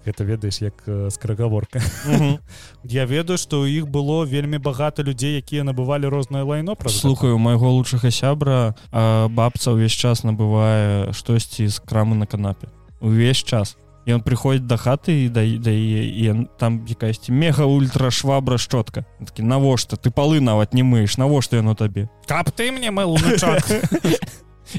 Гэта 0.06 0.24
ведаеш 0.32 0.62
як 0.62 0.84
скрагаворка 1.12 1.82
Я 2.84 3.06
ведаю 3.06 3.38
што 3.38 3.64
ў 3.64 3.84
іх 3.84 3.88
было 3.88 4.26
вельмі 4.26 4.58
багата 4.58 5.04
людзей 5.04 5.38
якія 5.38 5.64
набывалі 5.64 6.08
рознае 6.08 6.44
лайно 6.44 6.76
пра 6.76 6.90
слухаю 6.90 7.38
майго 7.38 7.70
лучшага 7.70 8.12
сябра 8.12 8.76
бабца 8.92 9.76
ўвесь 9.76 9.96
час 9.96 10.24
набывае 10.24 11.12
штосьці 11.12 11.68
з 11.68 11.80
крамы 11.84 12.16
на 12.16 12.26
канапе 12.26 12.72
увесь 13.04 13.44
час 13.44 13.76
ён 14.08 14.22
прыходзіць 14.22 14.68
да 14.68 14.78
хаты 14.78 15.26
і 15.26 15.30
да 15.30 15.44
дае 15.44 16.04
і 16.08 16.48
там 16.60 16.84
якаясьці 16.88 17.32
мега 17.32 17.66
ультра 17.66 18.12
швабра 18.12 18.58
шчотка 18.58 19.06
такі 19.24 19.44
навошта 19.48 19.96
ты 19.96 20.12
палы 20.12 20.40
нават 20.44 20.74
не 20.74 20.84
мыеш 20.84 21.18
навошта 21.18 21.58
яно 21.58 21.76
табе 21.76 22.10
каб 22.28 22.52
ты 22.52 22.72
мне 22.72 22.92
мыл 22.92 23.16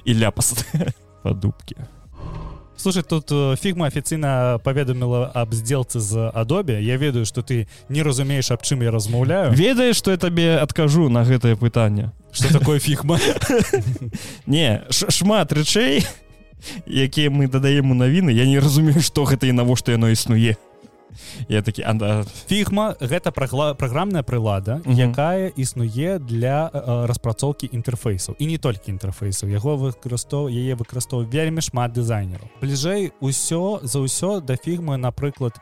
і 0.04 0.12
ляпас 0.20 0.54
падубкі 1.24 1.76
слушай 2.76 3.02
тут 3.02 3.32
фігма 3.60 3.88
афіцыйна 3.88 4.60
паведаміла 4.64 5.30
аб 5.32 5.54
сделцы 5.54 6.00
з 6.00 6.28
адобе 6.34 6.82
я 6.82 6.96
ведаю 6.96 7.24
что 7.24 7.40
ты 7.40 7.68
не 7.88 8.02
разумееш 8.02 8.50
аб 8.50 8.60
чым 8.60 8.82
я 8.82 8.90
размаўляю 8.90 9.52
ведаеш 9.52 9.96
что 9.96 10.10
я 10.10 10.18
табе 10.18 10.58
адкажу 10.58 11.08
на 11.08 11.24
гэтае 11.24 11.56
пытанне 11.56 12.12
что 12.32 12.52
такое 12.52 12.78
фігма 12.78 13.18
не 14.46 14.82
шмат 14.90 15.52
рэчэй 15.52 16.04
якія 16.86 17.30
мы 17.30 17.48
дадаем 17.48 17.90
у 17.90 17.94
навіны 17.94 18.30
я 18.30 18.46
не 18.46 18.60
разумею 18.60 19.00
што 19.00 19.24
гэта 19.24 19.46
і 19.46 19.52
навошта 19.52 19.92
яно 19.92 20.08
існуе. 20.08 20.56
Я 21.48 21.62
такі 21.62 21.82
анда 21.82 22.24
фігма 22.48 22.94
гэта 23.00 23.30
прагла 23.30 23.74
праграмная 23.74 24.22
прылада 24.22 24.80
mm 24.82 24.82
-hmm. 24.82 25.10
якая 25.10 25.52
існуе 25.56 26.18
для 26.18 26.70
э, 26.74 27.06
распрацоўкі 27.06 27.70
інтэрфейсаў. 27.72 28.34
І 28.38 28.46
не 28.46 28.58
толькі 28.58 28.92
інтэрфейсаў 28.92 29.48
яго 29.48 29.76
выкарыстов 29.76 30.50
яе 30.50 30.74
выкарыстоўваў 30.74 31.30
вельмі 31.30 31.60
шмат 31.60 31.92
дызайнераў. 31.92 32.48
Бліжэй 32.62 33.12
усё 33.20 33.80
за 33.82 33.98
ўсё 33.98 34.40
да 34.40 34.56
фігмы 34.56 34.96
напрыклад 34.96 35.54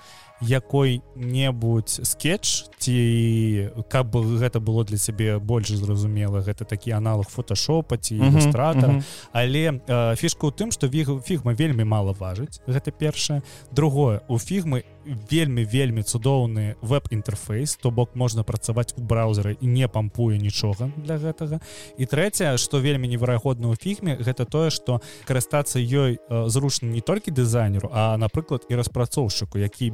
якой-небудзь 0.42 2.00
скетч 2.04 2.66
ці 2.82 3.70
каб 3.88 4.16
гэта 4.16 4.58
было 4.58 4.84
для 4.84 4.98
сябе 4.98 5.38
больш 5.38 5.70
зразумела 5.70 6.42
гэта 6.42 6.64
такі 6.64 6.98
аналог 6.98 7.28
фотошопа 7.30 7.96
ці 7.96 8.16
ілюстратора 8.16 8.92
uh 8.92 8.98
-huh. 8.98 9.30
але 9.32 9.70
э, 9.86 10.16
фішка 10.16 10.46
ў 10.46 10.52
тым 10.52 10.70
што 10.72 10.88
фігма 11.22 11.52
вельмі 11.52 11.84
мала 11.84 12.12
важыць 12.12 12.60
гэта 12.66 12.90
першае. 12.90 13.42
Другое 13.72 14.20
у 14.28 14.38
фігмы 14.38 14.82
вельмі 15.30 15.64
вельмі 15.64 16.02
цудоўны 16.02 16.74
веб-інтэрфейс 16.82 17.76
то 17.82 17.90
бок 17.90 18.14
можна 18.14 18.42
працаваць 18.42 18.94
у 18.98 19.02
браузеры 19.02 19.56
і 19.60 19.66
не 19.66 19.88
пампуе 19.88 20.38
нічога 20.38 20.90
для 20.96 21.18
гэтага. 21.18 21.60
І 21.98 22.06
трэцяе 22.06 22.56
што 22.56 22.80
вельмі 22.80 23.08
неверагодна 23.08 23.68
ў 23.68 23.76
фігме 23.76 24.16
гэта 24.16 24.44
тое 24.44 24.70
што 24.70 25.00
карыстацца 25.26 25.78
ёй 25.78 26.18
э, 26.18 26.48
зручна 26.48 26.86
не 26.88 27.00
толькі 27.00 27.30
дызайнеру 27.30 27.90
а 27.92 28.16
напрыклад 28.16 28.66
і 28.68 28.74
распрацоўшчыку 28.74 29.58
які 29.58 29.90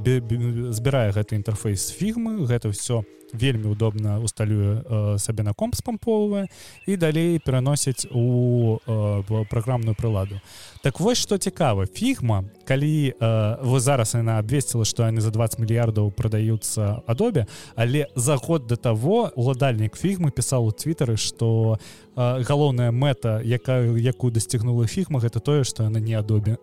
збірае 0.73 1.13
гэты 1.13 1.37
інтэрфейс 1.37 1.91
фігмы 1.95 2.47
гэта 2.47 2.71
все 2.71 3.05
вельмі 3.33 3.69
удобна 3.69 4.19
усталюе 4.21 4.83
э, 4.85 5.19
сабе 5.19 5.43
на 5.43 5.53
комп 5.53 5.75
спамповвае 5.75 6.49
і 6.87 6.97
далей 6.97 7.39
пераносіць 7.39 8.07
у 8.11 8.79
э, 8.87 9.45
праграмную 9.51 9.95
прыладу. 9.95 10.41
Так 10.83 11.01
вось 11.01 11.19
что 11.19 11.39
цікава 11.39 11.87
фігма 11.87 12.45
калі 12.65 13.15
э, 13.21 13.57
вы 13.63 13.81
зараз 13.81 14.15
яна 14.15 14.39
абвесціла 14.39 14.85
што 14.85 15.03
яны 15.03 15.21
за 15.21 15.31
20 15.31 15.59
мільярдаў 15.59 16.11
прадаюцца 16.13 17.03
адобе 17.07 17.47
але 17.77 18.07
за 18.17 18.37
год 18.37 18.67
до 18.67 18.77
того 18.77 19.31
уладальнік 19.37 19.97
фігмы 19.97 20.31
пісаў 20.31 20.67
у 20.67 20.73
твиттары 20.73 21.17
что 21.17 21.79
э, 22.17 22.43
галоўная 22.43 22.93
мэта 22.93 23.43
якая 23.45 23.93
якую 23.97 24.33
дасцігнула 24.33 24.87
фігма 24.87 25.21
гэта 25.21 25.41
тое 25.41 25.65
что 25.65 25.85
яна 25.85 26.01
не 26.01 26.15
адобе 26.15 26.59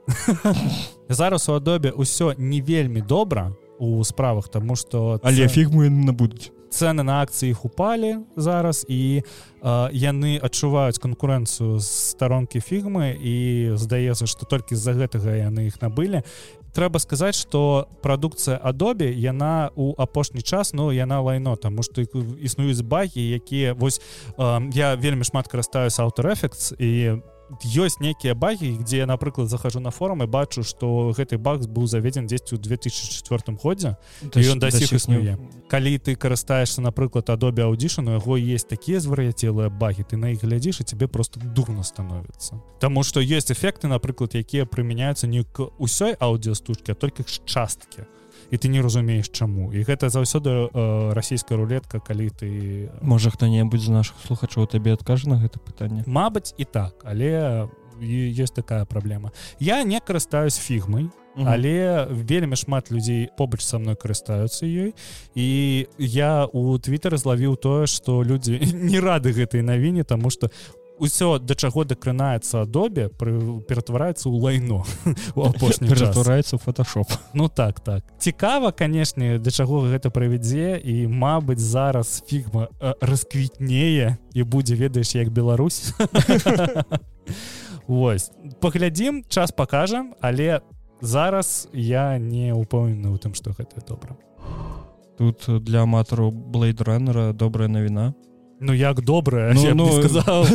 зараз 1.09 1.49
у 1.49 1.53
адобе 1.53 1.91
ўсё 1.91 2.33
не 2.37 2.61
вельмі 2.61 3.01
добра 3.01 3.53
у 3.79 4.03
справах 4.03 4.49
тому 4.49 4.75
что 4.75 5.19
але 5.23 5.47
фігму 5.47 5.89
набудуць. 5.89 6.51
Цены 6.69 7.03
на 7.03 7.23
акцыі 7.23 7.55
іх 7.55 7.65
упалі 7.65 8.25
зараз 8.35 8.85
і 8.89 9.23
э, 9.23 9.89
яны 9.91 10.39
адчуваюць 10.43 10.99
канкурэнцыю 10.99 11.79
з 11.79 11.87
старонкі 11.87 12.59
фігмы 12.59 13.15
і 13.15 13.35
здаецца 13.75 14.27
што 14.27 14.45
толькі 14.45 14.75
з-за 14.75 14.93
гэтага 14.93 15.35
яны 15.39 15.67
іх 15.67 15.79
набылі. 15.81 16.23
Трэба 16.75 16.99
сказаць 16.99 17.39
что 17.39 17.87
прадукцыя 18.03 18.59
адобе 18.59 19.07
яна 19.13 19.71
у 19.75 19.95
апошні 19.95 20.41
час 20.41 20.73
но 20.73 20.89
ну, 20.89 20.91
яна 20.91 21.21
лайно 21.21 21.55
тому 21.55 21.83
что 21.83 22.01
існуюць 22.01 22.81
багі 22.81 23.23
якія 23.23 23.73
вось 23.73 24.01
э, 24.37 24.71
я 24.73 24.95
вельмі 24.95 25.23
шмат 25.23 25.47
карыстаюсь 25.47 25.99
аўтарэфектс 25.99 26.75
і 26.79 27.21
по 27.21 27.34
ёсць 27.63 27.99
нейкія 27.99 28.33
багі 28.35 28.77
где 28.81 29.05
напрыклад 29.05 29.49
захожу 29.49 29.79
на 29.79 29.91
форум 29.91 30.23
і 30.23 30.25
бачу 30.25 30.63
что 30.63 31.13
гэты 31.17 31.37
баг 31.37 31.65
быў 31.67 31.87
заведзен 31.87 32.27
10 32.27 32.53
у 32.53 32.57
2004 32.57 33.57
годзе 33.57 33.97
ён 34.33 34.59
да 34.59 34.71
сіх 34.71 34.93
існуе. 34.93 35.37
калі 35.69 35.97
ты 35.97 36.15
карыстаешься 36.15 36.81
напрыклад 36.81 37.29
адобе 37.29 37.63
аўдішану 37.63 38.17
яго 38.17 38.37
есть 38.37 38.67
такія 38.67 38.99
звар'яцелыя 38.99 39.69
багі 39.69 40.03
ты 40.03 40.17
на 40.17 40.33
іх 40.33 40.43
глядзіш 40.43 40.81
і 40.81 40.83
тебе 40.83 41.07
просто 41.07 41.39
дурно 41.39 41.83
становіцца. 41.83 42.61
Таму 42.79 43.03
что 43.03 43.21
есть 43.21 43.51
эфекты 43.51 43.87
напрыклад 43.87 44.35
якія 44.35 44.65
прымяняюцца 44.65 45.27
не 45.27 45.43
к 45.43 45.69
усёй 45.77 46.15
аўдыостужкі 46.19 46.91
а 46.91 46.95
только 46.95 47.23
к 47.23 47.29
часткі 47.45 48.09
і 48.51 48.57
ты 48.57 48.67
не 48.67 48.81
разумееш 48.81 49.29
чаму. 49.29 49.71
І 49.73 49.83
гэта 49.83 50.09
заўсёды 50.09 50.69
э, 50.69 51.13
расійская 51.13 51.57
рулетка 51.57 51.99
калі 51.99 52.29
ты 52.29 52.89
можа 53.01 53.29
хто-небудзь 53.29 53.85
з 53.85 53.89
наших 53.89 54.15
слухачоў 54.25 54.67
табе 54.67 54.93
адкажа 54.93 55.29
на 55.29 55.41
гэта 55.41 55.59
пытанне? 55.59 56.03
Мабыць 56.05 56.53
і 56.57 56.65
так 56.65 57.01
але 57.03 57.67
есть 58.01 58.53
такая 58.53 58.85
праблема. 58.85 59.31
Я 59.59 59.83
не 59.83 59.99
карыстаюсь 59.99 60.57
фігмай 60.57 61.09
але 61.35 62.07
вельмі 62.09 62.55
шмат 62.55 62.91
людзей 62.91 63.29
побач 63.37 63.61
са 63.61 63.79
мной 63.79 63.95
карыстаюцца 63.95 64.63
ёй. 64.65 64.95
І 65.35 65.87
я 65.99 66.45
у 66.45 66.77
твиттары 66.79 67.17
злавіў 67.17 67.59
тое 67.59 67.87
што 67.87 68.23
людзі 68.23 68.59
не 68.73 68.99
рады 68.99 69.35
гэтай 69.35 69.61
навіне 69.61 70.03
тому 70.03 70.29
что 70.29 70.49
у 70.99 71.05
ўсё 71.05 71.39
да 71.39 71.55
чаго 71.55 71.83
дакранаецца 71.83 72.63
адобе 72.63 73.09
ператвараецца 73.67 74.31
ў 74.31 74.35
лайно 74.39 74.83
апошні 75.35 75.91
ператвараецца 75.91 76.57
фотошоп 76.57 77.11
ну 77.33 77.49
так 77.49 77.79
так. 77.79 78.03
Цікава 78.19 78.71
канешне 78.71 79.37
да 79.39 79.51
чаго 79.51 79.83
гэта 79.83 80.09
правядзе 80.09 80.79
і 80.79 81.07
мабыць 81.07 81.59
зараз 81.59 82.23
фігма 82.27 82.69
расквітнее 83.01 84.17
і 84.33 84.43
будзе 84.43 84.75
ведаеш 84.75 85.15
як 85.15 85.29
Беларусь. 85.29 85.93
Вось. 87.87 88.31
Паглядзім 88.59 89.23
час 89.27 89.51
пакажам 89.51 90.15
але 90.21 90.61
зараз 91.01 91.67
я 91.73 92.17
не 92.17 92.55
упэўнены 92.55 93.11
ў 93.11 93.17
тым 93.19 93.35
што 93.35 93.51
гэта 93.51 93.83
добра. 93.83 94.15
Тут 95.17 95.47
для 95.47 95.83
аматару 95.83 96.31
блейдранера 96.31 97.31
добрая 97.33 97.67
навіна 97.67 98.13
Ну 98.59 98.73
як 98.73 99.01
добрае 99.01 99.53
ну, 99.53 99.75
ну, 99.75 100.01
сказал 100.01 100.47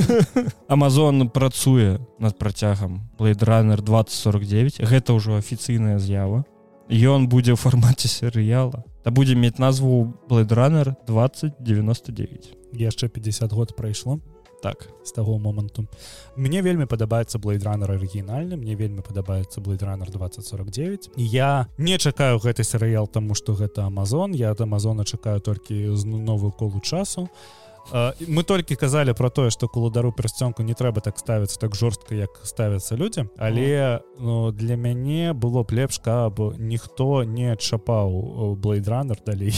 Амазон 0.68 1.28
працуе 1.28 2.00
над 2.18 2.38
працягам 2.38 3.10
Блейдранер 3.18 3.82
2049 3.82 4.80
гэта 4.80 5.12
ўжо 5.12 5.36
афіцыйная 5.36 5.98
з'ява. 5.98 6.44
Ён 6.88 7.28
будзе 7.28 7.52
ў 7.54 7.60
фармаце 7.60 8.08
серыяла. 8.08 8.84
Та 9.04 9.10
будзе 9.12 9.36
мець 9.36 9.60
назву 9.60 10.16
Блейдранер 10.28 10.96
2099 11.06 12.56
яшчэ 12.72 13.08
50 13.08 13.52
год 13.52 13.76
прайшло 13.76 14.20
так. 14.62 14.88
з 15.04 15.12
таго 15.12 15.38
моманту. 15.38 15.88
Мне 16.36 16.62
вельмі 16.62 16.84
падабаецца 16.84 17.38
блейдранер 17.38 17.92
арыгінальны 17.92 18.56
мне 18.56 18.74
вельмі 18.76 19.00
падабаецца 19.00 19.60
блейдранер 19.60 20.10
2049 20.10 21.10
я 21.16 21.66
не 21.78 21.98
чакаю 21.98 22.38
гэты 22.38 22.64
серыял 22.64 23.06
тому 23.06 23.34
что 23.34 23.54
гэта 23.54 23.86
Амазон 23.86 24.32
я 24.32 24.50
ад 24.50 24.60
Амазона 24.60 25.04
чакаю 25.04 25.40
толькі 25.40 25.96
з 25.96 26.04
новую 26.04 26.52
колу 26.52 26.80
часу. 26.80 27.28
а 27.28 27.69
мы 27.92 28.42
толькі 28.44 28.76
казалі 28.76 29.12
про 29.12 29.30
тое 29.30 29.50
что 29.50 29.68
кулудару 29.68 30.12
персцёнку 30.12 30.62
не 30.62 30.74
трэба 30.74 31.00
так 31.00 31.18
ставіцца 31.18 31.60
так 31.60 31.74
жорстка 31.74 32.14
як 32.14 32.30
ставяцца 32.44 32.96
людзі 32.96 33.26
але 33.38 34.00
ну, 34.18 34.52
для 34.52 34.76
мяне 34.76 35.32
было 35.32 35.64
б 35.64 35.72
лепш 35.72 35.98
каб 35.98 36.38
ніхто 36.58 37.24
не 37.24 37.52
адчапаў 37.52 38.56
блейдранер 38.60 39.18
далей. 39.26 39.54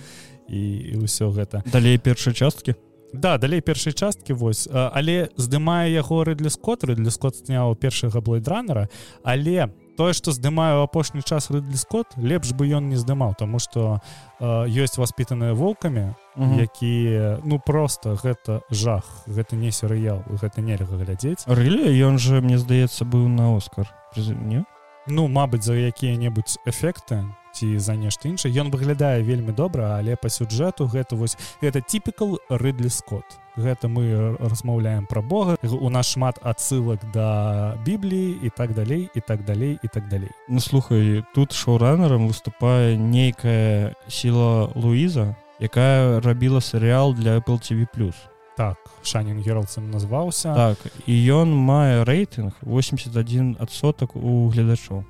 І 0.50 0.98
ўсё 0.98 1.30
гэта. 1.30 1.62
Далей 1.70 1.98
першай 1.98 2.34
часткі? 2.34 2.74
Да 3.12 3.38
далей 3.38 3.60
першай 3.60 3.92
часткі 3.92 4.34
вось. 4.34 4.66
Але 4.70 5.30
здымае 5.38 5.94
яго 5.94 6.24
рыдлі 6.26 6.50
скот 6.50 6.84
рыдлі 6.84 7.10
скот 7.10 7.38
сняў 7.38 7.74
першага 7.78 8.20
блайдранера 8.20 8.88
але 9.22 9.70
тое 10.00 10.16
што 10.16 10.32
здымаю 10.32 10.80
апошні 10.80 11.20
час 11.20 11.50
рыдлі 11.52 11.76
скот 11.76 12.16
лепш 12.16 12.56
бы 12.56 12.64
ён 12.72 12.88
не 12.88 12.96
здымаў 12.96 13.36
тому 13.36 13.60
что 13.60 14.00
ёсць 14.40 14.96
воспітаныя 14.96 15.52
волкамі 15.52 16.16
якія 16.40 17.36
ну 17.44 17.60
просто 17.60 18.16
гэта 18.16 18.64
жах 18.72 19.04
гэта 19.28 19.60
не 19.60 19.68
серыял 19.68 20.24
гэта 20.24 20.64
нельга 20.64 20.96
глядзець. 20.96 21.44
Рылі 21.44 21.92
ён 22.08 22.16
же 22.16 22.40
мне 22.40 22.56
здаецца 22.56 23.04
быў 23.04 23.28
на 23.28 23.52
оскар. 23.56 23.92
Не? 24.16 24.64
Ну 25.06 25.28
мабыць 25.28 25.68
за 25.68 25.76
якія-небудзь 25.76 26.64
эфекты 26.64 27.28
ці 27.52 27.78
за 27.78 27.96
нешта 27.96 28.28
іншае. 28.28 28.52
Ён 28.52 28.70
выглядае 28.70 29.22
вельмі 29.22 29.52
добра 29.52 29.98
але 29.98 30.16
по 30.16 30.28
сюджэту 30.28 30.86
гэта 30.86 31.16
вось 31.16 31.36
гэта 31.62 31.80
типікал 31.80 32.38
рыдлі 32.48 32.90
скотт. 32.90 33.38
Гэта 33.56 33.88
мы 33.88 34.36
размаўляем 34.38 35.06
пра 35.06 35.22
Бога 35.22 35.56
у 35.62 35.90
нас 35.90 36.06
шмат 36.06 36.38
адсылак 36.42 37.00
да 37.12 37.76
бібліі 37.84 38.38
і 38.42 38.50
так 38.56 38.74
далей 38.74 39.10
і 39.14 39.20
так 39.20 39.44
далей 39.44 39.78
і 39.82 39.88
так 39.88 40.08
далей. 40.08 40.30
Ну 40.48 40.60
слухай 40.60 41.24
тут 41.34 41.52
шоуранерам 41.52 42.28
выступае 42.28 42.96
нейкая 42.96 43.94
сіла 44.08 44.70
Луіза 44.74 45.36
якая 45.60 46.20
рабіла 46.20 46.60
серыял 46.60 47.14
для 47.14 47.36
Apple 47.36 47.60
TV 47.60 47.86
плюс. 47.92 48.14
Так 48.56 48.76
шанін 49.02 49.40
гералцам 49.40 49.90
назваўся. 49.90 50.54
Так 50.54 50.78
і 51.06 51.14
ён 51.14 51.52
мае 51.52 52.04
рэйтынг 52.04 52.56
81 52.62 53.56
адсотак 53.60 54.16
у 54.16 54.48
гледачоў 54.48 55.04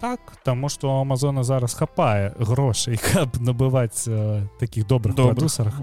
так 0.00 0.20
таму 0.44 0.68
што 0.68 1.00
Амазона 1.00 1.42
зараз 1.44 1.74
хапае 1.74 2.32
грошай 2.38 2.98
каб 3.12 3.36
набываць 3.40 4.06
э, 4.06 4.46
таких 4.58 4.86
добрых 4.86 5.16
продюсерах. 5.16 5.80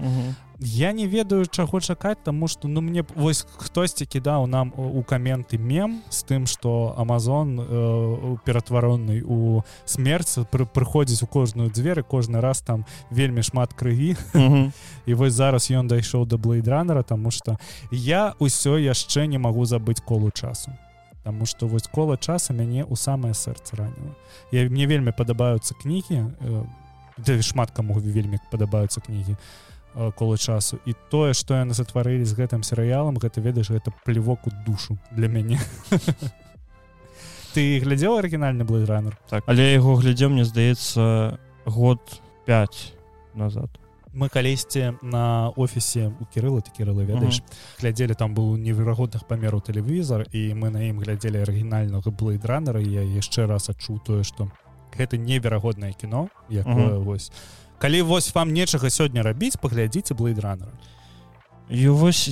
Я 0.58 0.92
не 0.92 1.06
ведаю 1.06 1.44
чаго 1.44 1.80
чакаць 1.80 2.16
таму 2.24 2.48
што 2.48 2.68
ну 2.68 2.80
мне 2.80 3.04
вось 3.14 3.44
хтосьці 3.58 4.06
кідаў 4.06 4.46
нам 4.46 4.72
у 4.76 5.02
каменты 5.02 5.58
мем 5.58 6.00
з 6.08 6.24
тым 6.24 6.46
што 6.46 6.94
Амазон 6.96 7.60
э, 7.60 8.36
ператваронны 8.44 9.20
у 9.20 9.62
смерць 9.84 10.38
пры, 10.50 10.64
прыходзіць 10.64 11.22
у 11.22 11.26
кожную 11.26 11.68
дзверы 11.68 12.02
кожны 12.02 12.40
раз 12.40 12.64
там 12.64 12.86
вельмі 13.10 13.42
шмат 13.42 13.74
крыві 13.76 14.16
і 15.06 15.14
вось 15.14 15.36
зараз 15.36 15.68
ён 15.68 15.92
дайшоў 15.92 16.24
да 16.24 16.38
блейдранера 16.38 17.02
тому 17.02 17.30
что 17.30 17.58
я 17.90 18.32
ўсё 18.40 18.80
яшчэ 18.80 19.26
не 19.28 19.36
магу 19.36 19.68
забыць 19.68 20.00
колу 20.00 20.30
часу 20.30 20.72
Таму 21.26 21.42
што 21.50 21.66
вось 21.66 21.90
кола 21.90 22.14
часа 22.14 22.54
мяне 22.54 22.86
ў 22.86 22.94
самае 22.94 23.34
сэрца 23.34 23.74
раніла. 23.74 24.14
Я 24.54 24.70
мне 24.70 24.86
вельмі 24.86 25.10
падабаюцца 25.10 25.74
кнігі 25.74 26.22
да 27.16 27.42
шмат 27.42 27.70
каму 27.74 27.98
вельмі 27.98 28.38
падабаюцца 28.50 29.00
кнігі 29.00 29.36
колы 30.14 30.36
часу 30.36 30.78
і 30.84 30.92
тое 31.10 31.32
што 31.32 31.56
яны 31.56 31.72
затварылі 31.72 32.24
з 32.28 32.36
гэтым 32.36 32.60
серыялам 32.60 33.16
гэта 33.16 33.40
ведаеш 33.40 33.72
гэта 33.72 33.92
плевок 34.04 34.46
у 34.46 34.52
душу 34.66 34.98
для 35.10 35.28
мяне 35.28 35.56
ты 37.56 37.80
глядзеў 37.80 38.20
арыгінальны 38.20 38.68
блайранер 38.68 39.16
так. 39.30 39.44
Але 39.48 39.72
яго 39.72 39.96
глядзеў 39.96 40.36
мне 40.36 40.44
здаецца 40.44 41.40
год 41.64 42.20
5 42.44 43.34
назад 43.34 43.72
мы 44.16 44.28
калісьці 44.28 44.92
на 45.02 45.52
офісе 45.56 46.08
у 46.08 46.24
кірыла 46.24 46.60
ты 46.60 46.72
кірыла 46.72 47.04
ведаеш 47.04 47.40
mm 47.40 47.44
-hmm. 47.44 47.80
глядзелі 47.80 48.14
там 48.14 48.34
быў 48.34 48.56
неверагодных 48.56 49.24
памераў 49.28 49.60
тэлевізор 49.60 50.26
і 50.32 50.54
мы 50.54 50.70
на 50.70 50.82
ім 50.82 51.00
глядзелі 51.00 51.42
арыгінальнага 51.42 52.10
блейдранера 52.10 52.80
я 52.80 53.02
яшчэ 53.02 53.46
раз 53.46 53.68
адчуў 53.68 54.00
тое 54.04 54.24
што 54.24 54.48
гэта 54.98 55.18
неверагоднае 55.18 55.92
кіно 55.92 56.28
якое 56.50 56.74
mm 56.74 56.90
-hmm. 56.90 57.04
вось 57.04 57.32
калі 57.78 58.02
вось 58.02 58.34
вам 58.34 58.52
нечага 58.52 58.86
сёння 58.88 59.22
рабіць 59.22 59.56
паглядзіце 59.56 60.14
блейдранера 60.14 60.72
І 61.70 61.88
вось 61.88 62.30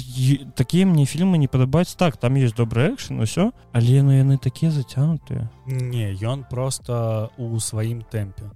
такія 0.55 0.87
мне 0.87 1.05
фільмы 1.05 1.39
не 1.39 1.49
падабаюць 1.49 1.95
так 1.95 2.17
там 2.17 2.37
есть 2.37 2.57
добры 2.57 2.95
экшн 2.95 3.21
усё 3.21 3.51
але 3.73 4.03
ну 4.03 4.13
яны 4.13 4.39
такія 4.39 4.71
зацянутыя 4.71 5.49
не 5.67 6.15
ён 6.15 6.45
просто 6.51 7.31
у 7.37 7.61
сваім 7.61 8.05
тэмпе 8.13 8.51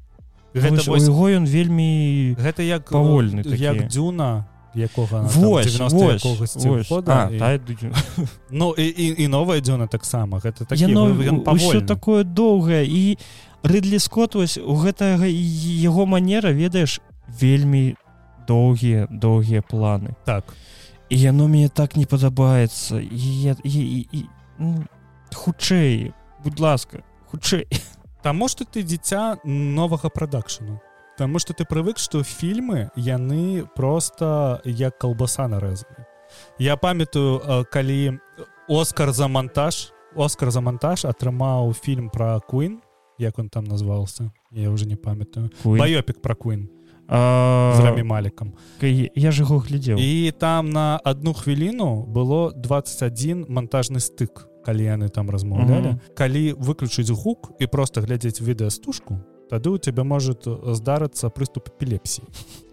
гэта 0.58 0.84
вось, 0.90 1.08
яго 1.08 1.30
ён 1.30 1.46
вельмі 1.46 2.34
гэта 2.38 2.62
як 2.62 2.90
павольны 2.90 3.42
як 3.56 3.88
дзюна 3.88 4.46
якога 4.74 5.24
Ну 8.50 8.74
і, 8.78 8.86
і, 8.86 9.06
і 9.24 9.28
новая 9.28 9.60
дзюна 9.60 9.86
таксама 9.86 10.38
гэта 10.38 10.64
так 10.64 10.78
такое 11.82 12.24
доўгае 12.24 12.84
і 12.86 13.18
рыдлі 13.62 13.98
скот 13.98 14.34
вось 14.34 14.58
у 14.58 14.76
гэтага 14.78 15.26
яго 15.26 16.06
манера 16.06 16.52
ведаеш 16.52 17.00
вельмі 17.28 17.96
доўгія 18.48 19.08
доўгія 19.10 19.62
планы. 19.62 20.14
Так. 20.24 20.44
І 21.08 21.20
яно 21.20 21.48
мне 21.48 21.68
так 21.68 21.96
не 21.96 22.06
падабаецца. 22.06 23.00
І, 23.00 23.56
і, 23.64 23.80
і, 23.80 24.08
і 24.12 24.24
ну, 24.58 24.84
хутчэй 25.34 26.12
будь 26.44 26.60
ласка 26.60 27.02
хутчэй 27.30 27.66
Таму 28.22 28.48
што 28.48 28.64
ты 28.64 28.82
дзіця 28.82 29.38
новага 29.44 30.10
прадакшану 30.10 30.80
Таму 31.18 31.38
што 31.38 31.54
ты 31.54 31.66
прывык 31.66 31.98
што 31.98 32.22
фільмы 32.22 32.90
яны 32.96 33.66
просто 33.76 34.60
як 34.64 34.98
калбаса 34.98 35.48
нарэзаны 35.48 36.06
Я 36.58 36.76
памятаю 36.76 37.64
калі 37.70 38.18
Оскар 38.68 39.12
за 39.12 39.28
монтаж 39.28 39.92
Оскар 40.14 40.50
за 40.50 40.60
монтаж 40.60 41.04
атрымаў 41.04 41.72
фільм 41.72 42.10
пра 42.10 42.40
Куін 42.40 42.80
як 43.18 43.38
он 43.38 43.48
там 43.48 43.64
назваўся 43.64 44.30
я 44.50 44.70
уже 44.70 44.86
не 44.86 44.96
памятаю. 44.96 45.50
Маёпік 45.64 46.22
пра 46.22 46.34
Куін 46.34 46.68
рамі 47.08 48.02
малікам. 48.02 48.52
Я 48.80 49.30
ж 49.32 49.42
яго 49.42 49.58
глядзеў. 49.58 49.96
І 49.98 50.32
там 50.38 50.70
на 50.70 51.00
одну 51.04 51.32
хвіліну 51.32 52.04
было 52.04 52.52
21 52.52 53.46
монтажны 53.48 54.00
стык 54.00 54.44
калі 54.68 54.84
яны 54.84 55.08
там 55.08 55.30
размаўлялі 55.30 55.88
mm 55.88 55.96
-hmm. 55.96 56.14
калі 56.14 56.52
выключыць 56.52 57.12
гук 57.12 57.52
і 57.58 57.66
просто 57.66 58.00
глядзець 58.00 58.40
відэастужку 58.40 59.18
тады 59.50 59.68
у 59.68 59.78
тебя 59.78 60.04
может 60.04 60.46
здарыцца 60.46 61.28
прыступ 61.28 61.72
эпілепсіі 61.72 62.24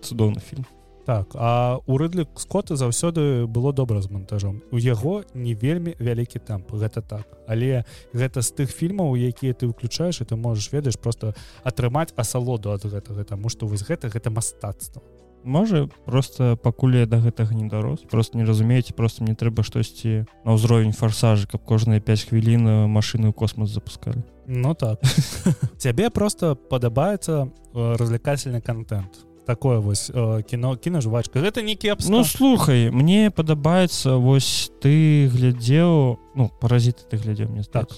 цудоўны 0.01 0.39
фільм 0.39 0.65
так 1.05 1.35
а 1.35 1.77
у 1.85 1.97
рыдлі 1.97 2.25
скоты 2.35 2.75
заўсёды 2.75 3.45
было 3.45 3.73
добра 3.73 4.01
з 4.01 4.09
монтажом. 4.09 4.61
У 4.71 4.77
яго 4.77 5.23
не 5.33 5.53
вельмі 5.53 5.95
вялікі 5.99 6.39
темп 6.39 6.73
гэта 6.73 7.01
так. 7.01 7.25
Але 7.47 7.85
гэта 8.13 8.41
з 8.41 8.51
тых 8.51 8.73
фільмаў 8.73 9.15
якія 9.15 9.53
ты 9.53 9.67
выключаеш 9.67 10.21
і 10.21 10.25
ты 10.25 10.35
можаш 10.35 10.73
ведаеш 10.73 10.97
просто 10.97 11.33
атрымаць 11.63 12.13
асалоду 12.17 12.71
ад 12.71 12.81
гэтага 12.85 13.23
таму 13.23 13.49
што 13.49 13.67
вось 13.67 13.85
гэта 13.85 14.09
гэта 14.09 14.29
мастацтва 14.29 15.01
можа 15.45 15.87
просто 16.05 16.57
пакуль 16.57 16.97
я 16.97 17.05
до 17.05 17.21
гэтага 17.21 17.53
не 17.53 17.69
дарос. 17.69 18.01
Просто 18.09 18.37
не 18.37 18.43
разумееце 18.43 18.93
просто 18.93 19.23
мне 19.23 19.35
трэба 19.35 19.63
штосьці 19.63 20.25
на 20.43 20.57
ўзровень 20.57 20.91
фарсажы 20.91 21.47
каб 21.47 21.63
кожныя 21.63 22.01
5 22.01 22.33
хвілін 22.33 22.89
машины 22.89 23.29
ў 23.29 23.33
космос 23.33 23.69
запускалі. 23.69 24.25
Ну 24.47 24.73
так. 24.73 24.99
Цябе 25.77 26.09
просто 26.09 26.55
падабаецца 26.55 27.49
развлекательны 27.73 28.61
контент. 28.61 29.25
Такое 29.45 29.77
вось 29.77 30.09
кіно 30.49 30.75
кіно 30.75 31.01
жвачка 31.01 31.39
гэта 31.39 31.61
не 31.61 31.75
кепс 31.75 32.09
Ну 32.09 32.23
слухай 32.25 32.89
мне 32.89 33.29
падабаецца 33.29 34.17
вось 34.17 34.71
ты 34.81 35.29
глядзеў 35.29 36.17
ну 36.33 36.49
паразіты 36.59 37.05
ты 37.05 37.17
глядзеў 37.17 37.53
мне 37.53 37.61
так. 37.61 37.93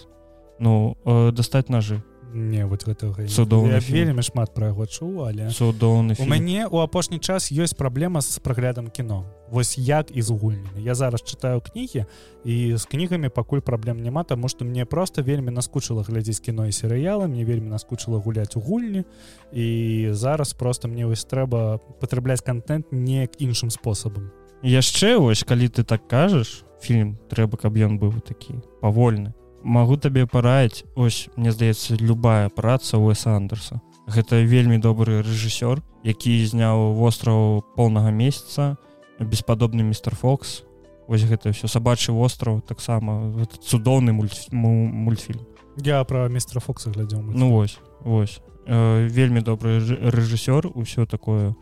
ну 0.60 0.98
дастаць 1.32 1.70
ножы 1.70 2.04
не 2.38 2.66
вот 2.66 2.86
гэтага 2.86 3.26
цудоўна 3.26 3.82
вельмі 3.82 4.22
шмат 4.22 4.54
пра 4.54 4.70
яго 4.70 4.86
чу 4.86 5.26
але 5.26 5.50
цудоўны 5.50 6.16
у 6.22 6.26
мяне 6.30 6.68
у 6.70 6.80
апошні 6.80 7.20
час 7.20 7.50
ёсць 7.52 7.74
праблема 7.74 8.22
з 8.22 8.40
праглядам 8.40 8.88
кіно 8.94 9.26
вось 9.50 9.78
як 9.78 10.14
і 10.14 10.22
з 10.22 10.30
гульнямі 10.30 10.84
я 10.86 10.96
зараз 10.96 11.26
чытаю 11.26 11.62
кнігі 11.66 12.06
і 12.46 12.56
з 12.78 12.84
кнігамі 12.86 13.30
пакуль 13.30 13.60
праблем 13.66 14.02
няма 14.04 14.24
таму 14.24 14.48
што 14.48 14.66
мне 14.66 14.86
просто 14.86 15.22
вельмі 15.22 15.52
наскучыла 15.52 16.06
глядзець 16.06 16.40
кіно 16.40 16.68
і 16.68 16.72
серыялы 16.72 17.28
мне 17.28 17.44
вельмі 17.44 17.74
наскучыла 17.74 18.22
гуляць 18.22 18.56
у 18.56 18.62
гульні 18.62 19.04
і 19.52 19.68
зараз 20.14 20.54
просто 20.54 20.88
мне 20.88 21.08
вось 21.08 21.26
трэба 21.26 21.80
патрабляць 22.00 22.46
контент 22.46 22.92
неяк 22.92 23.42
іншым 23.42 23.74
спосабам 23.74 24.32
яшчэ 24.62 25.18
вось 25.18 25.44
калі 25.44 25.68
ты 25.74 25.84
так 25.84 26.08
кажаш 26.08 26.64
фільм 26.82 27.18
трэба 27.30 27.58
каб 27.58 27.74
ён 27.78 27.98
быў 27.98 28.22
такі 28.22 28.62
павольны 28.82 29.34
магу 29.64 29.98
табе 29.98 30.26
параіць 30.26 30.84
ось 30.96 31.30
мне 31.36 31.52
здаецца 31.52 31.98
любая 32.00 32.50
праца 32.50 32.98
уэса 32.98 33.36
андерса. 33.36 33.82
Гэта 34.08 34.42
вельмі 34.44 34.78
добры 34.78 35.22
рэжысёр 35.22 35.84
які 36.08 36.46
зняў 36.46 36.96
востраў 36.96 37.64
полнага 37.76 38.12
месяца 38.12 38.78
беспадобны 39.20 39.84
мистер 39.84 40.16
фокс. 40.16 40.64
Ось 41.08 41.24
гэта 41.24 41.52
все 41.52 41.68
сабачы 41.68 42.12
востраў 42.12 42.62
таксама 42.62 43.32
цудоўны 43.64 44.14
мульт 44.14 44.48
мультфільм. 44.52 45.44
Я 45.78 46.04
про 46.04 46.28
мистера 46.30 46.60
фокса 46.60 46.92
глядзеў 46.92 47.22
ну 47.22 47.52
вось 47.52 47.80
вось. 48.02 48.40
Э, 48.66 49.08
вельмі 49.08 49.42
добры 49.42 49.80
рэжысёр 49.80 50.72
усё 50.76 51.06
такое. 51.06 51.56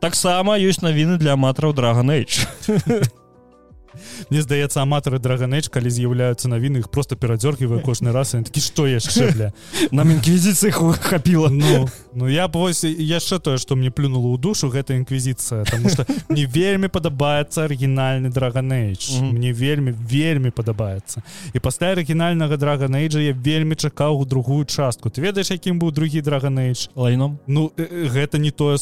Таксама 0.00 0.58
ёсць 0.58 0.82
навіны 0.82 1.18
для 1.18 1.32
аматраў 1.32 1.72
драга 1.72 2.02
нейдж 2.02 2.44
Мне 4.30 4.42
здаецца 4.42 4.82
аматары 4.82 5.18
драгонэч 5.18 5.68
калі 5.68 5.90
з'яўляюцца 5.90 6.48
навіны 6.48 6.78
их 6.78 6.90
просто 6.90 7.16
перадзёргіваю 7.16 7.80
кожны 7.80 8.12
раз 8.12 8.32
такі 8.32 8.60
што 8.60 8.86
яшчэ 8.86 9.32
бля? 9.34 9.52
Нам 9.90 10.10
інквізіцыі 10.10 10.70
хапіла 11.00 11.48
ну 11.50 11.88
ну 12.14 12.28
я 12.28 12.48
б 12.48 12.58
вось 12.58 12.84
яшчэ 12.84 13.38
тое 13.38 13.58
што 13.58 13.76
мне 13.76 13.90
плюнула 13.90 14.34
ў 14.34 14.40
душу 14.40 14.68
гэта 14.68 14.94
інквізіцыя 14.94 15.64
тому 15.64 15.88
что 15.88 16.06
не 16.28 16.46
вельмі 16.46 16.88
падабаецца 16.88 17.64
арыгінальны 17.64 18.30
драгонэйдж 18.30 19.02
mm 19.10 19.20
-hmm. 19.20 19.32
мне 19.32 19.52
вельмі 19.52 19.92
вельмі 19.92 20.50
падабаецца 20.50 21.22
і 21.54 21.58
пасля 21.58 21.92
арыгінальнага 21.92 22.56
драгонэйджа 22.56 23.20
я 23.20 23.32
вельмі 23.32 23.74
чакаў 23.74 24.20
у 24.20 24.24
другую 24.24 24.64
частку. 24.64 25.08
Ты 25.08 25.20
ведаеш 25.20 25.50
якім 25.50 25.80
быў 25.80 25.92
другі 25.92 26.20
драгонэйдж 26.20 26.88
лайном. 26.94 27.38
Ну 27.46 27.72
гэта 27.76 28.38
не 28.38 28.50
тое 28.50 28.78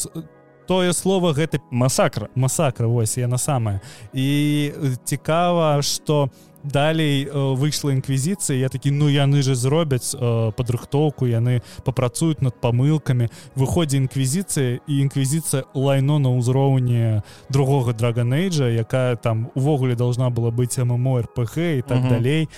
тое 0.67 0.93
слово 0.93 1.33
гэта 1.33 1.59
масакра 1.71 2.29
масакра 2.35 2.87
вось 2.87 3.17
яна 3.17 3.37
самая. 3.37 3.81
І 4.13 4.71
цікава 5.05 5.81
что 5.81 6.29
далей 6.63 7.29
выйшла 7.31 7.91
інквізіцыя 7.91 8.59
я 8.59 8.69
такі 8.69 8.91
ну 8.91 9.09
яны 9.09 9.41
же 9.41 9.55
зробяць 9.55 10.13
падрыхтоўку 10.57 11.27
яны 11.27 11.61
папрацуюць 11.85 12.41
над 12.41 12.59
памылкамі 12.61 13.29
выходзе 13.55 13.97
інквізіцыя 13.97 14.79
і 14.87 14.93
інквізіцыя 15.07 15.63
лайно 15.73 16.19
на 16.19 16.33
ўзроўні 16.35 17.21
другога 17.49 17.93
драгонейджа 17.93 18.69
якая 18.69 19.15
там 19.15 19.49
увогуле 19.55 19.95
должна 19.95 20.29
была 20.29 20.51
быць 20.51 20.77
ммо 20.77 21.21
рпг 21.21 21.79
і 21.79 21.81
так 21.81 22.03
угу. 22.03 22.09
далей. 22.09 22.49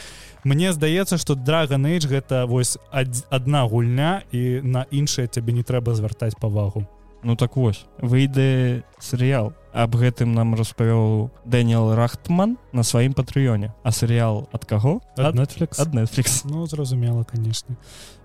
Мне 0.43 0.74
здаецца 0.74 1.18
что 1.18 1.36
драгонейдж 1.36 2.07
гэта 2.07 2.45
вось 2.45 2.78
адна 2.91 3.68
гульня 3.68 4.24
і 4.32 4.62
на 4.64 4.86
іншае 4.91 5.28
цябе 5.28 5.53
не 5.53 5.64
трэба 5.64 5.93
звяртаць 5.95 6.39
павагу 6.39 6.88
Ну 7.24 7.36
так 7.36 7.55
вось 7.55 7.86
выйдзе 7.99 8.84
серыял. 8.99 9.53
Аб 9.74 9.95
гэтым 9.95 10.34
нам 10.34 10.55
распавёў 10.55 11.30
Дэніел 11.45 11.93
рахтман 11.93 12.57
на 12.72 12.84
сваім 12.84 13.13
патрыёне. 13.13 13.74
А 13.84 13.91
серыял 13.91 14.49
ад 14.51 14.65
каго? 14.65 15.01
Ад 15.17 15.36
Netflix. 15.36 15.80
ад 15.80 15.93
Netflix. 15.93 16.41
Ну 16.43 16.65
зразумела 16.65 17.24
конечно 17.24 17.76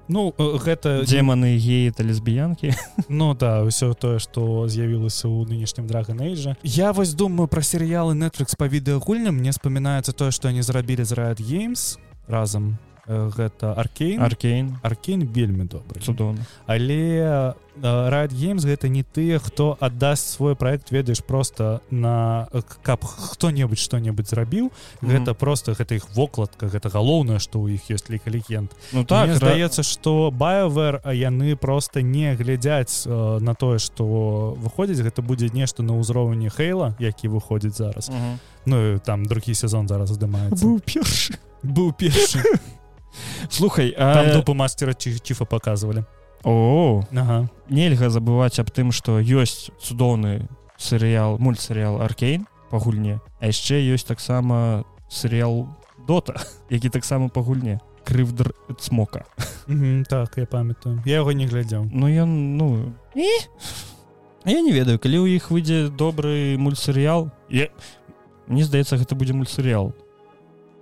Ну 0.09 0.35
гэта 0.37 1.05
деманы 1.05 1.57
геі 1.57 1.91
та 1.91 2.05
лесбіянкі. 2.05 2.73
Ну 3.09 3.35
да 3.35 3.65
ўсё 3.65 3.95
тое 3.95 4.19
што 4.19 4.69
з'явілася 4.69 5.29
ў 5.29 5.49
нынешнім 5.49 5.87
драгонейджа 5.89 6.57
Я 6.63 6.93
вось 6.93 7.15
думаю 7.15 7.49
пра 7.49 7.63
серыялы 7.63 8.15
Netflix 8.15 8.57
па 8.57 8.69
відэагульням 8.69 9.37
мне 9.37 9.53
спамінаецца 9.53 10.13
тое 10.13 10.31
што 10.31 10.49
они 10.49 10.63
зрабілі 10.63 11.05
з 11.05 11.13
Riot 11.13 11.41
Games 11.41 11.99
разам 12.29 12.79
гэта 13.07 13.75
аркейн. 13.75 14.23
Аркейн. 14.23 14.79
Аркейн 14.83 15.27
вельмі 15.27 15.65
добры. 15.65 16.01
Цудоўна 16.01 16.47
але 16.67 17.55
рад 17.83 18.33
геймс 18.33 18.65
гэта 18.65 18.89
не 18.89 19.03
тыя 19.03 19.39
хто 19.43 19.77
аддаст 19.81 20.29
свой 20.29 20.55
проект 20.55 20.91
ведаеш 20.91 21.25
просто 21.25 21.83
на 21.91 22.47
каб 22.83 23.05
хто-небудзь 23.05 23.83
что-небудзь 23.83 24.31
зрабіў. 24.31 24.71
Mm 24.71 24.71
-hmm. 25.03 25.11
гэта 25.11 25.35
просто 25.35 25.73
гэта 25.73 25.95
іх 25.95 26.07
вокладка 26.15 26.67
гэта 26.67 26.89
галоўнае 26.89 27.39
што 27.39 27.59
ў 27.59 27.75
іх 27.75 27.91
ёсць 27.91 28.11
ліка 28.11 28.31
легенд. 28.31 28.71
Ну 28.93 29.05
так 29.05 29.27
Мне 29.27 29.37
здаецца 29.37 29.83
что 29.83 30.31
байвер 30.31 31.01
а 31.05 31.13
яны 31.13 31.57
просто 31.57 32.03
не 32.03 32.35
глядзяць 32.35 33.07
э, 33.07 33.41
на 33.41 33.55
тое 33.55 33.79
что 33.79 34.05
выходзіць. 34.61 35.03
Гэта 35.03 35.23
будзе 35.23 35.51
нешта 35.53 35.83
на 35.83 35.93
ўзроўні 35.99 36.51
хейла 36.51 36.95
які 36.99 37.29
выходзіць 37.29 37.77
зараз. 37.77 38.11
Mm 38.11 38.15
-hmm. 38.15 38.39
Ну 38.67 38.99
там 38.99 39.25
другі 39.25 39.55
сезон 39.55 39.89
зараз 39.89 40.11
здымаецца. 40.11 40.65
Быў 40.65 40.81
першы. 40.81 41.35
Быў 41.65 41.93
першы 41.93 42.43
слухай 43.51 43.95
а 43.97 44.33
допу 44.33 44.55
мастера 44.55 44.95
чифа 44.95 45.45
показывали. 45.45 46.05
О 46.45 47.03
ага. 47.13 47.49
нельга 47.69 48.11
забываць 48.11 48.61
аб 48.61 48.71
тым 48.71 48.93
что 48.93 49.19
ёсць 49.19 49.71
цудоўны 49.81 50.49
серыял 50.77 51.39
мультсерыял 51.39 52.03
аркейн 52.03 52.47
па 52.71 52.79
гульне 52.79 53.21
а 53.41 53.47
яшчэ 53.47 53.81
ёсць 53.81 54.05
таксама 54.05 54.85
серыял 55.09 55.69
дота 56.07 56.37
які 56.71 56.89
таксама 56.89 57.29
па 57.29 57.41
гульне. 57.41 57.81
Крывдр 58.05 58.53
смока 58.79 59.25
так 60.09 60.37
я 60.37 60.45
памятаю. 60.45 61.01
Я 61.07 61.25
яго 61.25 61.33
не 61.33 61.47
глядзеў 61.47 61.89
ну 61.91 62.09
ён 62.09 62.57
ну 62.59 62.93
і? 63.15 63.29
я 64.45 64.61
не 64.61 64.73
ведаю 64.73 64.99
калі 64.99 65.25
ў 65.25 65.41
іх 65.41 65.49
выйдзе 65.51 65.89
добры 65.89 66.57
мультсерыял 66.61 67.33
я 67.49 67.73
мне 68.47 68.65
здаецца 68.65 69.01
гэта 69.01 69.17
будзе 69.17 69.33
мультсерыял 69.33 69.95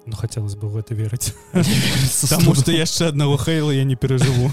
Ну 0.06 0.16
хотелось 0.16 0.56
бы 0.56 0.68
в 0.68 0.76
это 0.76 0.94
верыць 0.94 1.34
потому 2.22 2.54
что 2.54 2.72
яшчэ 2.72 3.08
аднаго 3.08 3.38
хейла 3.38 3.70
я 3.70 3.84
не 3.84 3.94
перажыву 3.94 4.52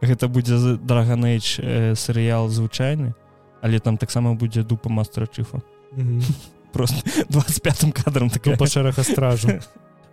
гэта 0.00 0.28
будзе 0.36 0.76
драгонейдж 0.76 1.60
серыял 1.94 2.48
звычайны 2.48 3.14
але 3.62 3.78
там 3.78 3.98
таксама 3.98 4.34
будзе 4.34 4.62
дупа 4.62 4.88
мастера 4.88 5.26
чыфа 5.26 5.62
просто 6.72 6.96
25 7.28 7.94
кадрам 7.94 8.30
такая. 8.30 8.56
Па 8.56 8.66
шэраха 8.66 9.02
стражу 9.02 9.60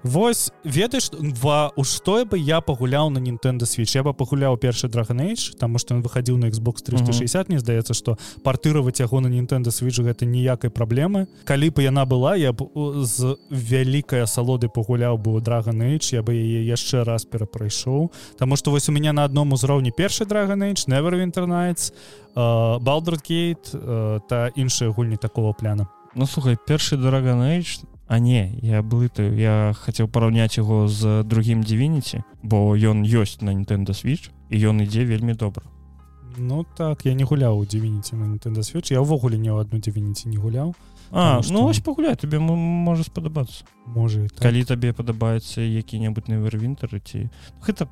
Вось 0.04 0.52
ведаеш 0.66 1.12
ва 1.42 1.72
у 1.76 1.84
што 1.88 2.26
бы 2.28 2.38
я 2.38 2.60
пагуляў 2.60 3.10
на 3.10 3.20
Nintendo 3.20 3.64
switch? 3.64 3.96
Я 3.96 4.04
бы 4.04 4.14
пагуляў 4.14 4.58
першы 4.58 4.88
драгонейдж 4.88 5.56
там 5.56 5.78
что 5.78 5.96
он 5.96 6.04
выхадзіў 6.04 6.38
на 6.38 6.48
Xbox 6.52 6.84
360 6.84 7.24
mm 7.24 7.24
-hmm. 7.24 7.50
мне 7.50 7.60
здаецца 7.60 7.94
что 7.94 8.18
партыраваць 8.44 9.00
яго 9.00 9.22
на 9.22 9.30
Nintendo 9.30 9.72
switch 9.72 10.04
гэта 10.04 10.26
ніякай 10.26 10.70
праблемы. 10.70 11.28
Калі 11.46 11.70
бы 11.70 11.82
яна 11.82 12.06
была 12.06 12.36
я 12.36 12.52
б 12.52 12.68
з 13.06 13.38
вялікай 13.50 14.24
асалоды 14.24 14.68
пагуляў 14.68 15.18
бы 15.18 15.42
драгонейдж 15.42 16.14
я 16.14 16.22
бы 16.22 16.34
яе 16.34 16.66
яшчэ 16.68 17.04
раз 17.04 17.26
перапрайшоў. 17.26 18.12
Таму 18.38 18.56
что 18.58 18.72
вось 18.72 18.90
у 18.90 18.92
меня 18.92 19.14
на 19.14 19.24
адном 19.24 19.54
узроўні 19.54 19.92
першы 19.92 20.26
драгонейдж 20.26 20.88
never 20.88 21.16
winternights 21.16 21.94
балдергейт 22.36 23.72
та 24.28 24.50
іншыя 24.56 24.92
гульні 24.92 25.18
такого 25.18 25.54
пляна. 25.54 25.88
Ну 26.16 26.28
слухай 26.28 26.58
першы 26.68 26.98
драгонейдж 26.98 27.78
А 28.14 28.20
не 28.20 28.54
я 28.62 28.84
блытаю 28.86 29.34
я 29.34 29.74
хацеў 29.74 30.06
параўняць 30.06 30.54
яго 30.54 30.86
з 30.86 31.24
другім 31.26 31.64
дзівініці 31.66 32.22
бо 32.46 32.78
ён 32.78 33.02
ёсць 33.02 33.42
на 33.42 33.58
Nintendo 33.58 33.98
switch 33.98 34.30
і 34.54 34.56
ён 34.70 34.86
ідзе 34.86 35.02
вельмі 35.02 35.34
добра. 35.34 35.66
Ну 36.38 36.62
так 36.78 37.10
я 37.10 37.18
не 37.18 37.26
гуляў 37.26 37.58
у 37.58 37.66
дзівініці 37.66 38.14
на 38.22 38.30
Nintendo 38.30 38.62
switch 38.62 38.94
я 38.94 39.02
ўвогуле 39.02 39.42
не 39.42 39.50
ў 39.50 39.66
адну 39.66 39.82
дзівініці 39.82 40.30
не 40.30 40.38
гуляў. 40.38 40.78
А 41.10 41.42
что... 41.42 41.58
ну 41.58 41.66
ось 41.66 41.82
пагуляй 41.82 42.14
тебе 42.14 42.38
можа 42.38 43.02
спадабацца. 43.02 43.66
Можа 43.90 44.30
так. 44.30 44.46
калі 44.46 44.62
табе 44.62 44.94
падабаецца 44.94 45.66
які-небудзь 45.66 46.30
невервінтер 46.30 46.94
ці 47.02 47.34
гэта 47.66 47.90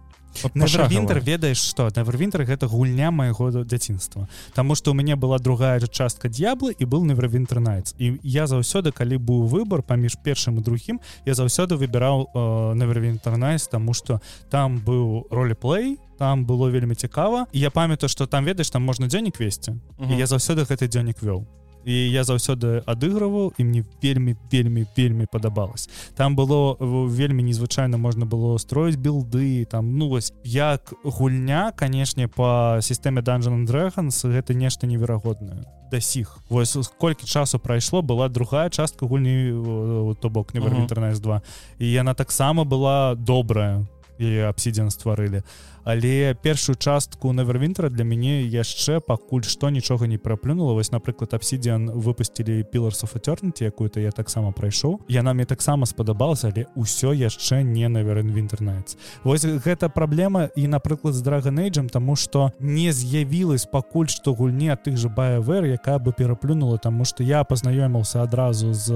Невервінтер 0.54 1.20
ведаеш 1.20 1.58
што? 1.58 1.90
Невервінтер 1.96 2.46
гэта 2.46 2.68
гульня 2.68 3.12
майго 3.12 3.52
дзяцінства. 3.64 4.28
Таму 4.54 4.76
што 4.76 4.92
у 4.92 4.94
мяне 4.94 5.16
была 5.16 5.40
другая 5.40 5.80
частка 5.80 6.30
д'яблы 6.30 6.76
і 6.78 6.86
был 6.86 7.06
невервінтер 7.06 7.60
Найтс 7.60 7.96
і 7.98 8.20
я 8.24 8.48
заўсёды 8.48 8.92
калі 8.92 9.18
быў 9.18 9.48
выбор 9.48 9.82
паміж 9.82 10.18
першым 10.24 10.58
і 10.58 10.62
другім 10.62 11.00
я 11.26 11.34
заўсёды 11.34 11.76
выбіраў 11.76 12.28
невервінтер 12.76 13.38
Найтс 13.38 13.68
Таму 13.68 13.94
што 13.94 14.22
там 14.50 14.80
быў 14.80 15.28
ролеплей 15.32 15.98
там 16.18 16.46
было 16.46 16.70
вельмі 16.70 16.96
цікава. 16.96 17.48
І 17.52 17.60
я 17.60 17.70
памятаю 17.70 18.10
што 18.10 18.28
там 18.28 18.46
ведаеш 18.46 18.70
там 18.70 18.84
можна 18.84 19.08
дзённік 19.08 19.40
весці. 19.40 19.72
Uh 19.72 19.78
-huh. 20.06 20.16
і 20.16 20.18
я 20.18 20.26
заўсёды 20.26 20.66
гэты 20.66 20.88
дзённік 20.88 21.22
вёў 21.24 21.46
і 21.86 21.94
я 21.94 22.24
заўсёды 22.24 22.84
адыгрываў 22.86 23.54
і 23.58 23.64
мне 23.64 23.86
вельмі 24.02 24.36
вельмі 24.52 24.86
вельмі 24.98 25.26
падабалось. 25.32 25.90
Там 26.16 26.36
было 26.36 26.78
вельмі 26.80 27.44
незвычайна 27.44 27.98
можна 27.98 28.26
было 28.26 28.58
строіць 28.58 28.96
билды 28.96 29.66
там 29.66 29.98
ну 29.98 30.10
вось 30.10 30.34
як 30.44 30.94
гульня 31.04 31.72
канешне 31.76 32.28
по 32.28 32.80
сістэме 32.82 33.22
dungeon 33.22 33.66
dragons 33.66 34.22
гэта 34.26 34.54
нешта 34.54 34.88
неверагоднае. 34.88 35.66
Да 35.92 36.02
сіх. 36.02 36.40
Вось 36.50 36.78
колькі 36.98 37.26
часу 37.26 37.60
прайшло 37.60 38.02
была 38.02 38.30
другая 38.30 38.70
частка 38.70 39.06
гульні 39.06 40.16
то 40.22 40.30
бок 40.30 40.54
не 40.54 40.62
інтэрнет 40.62 41.20
2 41.20 41.42
і 41.80 41.92
яна 41.92 42.14
таксама 42.14 42.64
была 42.64 43.16
добрая 43.16 43.86
і 44.20 44.38
абсідзян 44.38 44.90
стварылі. 44.90 45.42
а 45.81 45.81
але 45.84 46.36
першую 46.42 46.76
частку 46.76 47.34
невервінтера 47.34 47.90
для 47.90 48.04
мяне 48.04 48.44
яшчэ 48.44 49.00
пакуль 49.00 49.44
што 49.44 49.70
нічога 49.70 50.08
не 50.08 50.18
праплюнула. 50.18 50.74
Вось 50.74 50.92
напрыклад 50.92 51.34
абсідзіан 51.34 51.90
выпусцілі 51.92 52.64
піларсов 52.72 53.12
атернеці 53.16 53.66
якую-то 53.66 54.00
я 54.00 54.12
таксама 54.12 54.52
прайшоў. 54.52 55.02
Яна 55.10 55.34
мне 55.34 55.46
таксама 55.46 55.86
спадабалася 55.86 56.52
але 56.52 56.66
ўсё 56.76 57.14
яшчэ 57.14 57.64
не 57.64 57.88
наверен 57.90 58.32
інтэрнет 58.36 58.98
вось 59.24 59.46
гэта 59.46 59.90
праблема 59.90 60.50
і 60.56 60.68
напрыклад 60.68 61.14
з 61.14 61.22
драгонейджам 61.22 61.90
тому 61.90 62.16
что 62.16 62.52
не 62.60 62.92
з'явілась 62.92 63.66
пакуль 63.66 64.08
што 64.08 64.34
гульні 64.34 64.70
ад 64.70 64.84
тых 64.84 64.98
же 64.98 65.10
баявер 65.10 65.66
якая 65.66 66.00
бы 66.00 66.14
пераплюнула 66.14 66.78
тому 66.78 67.06
что 67.06 67.24
я 67.24 67.44
пазнаёміўся 67.44 68.24
адразу 68.24 68.74
з 68.74 68.92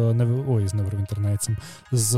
ой 0.47 0.67
з 0.67 0.73
навер 0.73 0.95
інтэрнетцам 0.95 1.57
з 1.91 2.11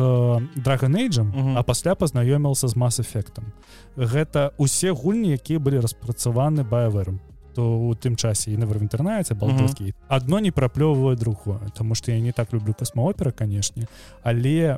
драгонейджам 0.55 1.31
-huh. 1.31 1.57
а 1.57 1.63
пасля 1.63 1.95
пазнаёміўся 1.95 2.67
з 2.67 2.75
мас-эфектам 2.75 3.53
гэта 3.97 4.51
усе 4.57 4.91
гульні 4.91 5.31
якія 5.37 5.59
былі 5.59 5.79
распрацаваны 5.79 6.63
баявером 6.63 7.19
то 7.53 7.65
у 7.65 7.93
тым 7.95 8.15
часе 8.15 8.53
і 8.53 8.57
навер 8.57 8.77
інтэрнаце 8.85 9.33
балдскі 9.33 9.93
адно 10.07 10.39
не 10.39 10.51
праплёввае 10.51 11.15
другое 11.15 11.59
Таму 11.73 11.95
што 11.95 12.11
я 12.11 12.19
не 12.19 12.31
так 12.31 12.53
люблю 12.53 12.73
касмаопера 12.73 13.31
канешне 13.31 13.87
але 14.23 14.77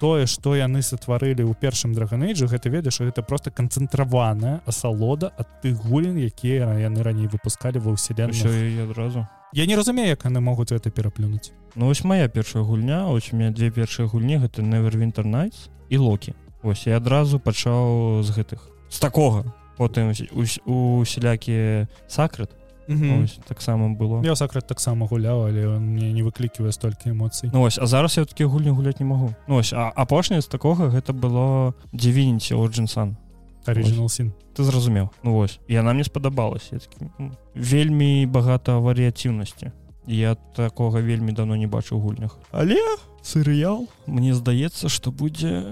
тое 0.00 0.26
што 0.26 0.56
яны 0.56 0.82
сатварылі 0.82 1.44
ў 1.44 1.52
першым 1.54 1.92
драгонейджу 1.92 2.48
гэта 2.48 2.72
ведаеш 2.72 3.00
гэта 3.00 3.22
просто 3.22 3.50
канцэнтраваная 3.50 4.60
асалода 4.66 5.32
ад 5.36 5.60
тых 5.60 5.84
гулін 5.84 6.16
якія 6.16 6.80
яны 6.80 7.02
раней 7.02 7.28
выпускалі 7.28 7.84
ва 7.84 7.92
ўселен 7.92 8.32
адразу 8.88 9.28
я 9.52 9.66
не 9.66 9.76
разумею 9.76 10.16
як 10.16 10.24
яны 10.24 10.40
могуць 10.40 10.72
это 10.72 10.90
пераплюнуць 10.90 11.52
Ну 11.76 11.86
вось 11.86 12.04
моя 12.04 12.28
першая 12.28 12.62
гульня 12.62 13.08
ось 13.08 13.32
у 13.32 13.36
меня 13.36 13.50
две 13.50 13.70
першыя 13.70 14.06
гульні 14.06 14.38
гэта 14.38 14.62
nights 14.62 15.68
і 15.90 15.96
локі. 15.98 16.34
Ось 16.62 16.86
я 16.86 16.96
адразу 16.96 17.40
пачаў 17.40 18.22
з 18.22 18.30
гэтых 18.30 18.73
з 18.94 18.98
такога 19.02 19.42
потым 19.74 20.14
усялякі 20.14 21.90
сакрыт 22.06 22.54
таксама 23.48 23.90
было. 23.96 24.22
Я 24.22 24.36
сакрыт 24.36 24.66
таксама 24.66 25.06
гуляў 25.06 25.48
але 25.50 25.66
он 25.66 25.82
мне 25.98 26.12
не 26.12 26.22
выкліківае 26.22 26.70
столькі 26.70 27.10
эмоцый 27.10 27.50
Ну 27.52 27.62
ось 27.62 27.78
а 27.78 27.86
зараз 27.86 28.16
я 28.16 28.24
такі 28.24 28.44
гульні 28.44 28.70
гуляць 28.70 29.00
не 29.00 29.06
магу 29.06 29.34
Ну 29.48 29.56
ось 29.56 29.72
а 29.72 29.90
апошняе 29.90 30.40
з 30.40 30.46
такога 30.46 30.92
гэта 30.94 31.12
было 31.12 31.74
дзівініці 31.92 32.54
орджинсан 32.54 33.16
оригинал 33.66 34.08
син 34.08 34.32
ты 34.54 34.62
зразумеў 34.62 35.10
Ну 35.24 35.34
вось 35.34 35.58
яна 35.66 35.92
мне 35.92 36.04
спадабалась 36.04 36.70
вельмі 37.54 38.26
багата 38.26 38.78
варыятыўнасці 38.78 39.72
я 40.06 40.34
такога 40.34 41.00
вельмі 41.00 41.32
давно 41.32 41.56
не 41.56 41.66
бачу 41.66 41.98
гульнях. 41.98 42.38
Але 42.50 42.76
серыял 43.22 43.88
мне 44.06 44.34
здаецца 44.34 44.88
что 44.88 45.10
будзе 45.10 45.64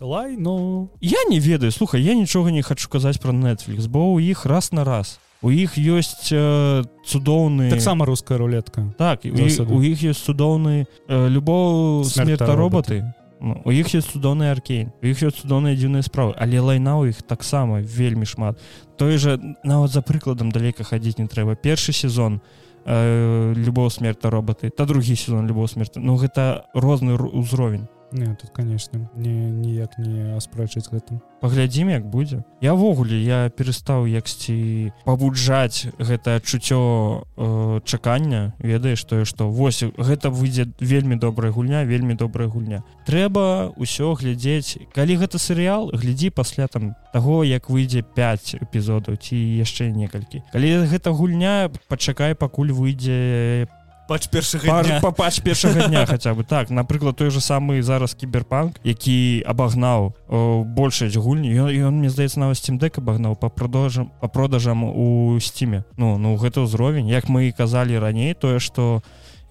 лай 0.00 0.36
но 0.36 0.88
я 1.00 1.24
не 1.28 1.40
ведаю 1.40 1.72
слухай 1.72 2.02
я 2.02 2.14
нічога 2.14 2.50
не 2.50 2.62
хочу 2.62 2.88
казаць 2.88 3.18
про 3.18 3.32
netflix 3.32 3.88
бо 3.88 4.12
у 4.12 4.20
іх 4.20 4.46
раз 4.46 4.72
на 4.72 4.84
раз. 4.84 5.18
У 5.40 5.50
іх 5.50 5.78
ёсць 5.78 6.34
э, 6.34 6.82
цудоўны 7.06 7.70
таксама 7.70 8.04
руская 8.04 8.38
рулетка. 8.38 8.90
Так 8.98 9.22
у 9.24 9.82
іх 9.82 10.02
ёсць 10.02 10.24
цудоўны 10.26 10.86
э, 11.06 11.28
любоў 11.28 12.04
смерта 12.04 12.56
роботы 12.56 13.14
ну, 13.40 13.62
у 13.64 13.70
іх 13.70 13.94
ёсць 13.94 14.10
цудоўны 14.10 14.50
аркейн 14.50 14.90
у 14.98 15.06
іх 15.06 15.22
ёсць 15.22 15.38
цудоўныя 15.38 15.78
дзіўныя 15.78 16.02
справы 16.02 16.34
але 16.34 16.58
лайна 16.58 16.98
у 16.98 17.06
іх 17.06 17.22
таксама 17.22 17.78
вельмі 17.78 18.26
шмат. 18.26 18.58
Той 18.98 19.18
же 19.18 19.38
нават 19.62 19.92
за 19.92 20.02
прыкладам 20.02 20.50
далека 20.50 20.82
хадзіць 20.82 21.18
не 21.22 21.30
трэба. 21.30 21.54
Першы 21.54 21.92
сезон 21.92 22.40
э, 22.84 23.54
любоў 23.54 23.90
смерта 23.90 24.30
роботы 24.30 24.70
та 24.70 24.86
другі 24.86 25.14
сезон 25.14 25.46
любоў 25.46 25.68
смерта. 25.68 26.00
Ну 26.00 26.18
гэта 26.18 26.66
розны 26.74 27.14
ўзровень 27.14 27.86
Не, 28.12 28.34
тут 28.34 28.50
конечно 28.50 29.10
не 29.16 29.50
ніяк 29.50 29.98
не 29.98 30.36
аспрэчыць 30.36 30.88
гэтым 30.88 31.20
паглядзім 31.40 31.90
як 31.90 32.06
будзе. 32.06 32.42
Явогуле 32.60 33.18
я 33.22 33.48
перастаў 33.50 34.06
яксьці 34.10 34.92
пабуджаць 35.06 35.86
гэта 35.98 36.38
адчуццё 36.38 37.24
э, 37.36 37.80
чакання. 37.84 38.54
Ведаеш 38.58 39.04
тое 39.04 39.24
што 39.24 39.48
вось 39.50 39.82
гэта 39.82 40.30
выйдзе 40.30 40.68
вельмі 40.80 41.16
добрая 41.16 41.52
гульня 41.52 41.84
вельмі 41.84 42.14
добрая 42.14 42.48
гульня. 42.48 42.82
Трэба 43.06 43.72
ўсё 43.78 44.14
глядзець. 44.18 44.90
Калі 44.94 45.16
гэта 45.16 45.38
серыял 45.38 45.90
глядзі 45.94 46.30
пасля 46.30 46.66
там 46.66 46.94
таго 47.12 47.44
як 47.44 47.70
выйдзе 47.70 48.02
5 48.02 48.62
эпізодаў 48.62 49.16
ці 49.16 49.36
яшчэ 49.36 49.90
некалькі. 49.94 50.42
Калі 50.52 50.86
гэта 50.90 51.14
гульня 51.14 51.70
пачакай 51.88 52.34
пакуль 52.34 52.74
выйдзе 52.74 53.68
пач 54.08 54.26
першага 54.32 55.00
папач 55.04 55.40
першага 55.44 55.88
дня 55.88 56.06
хаця 56.06 56.32
бы. 56.34 56.44
Так 56.44 56.70
напрыклад 56.70 57.16
той 57.16 57.30
же 57.30 57.40
самы 57.40 57.82
зараз 57.82 58.14
кіберпанк 58.14 58.80
які 58.82 59.44
абагнаў 59.46 60.16
большасць 60.64 61.16
гульні. 61.16 61.52
Ён 61.84 62.00
мне 62.00 62.08
здаецца 62.08 62.40
нават 62.40 62.56
стимдек 62.56 62.98
абагнаў 62.98 63.36
по 63.36 63.52
продажам 63.52 64.10
по 64.20 64.28
продажам 64.28 64.84
у 64.84 65.38
сціме 65.40 65.84
ну 65.96 66.16
ну 66.16 66.36
гэта 66.36 66.64
ўзровень. 66.64 67.08
Як 67.12 67.28
мы 67.28 67.48
і 67.48 67.52
казалі 67.52 68.00
раней 68.00 68.34
тое 68.34 68.58
что 68.58 69.02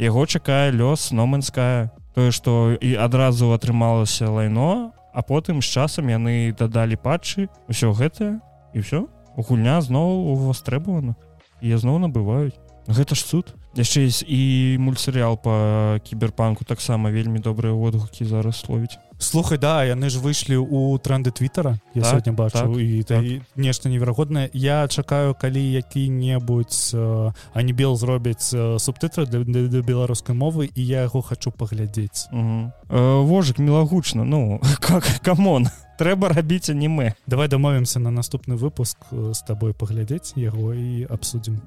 яго 0.01 0.25
чакае 0.25 0.73
лёс 0.73 1.13
номанская 1.13 1.93
тое 2.15 2.31
что 2.31 2.73
і 2.81 2.97
адразу 2.97 3.53
атрымалася 3.53 4.25
лайно 4.29 4.91
а 5.13 5.21
потым 5.21 5.61
з 5.61 5.69
часам 5.69 6.09
яны 6.09 6.49
дадалі 6.57 6.97
патчы 6.97 7.49
ўсё 7.69 7.93
гэтае 7.93 8.41
і 8.73 8.79
все 8.81 9.05
гульня 9.37 9.81
зноў 9.81 10.33
увастребавана 10.33 11.13
і 11.61 11.77
зноў 11.77 12.01
набываюць. 12.01 12.57
Гэта 12.87 13.15
ж 13.15 13.21
суд 13.25 13.53
яшчэ 13.78 14.09
і 14.25 14.78
мультсерыял 14.82 15.38
по 15.38 15.99
кіберпанку 16.03 16.65
таксама 16.65 17.09
вельмі 17.09 17.39
добрыя 17.39 17.73
водгукі 17.73 18.25
зараз 18.25 18.59
словіць. 18.59 18.97
Слухай 19.19 19.57
да 19.57 19.82
яны 19.84 20.09
ж 20.13 20.21
выйшлі 20.21 20.61
у 20.61 20.97
тренды 21.01 21.32
твиттера 21.32 21.80
я 21.93 22.01
так, 22.01 22.09
сегодня 22.09 22.34
бачу 22.34 22.57
так, 22.57 22.78
і 22.78 23.03
так. 23.03 23.25
нешта 23.55 23.89
неверагоднае. 23.89 24.49
Я 24.53 24.88
чакаю 24.88 25.34
калі 25.34 25.71
які-небудзь 25.71 26.93
э, 26.93 27.34
ані 27.53 27.73
бел 27.73 27.97
зробяць 27.97 28.53
э, 28.53 28.78
субтытры 28.78 29.25
для, 29.25 29.39
для, 29.39 29.67
для 29.67 29.82
беларускай 29.82 30.36
мовы 30.36 30.69
і 30.69 30.86
я 30.86 31.01
яго 31.01 31.21
хочу 31.21 31.51
паглядзець. 31.51 32.30
Э, 32.32 32.69
вожык 32.89 33.57
мілагучна 33.57 34.23
ну 34.23 34.61
как 34.80 35.03
камон 35.21 35.67
трэба 35.99 36.30
рабіць 36.30 36.69
аніме. 36.69 37.13
Давай 37.25 37.47
дамовімся 37.47 37.99
на 37.99 38.11
наступны 38.11 38.55
выпуск 38.55 38.97
з 39.11 39.39
табой 39.47 39.73
паглядзець 39.73 40.34
яго 40.38 40.73
і 40.73 41.07
абсудзім 41.09 41.57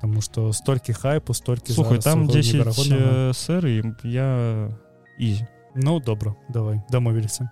Таму 0.00 0.20
што 0.20 0.52
столькі 0.52 0.92
хайпу 0.92 1.34
столькі 1.34 1.72
слухай 1.72 1.98
там 1.98 2.26
10 2.26 2.74
сэры 3.34 3.94
я 4.04 4.70
і 5.18 5.36
Ну 5.74 6.00
добра 6.00 6.34
давай 6.48 6.80
дамовіліся 6.90 7.50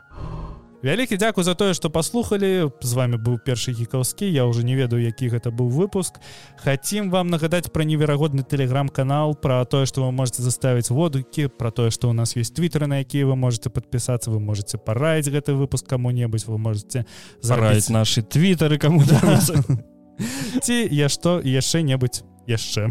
вялікі 0.82 1.16
дзякую 1.16 1.45
за 1.45 1.55
тое 1.55 1.74
што 1.74 1.90
паслухалі 1.90 2.70
з 2.82 2.93
вами 2.95 3.16
быў 3.16 3.38
першы 3.38 3.72
гікаўскі 3.72 4.26
я 4.26 4.45
уже 4.47 4.66
не 4.66 4.74
ведаю 4.74 5.03
які 5.03 5.30
гэта 5.30 5.55
быў 5.55 5.70
выпуск. 5.70 6.18
Хацім 6.59 7.11
вам 7.11 7.30
нагадаць 7.30 7.70
пра 7.70 7.86
неверагодны 7.86 8.43
телеграм-канал 8.43 9.34
про 9.34 9.64
тое 9.64 9.86
што 9.86 10.03
вы 10.03 10.11
можете 10.11 10.43
заставіць 10.43 10.90
водукі 10.90 11.47
про 11.47 11.70
тое 11.70 11.90
што 11.90 12.11
у 12.11 12.12
нас 12.12 12.34
есть 12.36 12.55
твиттеры 12.55 12.86
на 12.86 12.99
якія 13.07 13.26
вы 13.26 13.36
можете 13.36 13.70
подпісацца 13.70 14.30
вы 14.30 14.40
можете 14.40 14.78
параіць 14.78 15.30
гэты 15.30 15.55
выпуск 15.55 15.86
кому-небудзь 15.86 16.47
вы 16.47 16.59
можете 16.59 17.07
зараіць 17.40 17.88
наши 17.88 18.22
твиттеры 18.22 18.78
кому 18.78 19.03
ці 20.62 20.88
я 20.90 21.09
што 21.09 21.40
яшчэ-небудзь 21.40 22.32
яшчэ. 22.47 22.90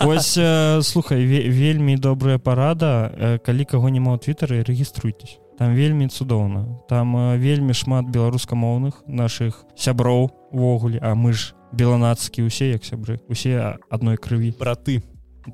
Ось 0.00 0.36
э, 0.38 0.82
слухай 0.82 1.24
вельмі 1.24 1.96
добрая 1.96 2.38
парада. 2.38 3.12
Э, 3.12 3.38
калі 3.38 3.64
каго 3.64 3.88
няма 3.88 4.14
ў 4.14 4.22
твиттары 4.22 4.62
рэгіструйтесь 4.62 5.38
там 5.58 5.74
вельмі 5.74 6.08
цудоўна. 6.08 6.78
Там 6.88 7.16
э, 7.16 7.38
вельмі 7.38 7.74
шмат 7.74 8.06
беларускамоўных 8.06 9.02
наших 9.06 9.64
сяброў 9.74 10.30
увогуле 10.52 11.02
а 11.02 11.14
мы 11.14 11.32
ж 11.32 11.54
беланацкі 11.72 12.46
усе 12.46 12.70
як 12.70 12.84
сябры 12.84 13.18
усе 13.28 13.76
адной 13.90 14.16
крыві. 14.16 14.54
Браты. 14.58 15.02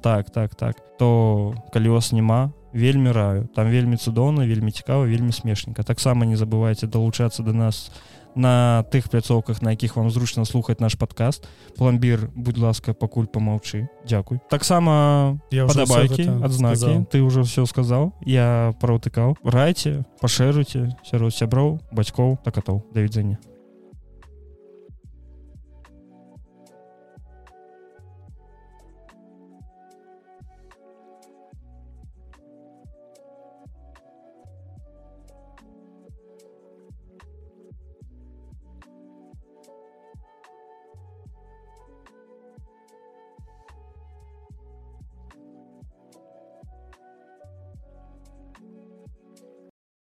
Так 0.02 0.30
так 0.30 0.54
так. 0.54 0.76
То 0.98 1.54
калі 1.72 1.88
вас 1.88 2.12
няма 2.12 2.52
вельмі 2.74 3.12
раю. 3.12 3.48
Там 3.56 3.70
вельмі 3.70 3.96
цудоўна 3.96 4.46
вельмі 4.46 4.70
цікава 4.70 5.06
вельмі 5.06 5.32
смешненька. 5.32 5.82
Таксама 5.82 6.26
не 6.26 6.36
забывайте 6.36 6.86
далучацца 6.86 7.42
до 7.42 7.52
нас 7.52 7.90
на 7.90 8.13
на 8.35 8.85
тых 8.91 9.09
пляцоўках 9.09 9.62
на 9.62 9.70
якіх 9.70 9.97
вам 9.97 10.11
зручна 10.11 10.45
слухаць 10.45 10.80
наш 10.80 10.95
подкаст 10.95 11.47
пломбір 11.78 12.30
будь 12.35 12.59
ласка 12.59 12.95
пакуль 12.95 13.26
помаўчы. 13.26 13.89
Дякуй 14.07 14.39
таксама 14.51 15.39
падабайкі 15.51 16.43
адзнакі. 16.43 17.07
ты 17.11 17.22
ўжо 17.22 17.43
все 17.43 17.66
сказаў. 17.66 18.12
Я 18.26 18.74
праутыкаў 18.80 19.37
райце 19.45 20.05
пашэруйце 20.20 20.95
сярод 21.05 21.35
сяброў 21.35 21.80
бацькоў 21.93 22.39
такатоў 22.45 22.82
да 22.95 23.01
відзення 23.01 23.39